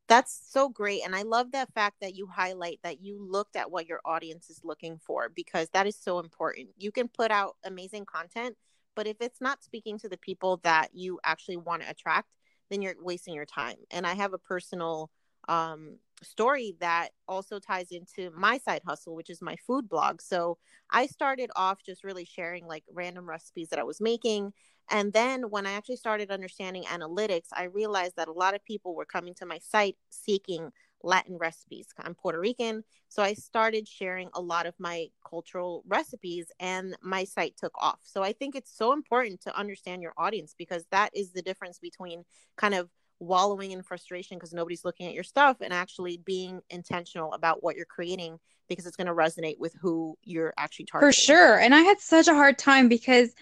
That's 0.09 0.47
so 0.51 0.69
great. 0.69 1.03
And 1.05 1.15
I 1.15 1.23
love 1.23 1.53
that 1.53 1.73
fact 1.73 1.97
that 2.01 2.15
you 2.15 2.27
highlight 2.27 2.81
that 2.83 3.01
you 3.01 3.27
looked 3.27 3.57
at 3.57 3.71
what 3.71 3.87
your 3.87 4.01
audience 4.05 4.51
is 4.51 4.61
looking 4.63 4.99
for 4.99 5.31
because 5.35 5.69
that 5.71 5.87
is 5.87 5.97
so 5.97 6.19
important. 6.19 6.69
You 6.77 6.93
can 6.93 7.09
put 7.09 7.31
out 7.31 7.57
amazing 7.65 8.05
content, 8.05 8.57
but 8.95 9.07
if 9.07 9.17
it's 9.21 9.41
not 9.41 9.63
speaking 9.63 9.99
to 10.01 10.09
the 10.09 10.19
people 10.19 10.61
that 10.65 10.89
you 10.93 11.19
actually 11.25 11.57
want 11.57 11.83
to 11.83 11.89
attract, 11.89 12.29
then 12.69 12.83
you're 12.83 12.95
wasting 13.01 13.35
your 13.35 13.47
time. 13.47 13.77
And 13.91 14.07
I 14.07 14.15
have 14.15 14.35
a 14.35 14.39
personal 14.39 15.11
um, 15.49 15.99
story 16.23 16.77
that 16.81 17.11
also 17.27 17.59
ties 17.59 17.89
into 17.91 18.31
my 18.37 18.59
side 18.59 18.83
hustle, 18.87 19.15
which 19.15 19.31
is 19.31 19.43
my 19.43 19.57
food 19.67 19.89
blog. 19.89 20.21
So 20.21 20.59
I 20.91 21.07
started 21.07 21.51
off 21.57 21.83
just 21.85 22.05
really 22.05 22.25
sharing 22.25 22.67
like 22.67 22.85
random 22.93 23.29
recipes 23.29 23.69
that 23.71 23.79
I 23.79 23.85
was 23.85 24.01
making. 24.01 24.53
And 24.91 25.13
then 25.13 25.51
when 25.51 25.67
I 25.67 25.73
actually 25.73 25.97
started 25.97 26.31
understanding 26.31 26.85
analytics, 26.85 27.49
I 27.53 27.65
realized 27.65 28.17
that 28.17 28.29
a 28.29 28.33
lot 28.33 28.55
of 28.55 28.65
people 28.65 28.95
were 28.95 29.05
coming 29.05 29.35
to 29.35 29.47
my 29.47 29.59
site 29.59 29.97
seeking 30.11 30.71
Latin 31.05 31.37
recipes. 31.37 31.89
I'm 31.99 32.15
Puerto 32.15 32.39
Rican. 32.39 32.85
So 33.09 33.23
I 33.23 33.35
started 33.35 33.89
sharing 33.89 34.29
a 34.35 34.41
lot 34.41 34.67
of 34.67 34.75
my 34.79 35.09
cultural 35.29 35.83
recipes 35.87 36.47
and 36.61 36.97
my 37.03 37.25
site 37.25 37.57
took 37.57 37.73
off. 37.81 37.99
So 38.03 38.23
I 38.23 38.33
think 38.33 38.55
it's 38.55 38.77
so 38.77 38.93
important 38.93 39.41
to 39.43 39.57
understand 39.59 40.03
your 40.03 40.15
audience 40.17 40.55
because 40.57 40.85
that 40.91 41.11
is 41.15 41.33
the 41.33 41.43
difference 41.43 41.79
between 41.79 42.25
kind 42.57 42.75
of 42.75 42.89
wallowing 43.23 43.71
in 43.71 43.83
frustration 43.83 44.37
because 44.37 44.53
nobody's 44.53 44.85
looking 44.85 45.07
at 45.07 45.15
your 45.15 45.25
stuff 45.25 45.59
and 45.61 45.73
actually 45.73 46.19
being 46.19 46.61
intentional 46.71 47.33
about 47.33 47.63
what 47.63 47.77
you're 47.77 47.87
creating 47.87 48.39
because 48.69 48.87
it's 48.87 48.97
going 48.97 49.07
to 49.07 49.15
resonate 49.15 49.59
with 49.59 49.75
who 49.81 50.17
you're 50.25 50.53
actually 50.59 50.87
targeting. 50.87 51.13
For 51.13 51.13
sure. 51.13 51.59
And 51.59 51.75
I 51.75 51.81
had 51.81 52.01
such 52.01 52.29
a 52.29 52.35
hard 52.35 52.59
time 52.59 52.89
because 52.89 53.35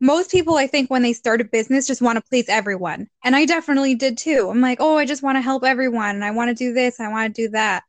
most 0.00 0.30
people, 0.30 0.56
I 0.56 0.66
think, 0.66 0.90
when 0.90 1.02
they 1.02 1.12
start 1.12 1.40
a 1.40 1.44
business, 1.44 1.86
just 1.86 2.02
want 2.02 2.16
to 2.16 2.28
please 2.28 2.48
everyone. 2.48 3.08
And 3.24 3.34
I 3.34 3.46
definitely 3.46 3.94
did 3.94 4.18
too. 4.18 4.48
I'm 4.50 4.60
like, 4.60 4.78
oh, 4.80 4.96
I 4.98 5.06
just 5.06 5.22
want 5.22 5.36
to 5.36 5.42
help 5.42 5.64
everyone 5.64 6.14
and 6.14 6.24
I 6.24 6.30
want 6.32 6.48
to 6.50 6.54
do 6.54 6.72
this, 6.72 7.00
I 7.00 7.08
want 7.08 7.34
to 7.34 7.42
do 7.42 7.50
that. 7.50 7.82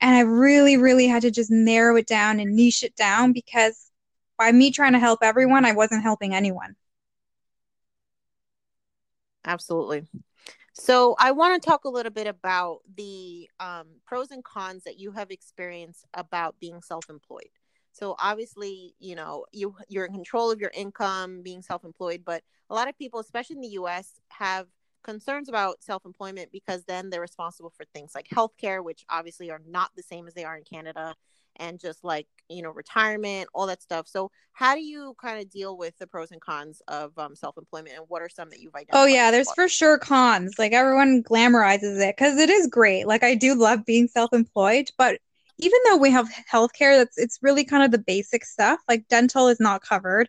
And 0.00 0.14
I 0.14 0.20
really, 0.20 0.76
really 0.76 1.06
had 1.06 1.22
to 1.22 1.30
just 1.30 1.50
narrow 1.50 1.96
it 1.96 2.06
down 2.06 2.38
and 2.40 2.54
niche 2.54 2.82
it 2.82 2.96
down 2.96 3.32
because 3.32 3.90
by 4.36 4.52
me 4.52 4.70
trying 4.70 4.92
to 4.92 4.98
help 4.98 5.20
everyone, 5.22 5.64
I 5.64 5.72
wasn't 5.72 6.02
helping 6.02 6.34
anyone. 6.34 6.76
Absolutely. 9.44 10.06
So 10.78 11.16
I 11.18 11.32
want 11.32 11.60
to 11.60 11.66
talk 11.66 11.86
a 11.86 11.88
little 11.88 12.12
bit 12.12 12.26
about 12.26 12.80
the 12.96 13.48
um, 13.60 13.86
pros 14.04 14.30
and 14.30 14.44
cons 14.44 14.84
that 14.84 14.98
you 15.00 15.10
have 15.12 15.30
experienced 15.30 16.04
about 16.12 16.60
being 16.60 16.82
self-employed. 16.82 17.48
So 17.92 18.14
obviously, 18.18 18.94
you 18.98 19.14
know, 19.14 19.46
you 19.52 19.74
you're 19.88 20.04
in 20.04 20.12
control 20.12 20.50
of 20.50 20.60
your 20.60 20.70
income 20.74 21.42
being 21.42 21.62
self-employed, 21.62 22.24
but 22.26 22.42
a 22.68 22.74
lot 22.74 22.88
of 22.88 22.98
people, 22.98 23.20
especially 23.20 23.56
in 23.56 23.62
the 23.62 23.68
US, 23.68 24.20
have 24.28 24.66
concerns 25.02 25.48
about 25.48 25.82
self-employment 25.82 26.50
because 26.52 26.84
then 26.84 27.08
they're 27.08 27.22
responsible 27.22 27.70
for 27.70 27.86
things 27.94 28.12
like 28.14 28.28
healthcare, 28.28 28.84
which 28.84 29.06
obviously 29.08 29.50
are 29.50 29.62
not 29.66 29.92
the 29.96 30.02
same 30.02 30.26
as 30.26 30.34
they 30.34 30.44
are 30.44 30.58
in 30.58 30.64
Canada 30.64 31.14
and 31.58 31.80
just 31.80 32.04
like 32.04 32.26
you 32.48 32.62
know 32.62 32.70
retirement 32.70 33.48
all 33.54 33.66
that 33.66 33.82
stuff. 33.82 34.06
So 34.08 34.30
how 34.52 34.74
do 34.74 34.80
you 34.80 35.14
kind 35.20 35.40
of 35.40 35.50
deal 35.50 35.76
with 35.76 35.96
the 35.98 36.06
pros 36.06 36.30
and 36.30 36.40
cons 36.40 36.80
of 36.88 37.16
um, 37.18 37.34
self-employment 37.36 37.94
and 37.96 38.04
what 38.08 38.22
are 38.22 38.28
some 38.28 38.50
that 38.50 38.60
you've 38.60 38.74
identified 38.74 39.02
oh 39.02 39.06
yeah 39.06 39.30
there's 39.30 39.50
for 39.52 39.68
sure 39.68 39.98
cons. 39.98 40.54
Like 40.58 40.72
everyone 40.72 41.22
glamorizes 41.22 42.00
it 42.00 42.16
because 42.16 42.38
it 42.38 42.50
is 42.50 42.66
great. 42.66 43.06
Like 43.06 43.22
i 43.22 43.34
do 43.34 43.54
love 43.54 43.84
being 43.84 44.08
self-employed 44.08 44.90
but 44.98 45.20
even 45.58 45.78
though 45.86 45.96
we 45.96 46.10
have 46.10 46.28
healthcare 46.52 46.96
that's 46.96 47.18
it's 47.18 47.38
really 47.42 47.64
kind 47.64 47.82
of 47.82 47.90
the 47.90 47.98
basic 47.98 48.44
stuff. 48.44 48.80
Like 48.88 49.08
dental 49.08 49.48
is 49.48 49.60
not 49.60 49.82
covered. 49.82 50.28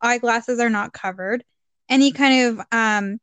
Eyeglasses 0.00 0.60
are 0.60 0.70
not 0.70 0.92
covered. 0.92 1.44
Any 1.88 2.12
kind 2.12 2.58
of 2.58 2.66
um 2.72 3.18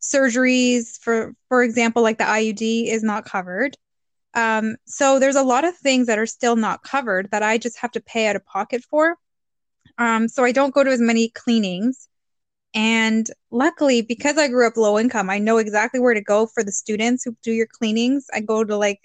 surgeries 0.00 0.98
for 1.00 1.34
for 1.48 1.62
example 1.62 2.02
like 2.02 2.18
the 2.18 2.24
iud 2.24 2.86
is 2.86 3.02
not 3.02 3.24
covered 3.24 3.76
um, 4.34 4.76
so 4.86 5.18
there's 5.18 5.36
a 5.36 5.42
lot 5.42 5.64
of 5.64 5.76
things 5.76 6.06
that 6.06 6.18
are 6.18 6.26
still 6.26 6.56
not 6.56 6.82
covered 6.82 7.30
that 7.30 7.42
I 7.42 7.58
just 7.58 7.78
have 7.78 7.92
to 7.92 8.00
pay 8.00 8.26
out 8.28 8.36
of 8.36 8.44
pocket 8.44 8.84
for. 8.84 9.16
Um, 9.96 10.28
so 10.28 10.44
I 10.44 10.52
don't 10.52 10.74
go 10.74 10.84
to 10.84 10.90
as 10.90 11.00
many 11.00 11.30
cleanings. 11.30 12.08
And 12.74 13.28
luckily, 13.50 14.02
because 14.02 14.38
I 14.38 14.48
grew 14.48 14.66
up 14.66 14.76
low 14.76 14.98
income, 14.98 15.30
I 15.30 15.38
know 15.38 15.56
exactly 15.56 16.00
where 16.00 16.14
to 16.14 16.20
go 16.20 16.46
for 16.46 16.62
the 16.62 16.72
students 16.72 17.24
who 17.24 17.36
do 17.42 17.52
your 17.52 17.66
cleanings. 17.66 18.26
I 18.32 18.40
go 18.40 18.62
to 18.62 18.76
like 18.76 19.00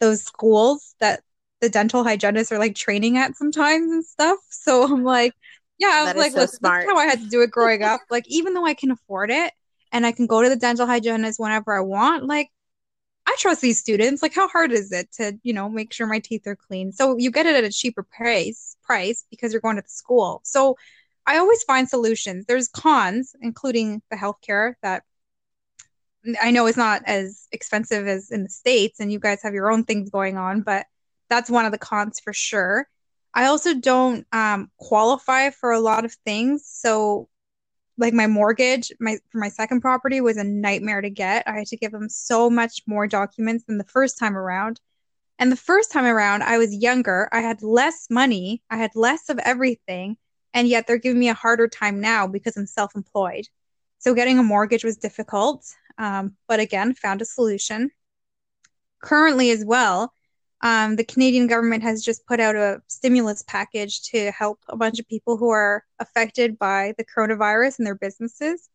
those 0.00 0.22
schools 0.22 0.94
that 1.00 1.22
the 1.60 1.70
dental 1.70 2.04
hygienists 2.04 2.52
are 2.52 2.58
like 2.58 2.74
training 2.74 3.16
at 3.16 3.36
sometimes 3.36 3.90
and 3.90 4.04
stuff. 4.04 4.38
So 4.50 4.84
I'm 4.84 5.04
like, 5.04 5.32
yeah, 5.78 5.92
I 5.94 6.04
was 6.04 6.14
like, 6.14 6.32
so 6.32 6.40
this, 6.40 6.58
this 6.58 6.70
is 6.72 6.84
how 6.86 6.96
I 6.96 7.06
had 7.06 7.20
to 7.20 7.28
do 7.28 7.42
it 7.42 7.50
growing 7.50 7.82
up. 7.82 8.00
Like, 8.10 8.24
even 8.28 8.54
though 8.54 8.66
I 8.66 8.74
can 8.74 8.90
afford 8.90 9.30
it 9.30 9.52
and 9.92 10.06
I 10.06 10.12
can 10.12 10.26
go 10.26 10.42
to 10.42 10.48
the 10.48 10.56
dental 10.56 10.86
hygienist 10.86 11.40
whenever 11.40 11.76
I 11.76 11.80
want, 11.80 12.24
like, 12.26 12.50
I 13.26 13.36
trust 13.38 13.60
these 13.60 13.78
students. 13.78 14.22
Like, 14.22 14.34
how 14.34 14.48
hard 14.48 14.72
is 14.72 14.92
it 14.92 15.12
to, 15.14 15.38
you 15.42 15.52
know, 15.52 15.68
make 15.68 15.92
sure 15.92 16.06
my 16.06 16.20
teeth 16.20 16.46
are 16.46 16.56
clean? 16.56 16.92
So 16.92 17.16
you 17.18 17.30
get 17.30 17.46
it 17.46 17.56
at 17.56 17.64
a 17.64 17.70
cheaper 17.70 18.02
price, 18.02 18.76
price 18.82 19.24
because 19.30 19.52
you're 19.52 19.60
going 19.60 19.76
to 19.76 19.82
the 19.82 19.88
school. 19.88 20.40
So 20.44 20.76
I 21.26 21.38
always 21.38 21.62
find 21.64 21.88
solutions. 21.88 22.46
There's 22.46 22.68
cons, 22.68 23.34
including 23.40 24.00
the 24.10 24.16
healthcare 24.16 24.74
that 24.82 25.02
I 26.42 26.50
know 26.50 26.66
is 26.66 26.76
not 26.76 27.02
as 27.06 27.46
expensive 27.52 28.06
as 28.06 28.30
in 28.30 28.44
the 28.44 28.48
States, 28.48 29.00
and 29.00 29.12
you 29.12 29.18
guys 29.18 29.42
have 29.42 29.54
your 29.54 29.70
own 29.70 29.84
things 29.84 30.10
going 30.10 30.36
on, 30.36 30.62
but 30.62 30.86
that's 31.28 31.50
one 31.50 31.64
of 31.64 31.72
the 31.72 31.78
cons 31.78 32.20
for 32.20 32.32
sure. 32.32 32.88
I 33.34 33.46
also 33.46 33.74
don't 33.74 34.26
um, 34.32 34.70
qualify 34.78 35.50
for 35.50 35.72
a 35.72 35.80
lot 35.80 36.04
of 36.04 36.14
things. 36.24 36.64
So 36.66 37.28
like 37.98 38.12
my 38.12 38.26
mortgage 38.26 38.92
my 39.00 39.18
for 39.30 39.38
my 39.38 39.48
second 39.48 39.80
property 39.80 40.20
was 40.20 40.36
a 40.36 40.44
nightmare 40.44 41.00
to 41.00 41.10
get. 41.10 41.46
I 41.46 41.58
had 41.58 41.66
to 41.68 41.76
give 41.76 41.92
them 41.92 42.08
so 42.08 42.50
much 42.50 42.82
more 42.86 43.06
documents 43.06 43.64
than 43.64 43.78
the 43.78 43.84
first 43.84 44.18
time 44.18 44.36
around. 44.36 44.80
And 45.38 45.52
the 45.52 45.56
first 45.56 45.92
time 45.92 46.04
around 46.04 46.42
i 46.42 46.58
was 46.58 46.74
younger. 46.74 47.28
I 47.32 47.40
had 47.40 47.62
less 47.62 48.06
money. 48.10 48.62
I 48.70 48.76
had 48.76 48.94
less 48.94 49.28
of 49.28 49.38
everything. 49.38 50.16
And 50.54 50.68
yet 50.68 50.86
they're 50.86 50.98
giving 50.98 51.20
me 51.20 51.28
a 51.28 51.34
harder 51.34 51.68
time 51.68 52.00
now 52.00 52.26
because 52.26 52.56
i'm 52.56 52.66
self-employed. 52.66 53.46
So 53.98 54.14
getting 54.14 54.38
a 54.38 54.42
mortgage 54.42 54.84
was 54.84 54.96
difficult 54.96 55.64
um, 55.98 56.36
but 56.48 56.60
again 56.60 56.94
found 56.94 57.22
a 57.22 57.24
solution. 57.24 57.90
Currently 59.02 59.50
as 59.50 59.64
well 59.64 60.12
um, 60.62 60.96
the 60.96 61.04
Canadian 61.04 61.46
government 61.46 61.82
has 61.82 62.02
just 62.02 62.26
put 62.26 62.40
out 62.40 62.56
a 62.56 62.80
stimulus 62.86 63.42
package 63.46 64.02
to 64.10 64.30
help 64.30 64.60
a 64.68 64.76
bunch 64.76 64.98
of 64.98 65.08
people 65.08 65.36
who 65.36 65.50
are 65.50 65.84
affected 65.98 66.58
by 66.58 66.94
the 66.96 67.04
coronavirus 67.04 67.78
and 67.78 67.86
their 67.86 67.94
businesses. 67.94 68.68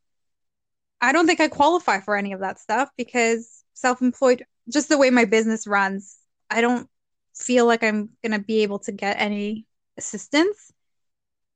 I 1.01 1.11
don't 1.11 1.25
think 1.25 1.39
I 1.39 1.47
qualify 1.47 1.99
for 1.99 2.15
any 2.15 2.33
of 2.33 2.41
that 2.41 2.59
stuff 2.59 2.89
because 2.97 3.63
self 3.73 4.01
employed, 4.01 4.45
just 4.69 4.89
the 4.89 4.97
way 4.97 5.09
my 5.09 5.25
business 5.25 5.65
runs, 5.65 6.17
I 6.49 6.61
don't 6.61 6.87
feel 7.35 7.65
like 7.65 7.83
I'm 7.83 8.09
going 8.23 8.39
to 8.39 8.45
be 8.45 8.61
able 8.61 8.79
to 8.79 8.91
get 8.91 9.19
any 9.19 9.65
assistance. 9.97 10.71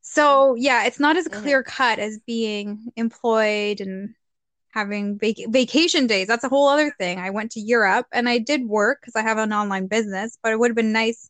So, 0.01 0.55
yeah, 0.55 0.85
it's 0.85 0.99
not 0.99 1.17
as 1.17 1.27
mm-hmm. 1.27 1.41
clear 1.41 1.63
cut 1.63 1.99
as 1.99 2.19
being 2.25 2.91
employed 2.95 3.81
and 3.81 4.15
having 4.75 5.17
vac- 5.17 5.47
vacation 5.49 6.05
days. 6.05 6.27
That's 6.27 6.43
a 6.43 6.49
whole 6.49 6.67
other 6.67 6.93
thing. 6.99 7.17
I 7.17 7.29
went 7.29 7.51
to 7.51 7.61
Europe 7.61 8.05
and 8.11 8.27
I 8.27 8.37
did 8.37 8.67
work 8.67 8.99
because 9.01 9.15
I 9.15 9.21
have 9.21 9.37
an 9.37 9.53
online 9.53 9.87
business, 9.87 10.37
but 10.43 10.51
it 10.51 10.59
would 10.59 10.69
have 10.69 10.75
been 10.75 10.91
nice 10.91 11.29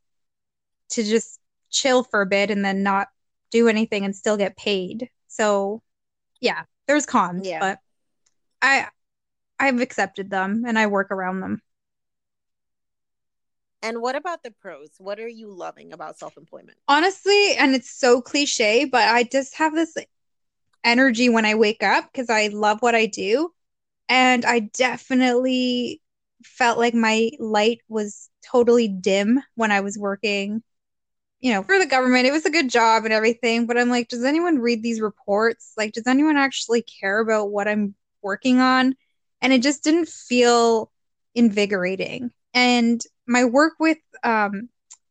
to 0.89 1.03
just 1.03 1.39
chill 1.69 2.03
for 2.03 2.21
a 2.21 2.25
bit 2.25 2.49
and 2.49 2.65
then 2.65 2.81
not 2.83 3.07
do 3.51 3.67
anything 3.67 4.03
and 4.03 4.15
still 4.15 4.35
get 4.35 4.57
paid. 4.57 5.09
So, 5.27 5.83
yeah, 6.41 6.63
there's 6.87 7.05
cons, 7.05 7.47
yeah. 7.47 7.59
but 7.59 7.79
I 8.61 8.87
I've 9.59 9.79
accepted 9.79 10.29
them 10.29 10.63
and 10.67 10.77
I 10.77 10.87
work 10.87 11.11
around 11.11 11.41
them. 11.41 11.61
And 13.81 14.01
what 14.01 14.15
about 14.15 14.41
the 14.41 14.49
pros? 14.49 14.89
What 14.97 15.19
are 15.19 15.27
you 15.27 15.51
loving 15.51 15.93
about 15.93 16.17
self 16.17 16.37
employment? 16.37 16.77
Honestly, 16.87 17.55
and 17.57 17.75
it's 17.75 17.91
so 17.91 18.21
cliche, 18.21 18.85
but 18.85 19.07
I 19.07 19.23
just 19.23 19.55
have 19.57 19.75
this 19.75 19.95
energy 20.85 21.27
when 21.29 21.45
I 21.45 21.55
wake 21.55 21.83
up 21.83 22.09
because 22.11 22.29
I 22.29 22.47
love 22.47 22.81
what 22.81 22.95
I 22.95 23.07
do. 23.07 23.51
And 24.07 24.45
I 24.45 24.59
definitely 24.59 26.01
felt 26.43 26.77
like 26.77 26.93
my 26.93 27.31
light 27.39 27.81
was 27.89 28.29
totally 28.49 28.87
dim 28.87 29.41
when 29.55 29.71
I 29.71 29.81
was 29.81 29.97
working, 29.97 30.61
you 31.39 31.53
know, 31.53 31.63
for 31.63 31.79
the 31.79 31.87
government. 31.87 32.27
It 32.27 32.31
was 32.31 32.45
a 32.45 32.51
good 32.51 32.69
job 32.69 33.03
and 33.03 33.13
everything, 33.13 33.65
but 33.65 33.77
I'm 33.77 33.89
like, 33.89 34.07
does 34.09 34.23
anyone 34.23 34.59
read 34.59 34.83
these 34.83 35.01
reports? 35.01 35.73
Like, 35.75 35.93
does 35.93 36.07
anyone 36.07 36.37
actually 36.37 36.83
care 36.83 37.19
about 37.19 37.51
what 37.51 37.67
I'm 37.67 37.95
working 38.21 38.59
on? 38.59 38.95
And 39.41 39.51
it 39.51 39.63
just 39.63 39.83
didn't 39.83 40.07
feel 40.07 40.91
invigorating. 41.33 42.31
And 42.53 43.01
my 43.27 43.45
work 43.45 43.73
with 43.79 43.97
um, 44.23 44.69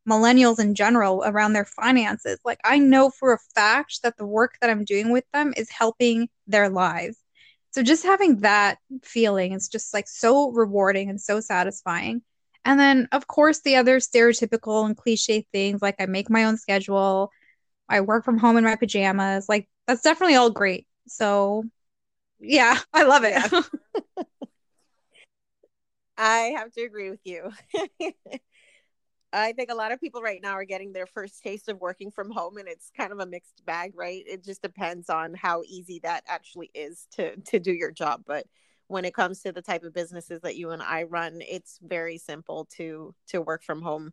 millennials 0.09 0.59
in 0.59 0.75
general 0.75 1.23
around 1.25 1.53
their 1.53 1.65
finances. 1.65 2.39
Like 2.45 2.59
I 2.63 2.79
know 2.79 3.09
for 3.09 3.33
a 3.33 3.39
fact 3.55 4.01
that 4.03 4.17
the 4.17 4.25
work 4.25 4.57
that 4.61 4.69
I'm 4.69 4.85
doing 4.85 5.11
with 5.11 5.25
them 5.33 5.53
is 5.57 5.69
helping 5.69 6.29
their 6.47 6.69
lives. 6.69 7.17
So 7.71 7.83
just 7.83 8.03
having 8.05 8.37
that 8.41 8.77
feeling 9.03 9.53
is 9.53 9.67
just 9.67 9.93
like 9.93 10.07
so 10.07 10.51
rewarding 10.51 11.09
and 11.09 11.19
so 11.19 11.39
satisfying. 11.39 12.21
And 12.63 12.79
then 12.79 13.07
of 13.11 13.27
course 13.27 13.61
the 13.61 13.75
other 13.75 13.97
stereotypical 13.99 14.85
and 14.85 14.95
cliche 14.97 15.45
things 15.51 15.81
like 15.81 15.95
I 15.99 16.05
make 16.05 16.29
my 16.29 16.45
own 16.45 16.57
schedule, 16.57 17.31
I 17.89 18.01
work 18.01 18.25
from 18.25 18.37
home 18.37 18.57
in 18.57 18.63
my 18.63 18.75
pajamas. 18.75 19.49
Like 19.49 19.69
that's 19.87 20.01
definitely 20.01 20.35
all 20.35 20.49
great. 20.51 20.87
So 21.07 21.65
yeah, 22.39 22.77
I 22.93 23.03
love 23.03 23.23
it. 23.25 23.65
I 26.17 26.53
have 26.57 26.71
to 26.73 26.81
agree 26.81 27.09
with 27.09 27.19
you. 27.25 27.51
I 29.35 29.51
think 29.53 29.69
a 29.69 29.75
lot 29.75 29.91
of 29.91 29.99
people 29.99 30.21
right 30.21 30.41
now 30.41 30.53
are 30.53 30.63
getting 30.63 30.93
their 30.93 31.05
first 31.05 31.43
taste 31.43 31.67
of 31.69 31.79
working 31.79 32.11
from 32.11 32.31
home 32.31 32.57
and 32.57 32.67
it's 32.67 32.91
kind 32.95 33.11
of 33.11 33.19
a 33.19 33.25
mixed 33.25 33.65
bag, 33.65 33.91
right? 33.95 34.23
It 34.25 34.43
just 34.43 34.61
depends 34.61 35.09
on 35.09 35.33
how 35.33 35.63
easy 35.67 35.99
that 36.03 36.23
actually 36.27 36.71
is 36.73 37.07
to 37.13 37.35
to 37.37 37.59
do 37.59 37.73
your 37.73 37.91
job, 37.91 38.23
but 38.25 38.45
when 38.87 39.03
it 39.03 39.15
comes 39.15 39.41
to 39.41 39.51
the 39.51 39.61
type 39.61 39.83
of 39.83 39.93
businesses 39.93 40.41
that 40.41 40.55
you 40.55 40.69
and 40.69 40.81
I 40.81 41.03
run, 41.03 41.39
it's 41.41 41.79
very 41.81 42.17
simple 42.17 42.67
to 42.77 43.13
to 43.27 43.41
work 43.41 43.63
from 43.63 43.81
home 43.81 44.11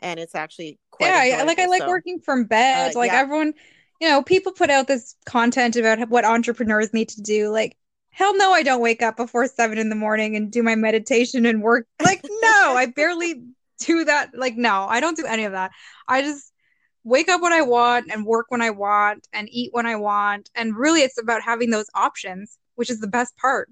and 0.00 0.18
it's 0.18 0.34
actually 0.34 0.78
quite 0.90 1.08
Yeah, 1.08 1.44
like 1.44 1.58
I 1.58 1.66
like 1.66 1.82
so, 1.82 1.88
working 1.88 2.20
from 2.20 2.44
bed. 2.44 2.96
Uh, 2.96 2.98
like 2.98 3.12
yeah. 3.12 3.20
everyone, 3.20 3.54
you 4.00 4.08
know, 4.08 4.22
people 4.22 4.52
put 4.52 4.70
out 4.70 4.88
this 4.88 5.14
content 5.24 5.76
about 5.76 6.08
what 6.08 6.24
entrepreneurs 6.24 6.92
need 6.92 7.10
to 7.10 7.22
do. 7.22 7.50
Like 7.50 7.76
hell 8.14 8.36
no, 8.36 8.52
I 8.52 8.62
don't 8.62 8.80
wake 8.80 9.02
up 9.02 9.16
before 9.16 9.46
seven 9.46 9.76
in 9.76 9.88
the 9.88 9.96
morning 9.96 10.36
and 10.36 10.50
do 10.50 10.62
my 10.62 10.76
meditation 10.76 11.46
and 11.46 11.62
work. 11.62 11.86
Like, 12.02 12.22
no, 12.42 12.74
I 12.76 12.86
barely 12.86 13.42
do 13.78 14.04
that. 14.04 14.30
Like, 14.34 14.56
no, 14.56 14.86
I 14.88 15.00
don't 15.00 15.16
do 15.16 15.26
any 15.26 15.44
of 15.44 15.52
that. 15.52 15.72
I 16.08 16.22
just 16.22 16.52
wake 17.04 17.28
up 17.28 17.42
when 17.42 17.52
I 17.52 17.62
want 17.62 18.10
and 18.10 18.24
work 18.24 18.46
when 18.48 18.62
I 18.62 18.70
want 18.70 19.28
and 19.32 19.48
eat 19.50 19.70
when 19.72 19.86
I 19.86 19.96
want. 19.96 20.50
And 20.54 20.76
really, 20.76 21.00
it's 21.00 21.20
about 21.20 21.42
having 21.42 21.70
those 21.70 21.86
options, 21.94 22.58
which 22.74 22.90
is 22.90 23.00
the 23.00 23.06
best 23.06 23.36
part. 23.36 23.70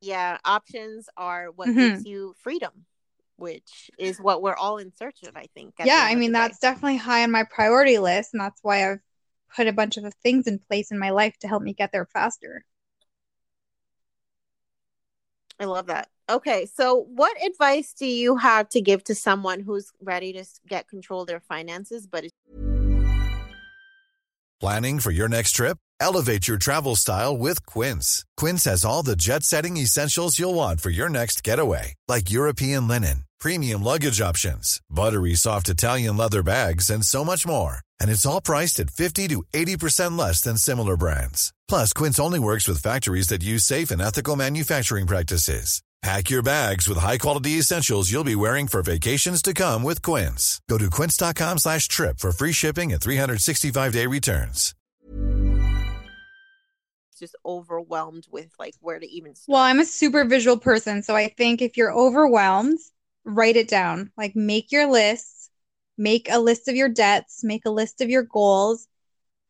Yeah, 0.00 0.38
options 0.44 1.08
are 1.16 1.50
what 1.54 1.68
mm-hmm. 1.68 1.78
gives 1.78 2.04
you 2.04 2.34
freedom, 2.42 2.86
which 3.36 3.90
is 3.98 4.20
what 4.20 4.42
we're 4.42 4.56
all 4.56 4.78
in 4.78 4.92
search 4.96 5.22
of, 5.22 5.36
I 5.36 5.46
think. 5.54 5.74
Yeah, 5.84 6.02
I 6.02 6.16
mean, 6.16 6.32
that's 6.32 6.58
definitely 6.58 6.96
high 6.96 7.22
on 7.22 7.30
my 7.30 7.44
priority 7.44 7.98
list. 7.98 8.34
And 8.34 8.40
that's 8.40 8.58
why 8.62 8.90
I've 8.90 8.98
put 9.54 9.68
a 9.68 9.72
bunch 9.72 9.96
of 9.96 10.12
things 10.22 10.46
in 10.46 10.58
place 10.58 10.90
in 10.90 10.98
my 10.98 11.10
life 11.10 11.38
to 11.38 11.48
help 11.48 11.62
me 11.62 11.72
get 11.72 11.92
there 11.92 12.06
faster. 12.06 12.64
I 15.62 15.64
love 15.64 15.86
that. 15.86 16.08
Okay, 16.28 16.66
so 16.66 17.06
what 17.14 17.36
advice 17.40 17.94
do 17.94 18.04
you 18.04 18.36
have 18.36 18.68
to 18.70 18.80
give 18.80 19.04
to 19.04 19.14
someone 19.14 19.60
who's 19.60 19.92
ready 20.02 20.32
to 20.32 20.44
get 20.66 20.88
control 20.88 21.20
of 21.20 21.28
their 21.28 21.40
finances 21.40 22.06
but 22.06 22.24
Planning 24.60 24.98
for 25.00 25.12
your 25.12 25.28
next 25.28 25.52
trip? 25.52 25.78
Elevate 26.00 26.48
your 26.48 26.56
travel 26.56 26.96
style 26.96 27.36
with 27.36 27.64
Quince. 27.66 28.24
Quince 28.36 28.64
has 28.64 28.84
all 28.84 29.04
the 29.04 29.16
jet-setting 29.16 29.76
essentials 29.76 30.38
you'll 30.38 30.54
want 30.54 30.80
for 30.80 30.90
your 30.90 31.08
next 31.08 31.44
getaway, 31.44 31.94
like 32.08 32.30
European 32.30 32.88
linen, 32.88 33.24
premium 33.38 33.82
luggage 33.82 34.20
options, 34.20 34.80
buttery 34.90 35.34
soft 35.34 35.68
Italian 35.68 36.16
leather 36.16 36.42
bags 36.42 36.90
and 36.90 37.04
so 37.04 37.24
much 37.24 37.46
more. 37.46 37.78
And 38.02 38.10
it's 38.10 38.26
all 38.26 38.40
priced 38.40 38.80
at 38.80 38.90
50 38.90 39.28
to 39.28 39.44
80% 39.54 40.18
less 40.18 40.42
than 40.42 40.56
similar 40.58 40.96
brands. 40.96 41.54
Plus, 41.68 41.92
Quince 41.92 42.18
only 42.18 42.40
works 42.40 42.68
with 42.68 42.82
factories 42.82 43.28
that 43.28 43.42
use 43.44 43.64
safe 43.64 43.92
and 43.92 44.02
ethical 44.02 44.36
manufacturing 44.36 45.06
practices. 45.06 45.82
Pack 46.02 46.30
your 46.30 46.42
bags 46.42 46.88
with 46.88 46.98
high-quality 46.98 47.52
essentials 47.60 48.10
you'll 48.10 48.24
be 48.24 48.34
wearing 48.34 48.66
for 48.66 48.82
vacations 48.82 49.40
to 49.40 49.54
come 49.54 49.84
with 49.84 50.02
Quince. 50.02 50.60
Go 50.68 50.76
to 50.76 50.90
quince.com 50.90 51.58
slash 51.58 51.86
trip 51.86 52.18
for 52.18 52.32
free 52.32 52.50
shipping 52.50 52.92
and 52.92 53.00
365-day 53.00 54.08
returns. 54.08 54.74
Just 57.20 57.36
overwhelmed 57.46 58.26
with, 58.32 58.50
like, 58.58 58.74
where 58.80 58.98
to 58.98 59.08
even 59.08 59.36
start. 59.36 59.54
Well, 59.54 59.62
I'm 59.62 59.78
a 59.78 59.84
super 59.84 60.24
visual 60.24 60.56
person, 60.56 61.04
so 61.04 61.14
I 61.14 61.28
think 61.28 61.62
if 61.62 61.76
you're 61.76 61.92
overwhelmed, 61.92 62.80
write 63.24 63.54
it 63.54 63.68
down. 63.68 64.10
Like, 64.16 64.34
make 64.34 64.72
your 64.72 64.90
lists, 64.90 65.41
make 65.98 66.28
a 66.30 66.38
list 66.38 66.68
of 66.68 66.76
your 66.76 66.88
debts, 66.88 67.44
make 67.44 67.64
a 67.66 67.70
list 67.70 68.00
of 68.00 68.10
your 68.10 68.22
goals. 68.22 68.88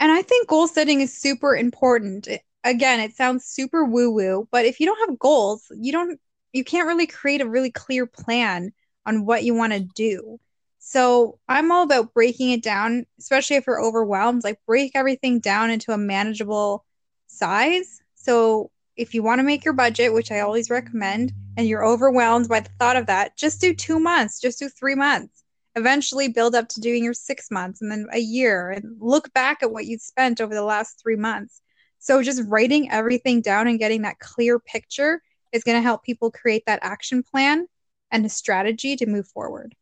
And 0.01 0.11
I 0.11 0.23
think 0.23 0.49
goal 0.49 0.67
setting 0.67 1.01
is 1.01 1.17
super 1.17 1.55
important. 1.57 2.29
again, 2.65 3.01
it 3.01 3.15
sounds 3.15 3.45
super 3.45 3.85
woo-woo, 3.85 4.49
but 4.51 4.65
if 4.65 4.81
you 4.81 4.87
don't 4.87 5.09
have 5.09 5.19
goals, 5.19 5.71
you 5.77 5.93
don't 5.93 6.21
you 6.53 6.65
can't 6.65 6.87
really 6.87 7.07
create 7.07 7.41
a 7.41 7.49
really 7.49 7.71
clear 7.71 8.07
plan 8.07 8.73
on 9.07 9.25
what 9.25 9.43
you 9.43 9.55
want 9.55 9.73
to 9.73 9.81
do. 9.81 10.39
So 10.79 11.39
I'm 11.49 11.73
all 11.73 11.85
about 11.85 12.13
breaking 12.13 12.51
it 12.51 12.63
down, 12.63 13.07
especially 13.19 13.57
if 13.57 13.67
you're 13.67 13.83
overwhelmed, 13.83 14.45
like 14.45 14.59
break 14.67 14.93
everything 14.95 15.41
down 15.41 15.71
into 15.71 15.93
a 15.93 15.99
manageable 15.99 16.85
size. 17.27 18.03
So 18.15 18.71
if 18.97 19.15
you 19.15 19.23
want 19.23 19.39
to 19.39 19.45
make 19.45 19.65
your 19.65 19.75
budget, 19.75 20.13
which 20.13 20.31
I 20.31 20.41
always 20.41 20.69
recommend, 20.69 21.33
and 21.57 21.67
you're 21.67 21.87
overwhelmed 21.87 22.49
by 22.49 22.61
the 22.61 22.71
thought 22.79 22.97
of 22.97 23.07
that, 23.07 23.37
just 23.37 23.61
do 23.61 23.75
two 23.75 23.99
months, 23.99 24.41
just 24.41 24.59
do 24.59 24.69
three 24.69 24.95
months. 24.95 25.42
Eventually 25.75 26.29
build 26.29 26.55
up 26.55 26.69
to 26.69 26.81
doing 26.81 27.03
your 27.03 27.15
six 27.15 27.51
months 27.51 27.81
and 27.81 27.91
then 27.91 28.07
a 28.13 28.19
year 28.19 28.71
and 28.71 28.97
look 29.01 29.33
back 29.33 29.63
at 29.63 29.73
what 29.73 29.87
you 29.87 29.99
spent 29.99 30.41
over 30.41 30.55
the 30.55 30.63
last 30.63 31.01
three 31.03 31.17
months. 31.17 31.63
So 31.99 32.23
just 32.23 32.43
writing 32.49 32.91
everything 32.91 33.41
down 33.41 33.69
and 33.69 33.79
getting 33.79 34.03
that 34.03 34.19
clear 34.19 34.59
picture 34.59 35.23
is 35.53 35.63
going 35.63 35.79
to 35.79 35.83
help 35.83 36.03
people 36.03 36.31
create 36.31 36.65
that 36.67 36.81
action 36.83 37.23
plan 37.23 37.67
and 38.11 38.27
a 38.27 38.29
strategy 38.29 38.97
to 38.97 39.07
move 39.07 39.29
forward. 39.29 39.75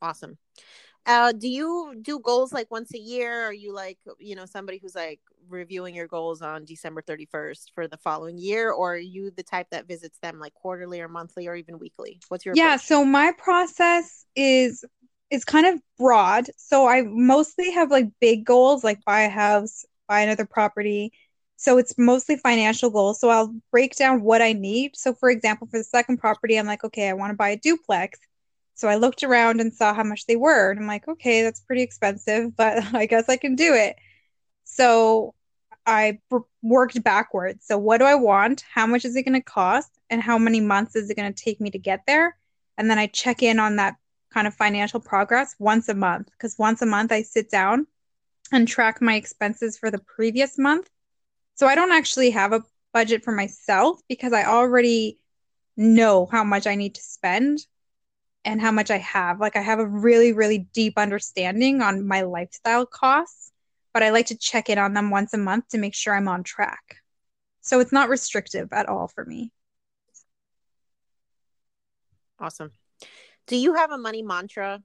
Awesome. 0.00 0.38
Uh, 1.08 1.32
do 1.32 1.48
you 1.48 1.96
do 2.02 2.20
goals 2.20 2.52
like 2.52 2.70
once 2.70 2.94
a 2.94 2.98
year? 2.98 3.44
Are 3.44 3.54
you 3.54 3.74
like, 3.74 3.98
you 4.20 4.36
know, 4.36 4.46
somebody 4.46 4.78
who's 4.78 4.96
like 4.96 5.20
reviewing 5.48 5.96
your 5.96 6.08
goals 6.08 6.42
on 6.42 6.66
December 6.66 7.02
31st 7.02 7.72
for 7.74 7.88
the 7.88 7.98
following 7.98 8.38
year? 8.38 8.72
Or 8.72 8.94
are 8.94 8.98
you 8.98 9.32
the 9.32 9.44
type 9.44 9.68
that 9.72 9.88
visits 9.88 10.18
them 10.20 10.38
like 10.40 10.54
quarterly 10.54 11.00
or 11.00 11.08
monthly 11.08 11.48
or 11.48 11.56
even 11.56 11.80
weekly? 11.80 12.22
What's 12.28 12.46
your 12.46 12.52
Yeah, 12.52 12.76
approach? 12.76 12.76
so 12.76 13.04
my 13.04 13.32
process 13.38 14.24
is 14.34 14.84
is 15.30 15.44
kind 15.44 15.66
of 15.66 15.80
broad. 15.98 16.46
So 16.56 16.86
I 16.88 17.02
mostly 17.02 17.70
have 17.72 17.90
like 17.90 18.06
big 18.20 18.44
goals 18.46 18.82
like 18.84 19.04
buy 19.04 19.22
a 19.22 19.28
house, 19.28 19.84
buy 20.08 20.20
another 20.20 20.46
property, 20.46 21.12
so 21.56 21.76
it's 21.78 21.98
mostly 21.98 22.36
financial 22.36 22.88
goals. 22.90 23.20
So 23.20 23.28
I'll 23.28 23.54
break 23.70 23.96
down 23.96 24.22
what 24.22 24.40
I 24.42 24.54
need. 24.54 24.96
So 24.96 25.12
for 25.14 25.28
example, 25.30 25.68
for 25.70 25.78
the 25.78 25.84
second 25.84 26.18
property, 26.18 26.58
I'm 26.58 26.66
like, 26.66 26.84
okay, 26.84 27.08
I 27.08 27.12
want 27.12 27.30
to 27.32 27.36
buy 27.36 27.50
a 27.50 27.56
duplex. 27.58 28.18
So 28.78 28.88
I 28.88 28.94
looked 28.94 29.24
around 29.24 29.60
and 29.60 29.74
saw 29.74 29.92
how 29.92 30.04
much 30.04 30.26
they 30.26 30.36
were. 30.36 30.70
And 30.70 30.78
I'm 30.78 30.86
like, 30.86 31.08
okay, 31.08 31.42
that's 31.42 31.60
pretty 31.60 31.82
expensive, 31.82 32.56
but 32.56 32.94
I 32.94 33.06
guess 33.06 33.28
I 33.28 33.36
can 33.36 33.56
do 33.56 33.74
it. 33.74 33.96
So 34.64 35.34
I 35.84 36.20
worked 36.62 37.02
backwards. 37.02 37.66
So 37.66 37.76
what 37.78 37.98
do 37.98 38.04
I 38.04 38.14
want? 38.14 38.62
How 38.72 38.86
much 38.86 39.04
is 39.04 39.16
it 39.16 39.24
going 39.24 39.40
to 39.40 39.44
cost? 39.44 39.90
And 40.10 40.22
how 40.22 40.38
many 40.38 40.60
months 40.60 40.96
is 40.96 41.10
it 41.10 41.16
going 41.16 41.32
to 41.32 41.42
take 41.44 41.60
me 41.60 41.70
to 41.70 41.78
get 41.78 42.04
there? 42.06 42.36
And 42.76 42.90
then 42.90 42.98
I 42.98 43.08
check 43.08 43.42
in 43.42 43.58
on 43.58 43.76
that 43.76 43.96
kind 44.32 44.46
of 44.46 44.54
financial 44.54 45.00
progress 45.00 45.56
once 45.58 45.88
a 45.88 45.94
month 45.94 46.30
because 46.30 46.58
once 46.58 46.82
a 46.82 46.86
month 46.86 47.10
I 47.10 47.22
sit 47.22 47.50
down 47.50 47.86
and 48.52 48.68
track 48.68 49.00
my 49.02 49.16
expenses 49.16 49.78
for 49.78 49.90
the 49.90 49.98
previous 49.98 50.58
month 50.58 50.88
so 51.54 51.66
I 51.66 51.74
don't 51.74 51.92
actually 51.92 52.30
have 52.30 52.52
a 52.52 52.62
budget 52.92 53.24
for 53.24 53.32
myself 53.32 54.00
because 54.08 54.32
I 54.32 54.44
already 54.44 55.18
know 55.76 56.26
how 56.30 56.44
much 56.44 56.66
I 56.66 56.76
need 56.76 56.94
to 56.94 57.02
spend 57.02 57.66
and 58.44 58.60
how 58.60 58.70
much 58.70 58.90
I 58.90 58.98
have. 58.98 59.40
Like 59.40 59.56
I 59.56 59.60
have 59.60 59.78
a 59.78 59.86
really, 59.86 60.32
really 60.32 60.58
deep 60.72 60.94
understanding 60.96 61.82
on 61.82 62.06
my 62.06 62.22
lifestyle 62.22 62.86
costs, 62.86 63.52
but 63.92 64.02
I 64.02 64.10
like 64.10 64.26
to 64.26 64.38
check 64.38 64.68
in 64.68 64.78
on 64.78 64.94
them 64.94 65.10
once 65.10 65.34
a 65.34 65.38
month 65.38 65.68
to 65.68 65.78
make 65.78 65.94
sure 65.94 66.14
I'm 66.14 66.28
on 66.28 66.42
track. 66.42 66.96
So 67.60 67.80
it's 67.80 67.92
not 67.92 68.08
restrictive 68.08 68.72
at 68.72 68.88
all 68.88 69.08
for 69.08 69.24
me. 69.24 69.52
Awesome. 72.38 72.70
Do 73.46 73.56
you 73.56 73.74
have 73.74 73.90
a 73.90 73.98
money 73.98 74.22
mantra? 74.22 74.82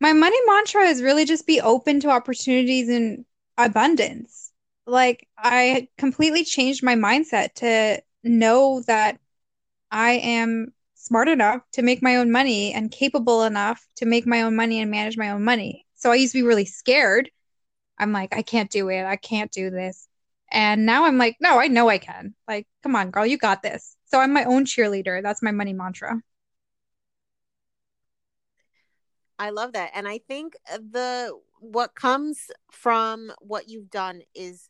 My 0.00 0.12
money 0.12 0.38
mantra 0.46 0.84
is 0.84 1.02
really 1.02 1.24
just 1.24 1.46
be 1.46 1.60
open 1.60 2.00
to 2.00 2.10
opportunities 2.10 2.88
and 2.88 3.24
abundance 3.56 4.48
like 4.88 5.28
I 5.36 5.88
completely 5.98 6.44
changed 6.44 6.82
my 6.82 6.94
mindset 6.94 7.54
to 7.56 8.02
know 8.24 8.82
that 8.86 9.20
I 9.90 10.12
am 10.12 10.72
smart 11.08 11.28
enough 11.28 11.62
to 11.72 11.82
make 11.82 12.02
my 12.02 12.16
own 12.16 12.30
money 12.30 12.72
and 12.74 12.90
capable 12.90 13.42
enough 13.42 13.86
to 13.96 14.04
make 14.06 14.26
my 14.26 14.42
own 14.42 14.54
money 14.54 14.80
and 14.80 14.90
manage 14.90 15.16
my 15.16 15.30
own 15.30 15.42
money. 15.42 15.86
So 15.94 16.12
I 16.12 16.16
used 16.16 16.32
to 16.34 16.38
be 16.38 16.46
really 16.46 16.66
scared. 16.66 17.30
I'm 17.98 18.12
like, 18.12 18.36
I 18.36 18.42
can't 18.42 18.70
do 18.70 18.90
it. 18.90 19.04
I 19.04 19.16
can't 19.16 19.50
do 19.50 19.70
this. 19.70 20.06
And 20.52 20.86
now 20.86 21.04
I'm 21.04 21.18
like, 21.18 21.36
no, 21.40 21.58
I 21.58 21.68
know 21.68 21.88
I 21.88 21.98
can. 21.98 22.34
Like, 22.46 22.66
come 22.82 22.94
on, 22.94 23.10
girl, 23.10 23.26
you 23.26 23.38
got 23.38 23.62
this. 23.62 23.96
So 24.04 24.20
I'm 24.20 24.32
my 24.32 24.44
own 24.44 24.66
cheerleader. 24.66 25.22
That's 25.22 25.42
my 25.42 25.50
money 25.50 25.72
mantra. 25.72 26.20
I 29.38 29.50
love 29.50 29.72
that. 29.72 29.90
And 29.94 30.06
I 30.06 30.18
think 30.18 30.56
the 30.66 31.32
what 31.60 31.94
comes 31.94 32.50
from 32.70 33.32
what 33.40 33.68
you've 33.68 33.90
done 33.90 34.22
is 34.34 34.68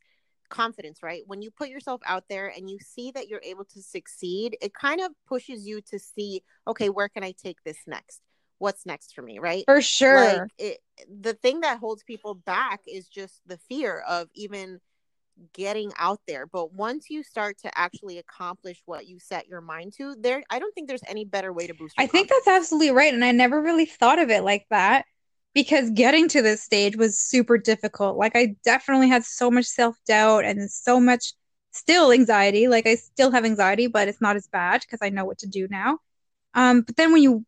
confidence, 0.48 1.02
right? 1.02 1.22
When 1.26 1.42
you 1.42 1.50
put 1.50 1.68
yourself 1.68 2.00
out 2.06 2.24
there 2.28 2.48
and 2.48 2.68
you 2.70 2.78
see 2.80 3.10
that 3.12 3.28
you're 3.28 3.42
able 3.44 3.64
to 3.66 3.82
succeed, 3.82 4.56
it 4.60 4.74
kind 4.74 5.00
of 5.00 5.12
pushes 5.26 5.66
you 5.66 5.80
to 5.90 5.98
see, 5.98 6.42
okay, 6.66 6.88
where 6.88 7.08
can 7.08 7.24
I 7.24 7.32
take 7.32 7.58
this 7.64 7.78
next? 7.86 8.20
What's 8.58 8.86
next 8.86 9.14
for 9.14 9.22
me, 9.22 9.38
right? 9.38 9.64
For 9.66 9.80
sure. 9.80 10.16
Like 10.16 10.50
it, 10.58 10.78
the 11.20 11.34
thing 11.34 11.60
that 11.60 11.78
holds 11.78 12.02
people 12.02 12.34
back 12.34 12.80
is 12.86 13.06
just 13.06 13.40
the 13.46 13.58
fear 13.68 14.02
of 14.08 14.28
even 14.34 14.80
getting 15.52 15.92
out 15.98 16.20
there. 16.26 16.46
But 16.46 16.72
once 16.72 17.10
you 17.10 17.22
start 17.22 17.58
to 17.62 17.78
actually 17.78 18.18
accomplish 18.18 18.82
what 18.86 19.06
you 19.06 19.18
set 19.20 19.46
your 19.46 19.60
mind 19.60 19.92
to, 19.98 20.16
there 20.18 20.42
I 20.50 20.58
don't 20.58 20.74
think 20.74 20.88
there's 20.88 21.04
any 21.06 21.24
better 21.24 21.52
way 21.52 21.66
to 21.66 21.74
boost 21.74 21.94
I 21.98 22.06
think 22.06 22.28
that's 22.28 22.48
absolutely 22.48 22.90
right 22.90 23.14
and 23.14 23.24
I 23.24 23.32
never 23.32 23.60
really 23.62 23.86
thought 23.86 24.18
of 24.18 24.30
it 24.30 24.42
like 24.42 24.66
that 24.70 25.04
because 25.54 25.90
getting 25.90 26.28
to 26.28 26.42
this 26.42 26.62
stage 26.62 26.96
was 26.96 27.18
super 27.18 27.58
difficult. 27.58 28.16
Like 28.16 28.36
I 28.36 28.56
definitely 28.64 29.08
had 29.08 29.24
so 29.24 29.50
much 29.50 29.66
self-doubt 29.66 30.44
and 30.44 30.70
so 30.70 31.00
much 31.00 31.32
still 31.72 32.12
anxiety. 32.12 32.68
Like 32.68 32.86
I 32.86 32.94
still 32.96 33.30
have 33.30 33.44
anxiety, 33.44 33.86
but 33.86 34.08
it's 34.08 34.20
not 34.20 34.36
as 34.36 34.46
bad 34.46 34.82
because 34.82 35.00
I 35.02 35.10
know 35.10 35.24
what 35.24 35.38
to 35.38 35.46
do 35.46 35.68
now. 35.70 35.98
Um 36.54 36.82
but 36.82 36.96
then 36.96 37.12
when 37.12 37.22
you 37.22 37.44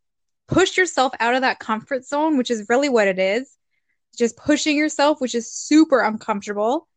push 0.47 0.77
yourself 0.77 1.13
out 1.19 1.35
of 1.35 1.41
that 1.41 1.59
comfort 1.59 2.05
zone, 2.05 2.37
which 2.37 2.51
is 2.51 2.65
really 2.69 2.89
what 2.89 3.07
it 3.07 3.19
is, 3.19 3.57
just 4.17 4.37
pushing 4.37 4.77
yourself, 4.77 5.21
which 5.21 5.35
is 5.35 5.51
super 5.51 6.01
uncomfortable, 6.01 6.87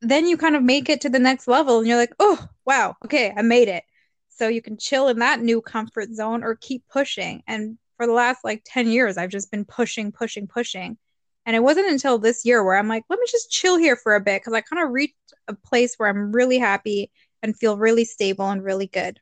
then 0.00 0.26
you 0.26 0.36
kind 0.36 0.56
of 0.56 0.62
make 0.62 0.88
it 0.88 1.02
to 1.02 1.08
the 1.08 1.18
next 1.18 1.48
level 1.48 1.78
and 1.78 1.88
you're 1.88 1.96
like, 1.96 2.14
oh, 2.20 2.46
wow, 2.64 2.96
okay, 3.04 3.34
I 3.36 3.42
made 3.42 3.68
it. 3.68 3.84
So 4.28 4.48
you 4.48 4.62
can 4.62 4.78
chill 4.78 5.08
in 5.08 5.18
that 5.18 5.40
new 5.40 5.60
comfort 5.60 6.14
zone 6.14 6.42
or 6.42 6.54
keep 6.54 6.84
pushing. 6.88 7.42
And 7.46 7.76
for 8.00 8.06
the 8.06 8.14
last 8.14 8.42
like 8.44 8.62
10 8.64 8.88
years, 8.88 9.18
I've 9.18 9.28
just 9.28 9.50
been 9.50 9.66
pushing, 9.66 10.10
pushing, 10.10 10.46
pushing. 10.46 10.96
And 11.44 11.54
it 11.54 11.62
wasn't 11.62 11.90
until 11.90 12.18
this 12.18 12.46
year 12.46 12.64
where 12.64 12.78
I'm 12.78 12.88
like, 12.88 13.04
let 13.10 13.18
me 13.18 13.26
just 13.30 13.50
chill 13.50 13.76
here 13.76 13.94
for 13.94 14.14
a 14.14 14.20
bit 14.22 14.40
because 14.40 14.54
I 14.54 14.62
kind 14.62 14.82
of 14.82 14.90
reached 14.90 15.18
a 15.48 15.54
place 15.54 15.96
where 15.98 16.08
I'm 16.08 16.32
really 16.32 16.58
happy 16.58 17.10
and 17.42 17.54
feel 17.54 17.76
really 17.76 18.06
stable 18.06 18.48
and 18.48 18.64
really 18.64 18.86
good. 18.86 19.20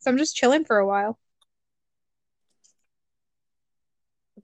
So 0.00 0.10
I'm 0.10 0.18
just 0.18 0.34
chilling 0.34 0.64
for 0.64 0.78
a 0.78 0.86
while. 0.88 1.20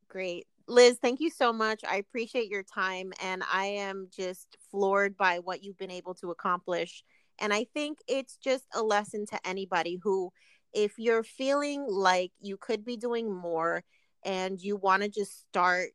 Great. 0.08 0.46
Liz, 0.68 0.98
thank 1.02 1.20
you 1.20 1.32
so 1.32 1.54
much. 1.54 1.82
I 1.88 1.98
appreciate 1.98 2.50
your 2.50 2.64
time 2.64 3.14
and 3.22 3.44
I 3.52 3.66
am 3.66 4.08
just 4.16 4.58
floored 4.70 5.18
by 5.18 5.40
what 5.40 5.64
you've 5.64 5.78
been 5.78 5.92
able 5.92 6.14
to 6.16 6.32
accomplish. 6.32 7.04
And 7.40 7.54
I 7.54 7.66
think 7.74 8.00
it's 8.08 8.38
just 8.38 8.66
a 8.74 8.84
lesson 8.84 9.26
to 9.28 9.48
anybody 9.48 10.00
who, 10.02 10.32
if 10.74 10.94
you're 10.98 11.24
feeling 11.24 11.86
like 11.88 12.32
you 12.40 12.58
could 12.58 12.84
be 12.86 12.98
doing 12.98 13.34
more 13.34 13.84
and 14.24 14.62
you 14.62 14.76
want 14.76 15.04
to 15.04 15.10
just 15.10 15.40
start 15.48 15.90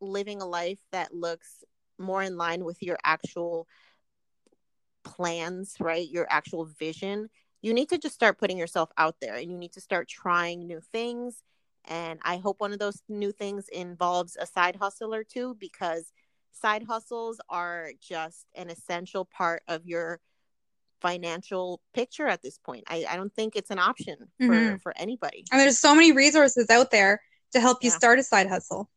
living 0.00 0.40
a 0.40 0.46
life 0.46 0.78
that 0.92 1.14
looks 1.14 1.64
more 1.98 2.22
in 2.22 2.36
line 2.36 2.64
with 2.64 2.82
your 2.82 2.98
actual 3.04 3.66
plans, 5.04 5.74
right? 5.80 6.08
Your 6.08 6.26
actual 6.28 6.66
vision, 6.66 7.28
you 7.62 7.72
need 7.72 7.88
to 7.88 7.98
just 7.98 8.14
start 8.14 8.38
putting 8.38 8.58
yourself 8.58 8.90
out 8.98 9.16
there 9.20 9.34
and 9.34 9.50
you 9.50 9.56
need 9.56 9.72
to 9.72 9.80
start 9.80 10.08
trying 10.08 10.66
new 10.66 10.80
things 10.80 11.42
and 11.88 12.18
I 12.22 12.38
hope 12.38 12.60
one 12.60 12.72
of 12.72 12.78
those 12.78 13.00
new 13.08 13.32
things 13.32 13.68
involves 13.68 14.36
a 14.38 14.46
side 14.46 14.76
hustle 14.76 15.14
or 15.14 15.24
two 15.24 15.56
because 15.58 16.12
side 16.52 16.82
hustles 16.82 17.40
are 17.48 17.90
just 18.00 18.46
an 18.54 18.70
essential 18.70 19.24
part 19.24 19.62
of 19.68 19.86
your 19.86 20.20
financial 21.00 21.80
picture 21.94 22.26
at 22.26 22.42
this 22.42 22.58
point. 22.58 22.84
I, 22.88 23.04
I 23.08 23.16
don't 23.16 23.32
think 23.34 23.54
it's 23.54 23.70
an 23.70 23.78
option 23.78 24.16
for, 24.38 24.46
mm-hmm. 24.46 24.76
for 24.76 24.92
anybody. 24.96 25.44
And 25.52 25.60
there's 25.60 25.78
so 25.78 25.94
many 25.94 26.12
resources 26.12 26.70
out 26.70 26.90
there 26.90 27.20
to 27.52 27.60
help 27.60 27.82
you 27.82 27.90
yeah. 27.90 27.96
start 27.96 28.18
a 28.18 28.22
side 28.22 28.48
hustle. 28.48 28.88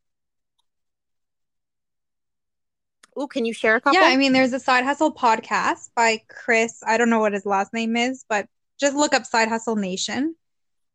Oh, 3.15 3.27
can 3.27 3.45
you 3.45 3.53
share 3.53 3.75
a 3.75 3.81
couple? 3.81 3.99
Yeah, 3.99 4.07
I 4.07 4.15
mean, 4.15 4.31
there's 4.31 4.53
a 4.53 4.59
side 4.59 4.85
hustle 4.85 5.13
podcast 5.13 5.89
by 5.95 6.21
Chris. 6.29 6.81
I 6.85 6.97
don't 6.97 7.09
know 7.09 7.19
what 7.19 7.33
his 7.33 7.45
last 7.45 7.73
name 7.73 7.97
is, 7.97 8.25
but 8.29 8.47
just 8.79 8.95
look 8.95 9.13
up 9.13 9.25
Side 9.25 9.49
Hustle 9.49 9.75
Nation 9.75 10.35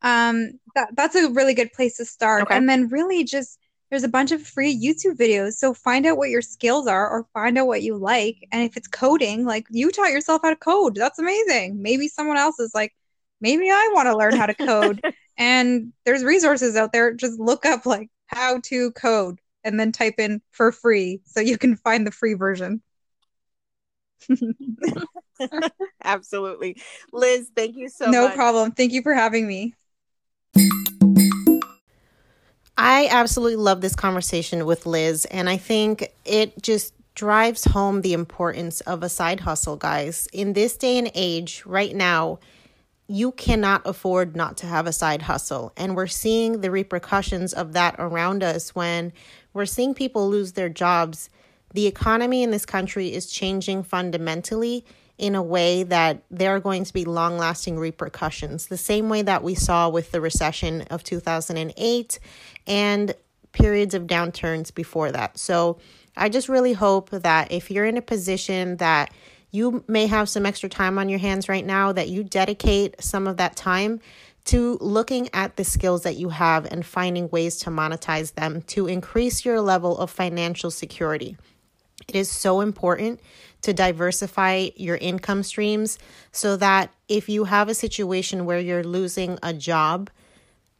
um 0.01 0.51
that, 0.75 0.89
that's 0.95 1.15
a 1.15 1.29
really 1.31 1.53
good 1.53 1.73
place 1.73 1.97
to 1.97 2.05
start 2.05 2.43
okay. 2.43 2.55
and 2.55 2.69
then 2.69 2.87
really 2.89 3.23
just 3.23 3.59
there's 3.89 4.03
a 4.03 4.09
bunch 4.09 4.31
of 4.31 4.41
free 4.41 4.73
youtube 4.73 5.17
videos 5.17 5.53
so 5.53 5.73
find 5.73 6.05
out 6.05 6.17
what 6.17 6.29
your 6.29 6.41
skills 6.41 6.87
are 6.87 7.09
or 7.09 7.25
find 7.33 7.57
out 7.57 7.67
what 7.67 7.81
you 7.81 7.97
like 7.97 8.37
and 8.51 8.63
if 8.63 8.77
it's 8.77 8.87
coding 8.87 9.45
like 9.45 9.65
you 9.69 9.91
taught 9.91 10.11
yourself 10.11 10.41
how 10.43 10.49
to 10.49 10.55
code 10.55 10.95
that's 10.95 11.19
amazing 11.19 11.81
maybe 11.81 12.07
someone 12.07 12.37
else 12.37 12.59
is 12.59 12.73
like 12.75 12.93
maybe 13.41 13.69
i 13.69 13.91
want 13.93 14.05
to 14.05 14.17
learn 14.17 14.35
how 14.35 14.45
to 14.45 14.53
code 14.53 15.01
and 15.37 15.91
there's 16.05 16.23
resources 16.23 16.75
out 16.75 16.91
there 16.91 17.13
just 17.13 17.39
look 17.39 17.65
up 17.65 17.85
like 17.85 18.09
how 18.27 18.59
to 18.61 18.91
code 18.91 19.39
and 19.63 19.79
then 19.79 19.91
type 19.91 20.15
in 20.17 20.41
for 20.51 20.71
free 20.71 21.21
so 21.25 21.39
you 21.39 21.57
can 21.57 21.75
find 21.75 22.05
the 22.05 22.11
free 22.11 22.33
version 22.33 22.81
absolutely 26.03 26.75
liz 27.11 27.51
thank 27.55 27.75
you 27.75 27.89
so 27.89 28.05
much. 28.05 28.13
no 28.13 28.27
much. 28.27 28.35
problem 28.35 28.71
thank 28.71 28.91
you 28.91 29.01
for 29.01 29.13
having 29.13 29.47
me 29.47 29.73
I 32.77 33.07
absolutely 33.09 33.55
love 33.55 33.81
this 33.81 33.95
conversation 33.95 34.65
with 34.65 34.85
Liz, 34.85 35.25
and 35.25 35.49
I 35.49 35.57
think 35.57 36.11
it 36.25 36.61
just 36.61 36.93
drives 37.15 37.63
home 37.63 38.01
the 38.01 38.13
importance 38.13 38.81
of 38.81 39.01
a 39.01 39.09
side 39.09 39.39
hustle, 39.39 39.77
guys. 39.77 40.27
In 40.33 40.53
this 40.53 40.75
day 40.75 40.97
and 40.97 41.09
age, 41.15 41.63
right 41.65 41.95
now, 41.95 42.39
you 43.07 43.31
cannot 43.33 43.81
afford 43.85 44.35
not 44.35 44.57
to 44.57 44.65
have 44.65 44.87
a 44.87 44.93
side 44.93 45.23
hustle. 45.23 45.71
And 45.77 45.95
we're 45.95 46.07
seeing 46.07 46.61
the 46.61 46.71
repercussions 46.71 47.53
of 47.53 47.73
that 47.73 47.95
around 47.99 48.43
us 48.43 48.73
when 48.73 49.13
we're 49.53 49.65
seeing 49.65 49.93
people 49.93 50.27
lose 50.27 50.53
their 50.53 50.69
jobs. 50.69 51.29
The 51.73 51.87
economy 51.87 52.41
in 52.41 52.51
this 52.51 52.65
country 52.65 53.13
is 53.13 53.27
changing 53.27 53.83
fundamentally 53.83 54.85
in 55.17 55.35
a 55.35 55.43
way 55.43 55.83
that 55.83 56.23
there 56.29 56.55
are 56.55 56.59
going 56.59 56.83
to 56.83 56.93
be 56.93 57.05
long 57.05 57.37
lasting 57.37 57.77
repercussions, 57.77 58.67
the 58.67 58.77
same 58.77 59.07
way 59.07 59.21
that 59.21 59.43
we 59.43 59.55
saw 59.55 59.87
with 59.87 60.11
the 60.11 60.19
recession 60.19 60.81
of 60.83 61.03
2008 61.03 62.19
and 62.67 63.15
periods 63.53 63.93
of 63.93 64.03
downturns 64.03 64.73
before 64.73 65.11
that. 65.11 65.37
So 65.37 65.77
I 66.17 66.27
just 66.27 66.49
really 66.49 66.73
hope 66.73 67.11
that 67.11 67.51
if 67.51 67.71
you're 67.71 67.85
in 67.85 67.97
a 67.97 68.01
position 68.01 68.77
that 68.77 69.13
you 69.55 69.83
may 69.87 70.05
have 70.07 70.29
some 70.29 70.45
extra 70.45 70.69
time 70.69 70.99
on 70.99 71.09
your 71.09 71.19
hands 71.19 71.47
right 71.47 71.65
now, 71.65 71.91
that 71.93 72.09
you 72.09 72.23
dedicate 72.23 73.01
some 73.01 73.25
of 73.25 73.37
that 73.37 73.55
time 73.55 74.01
to 74.45 74.77
looking 74.79 75.29
at 75.33 75.55
the 75.55 75.63
skills 75.63 76.03
that 76.03 76.17
you 76.17 76.29
have 76.29 76.65
and 76.71 76.85
finding 76.85 77.29
ways 77.29 77.57
to 77.57 77.69
monetize 77.71 78.33
them 78.35 78.61
to 78.63 78.85
increase 78.87 79.43
your 79.43 79.61
level 79.61 79.97
of 79.97 80.11
financial 80.11 80.69
security. 80.69 81.35
It 82.07 82.15
is 82.15 82.29
so 82.29 82.61
important 82.61 83.19
to 83.63 83.73
diversify 83.73 84.69
your 84.75 84.97
income 84.97 85.41
streams 85.41 85.97
so 86.31 86.57
that 86.57 86.93
if 87.07 87.29
you 87.29 87.45
have 87.45 87.69
a 87.69 87.73
situation 87.73 88.45
where 88.45 88.59
you're 88.59 88.83
losing 88.83 89.39
a 89.41 89.53
job, 89.53 90.11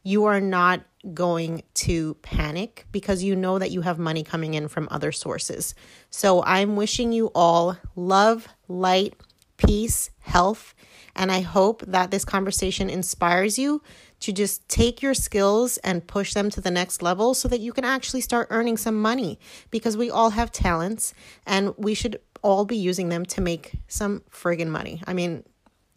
you 0.04 0.26
are 0.26 0.40
not 0.40 0.82
going 1.14 1.62
to 1.74 2.14
panic 2.22 2.86
because 2.92 3.22
you 3.22 3.36
know 3.36 3.58
that 3.58 3.70
you 3.70 3.82
have 3.82 3.98
money 3.98 4.22
coming 4.22 4.54
in 4.54 4.68
from 4.68 4.88
other 4.90 5.12
sources. 5.12 5.74
So 6.10 6.42
I'm 6.44 6.76
wishing 6.76 7.12
you 7.12 7.30
all 7.34 7.76
love, 7.94 8.48
light, 8.68 9.14
peace, 9.56 10.10
health, 10.20 10.74
and 11.14 11.32
I 11.32 11.40
hope 11.40 11.82
that 11.86 12.10
this 12.10 12.24
conversation 12.24 12.90
inspires 12.90 13.58
you 13.58 13.82
to 14.20 14.32
just 14.32 14.68
take 14.68 15.02
your 15.02 15.14
skills 15.14 15.78
and 15.78 16.06
push 16.06 16.34
them 16.34 16.50
to 16.50 16.60
the 16.60 16.70
next 16.70 17.02
level 17.02 17.34
so 17.34 17.48
that 17.48 17.60
you 17.60 17.72
can 17.72 17.84
actually 17.84 18.20
start 18.20 18.48
earning 18.50 18.76
some 18.76 19.00
money 19.00 19.38
because 19.70 19.96
we 19.96 20.10
all 20.10 20.30
have 20.30 20.52
talents 20.52 21.14
and 21.46 21.74
we 21.76 21.94
should 21.94 22.20
all 22.42 22.64
be 22.64 22.76
using 22.76 23.08
them 23.08 23.24
to 23.26 23.40
make 23.40 23.72
some 23.88 24.22
friggin' 24.30 24.68
money. 24.68 25.02
I 25.06 25.14
mean, 25.14 25.42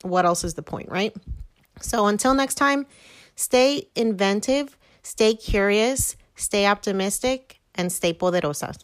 what 0.02 0.26
else 0.26 0.44
is 0.44 0.54
the 0.54 0.64
point, 0.64 0.90
right? 0.90 1.16
So 1.82 2.08
until 2.08 2.34
next 2.34 2.56
time, 2.56 2.86
stay 3.36 3.90
inventive, 3.96 4.78
stay 5.04 5.36
curious, 5.36 6.16
stay 6.36 6.66
optimistic, 6.66 7.60
and 7.76 7.92
stay 7.92 8.14
poderosas. 8.14 8.84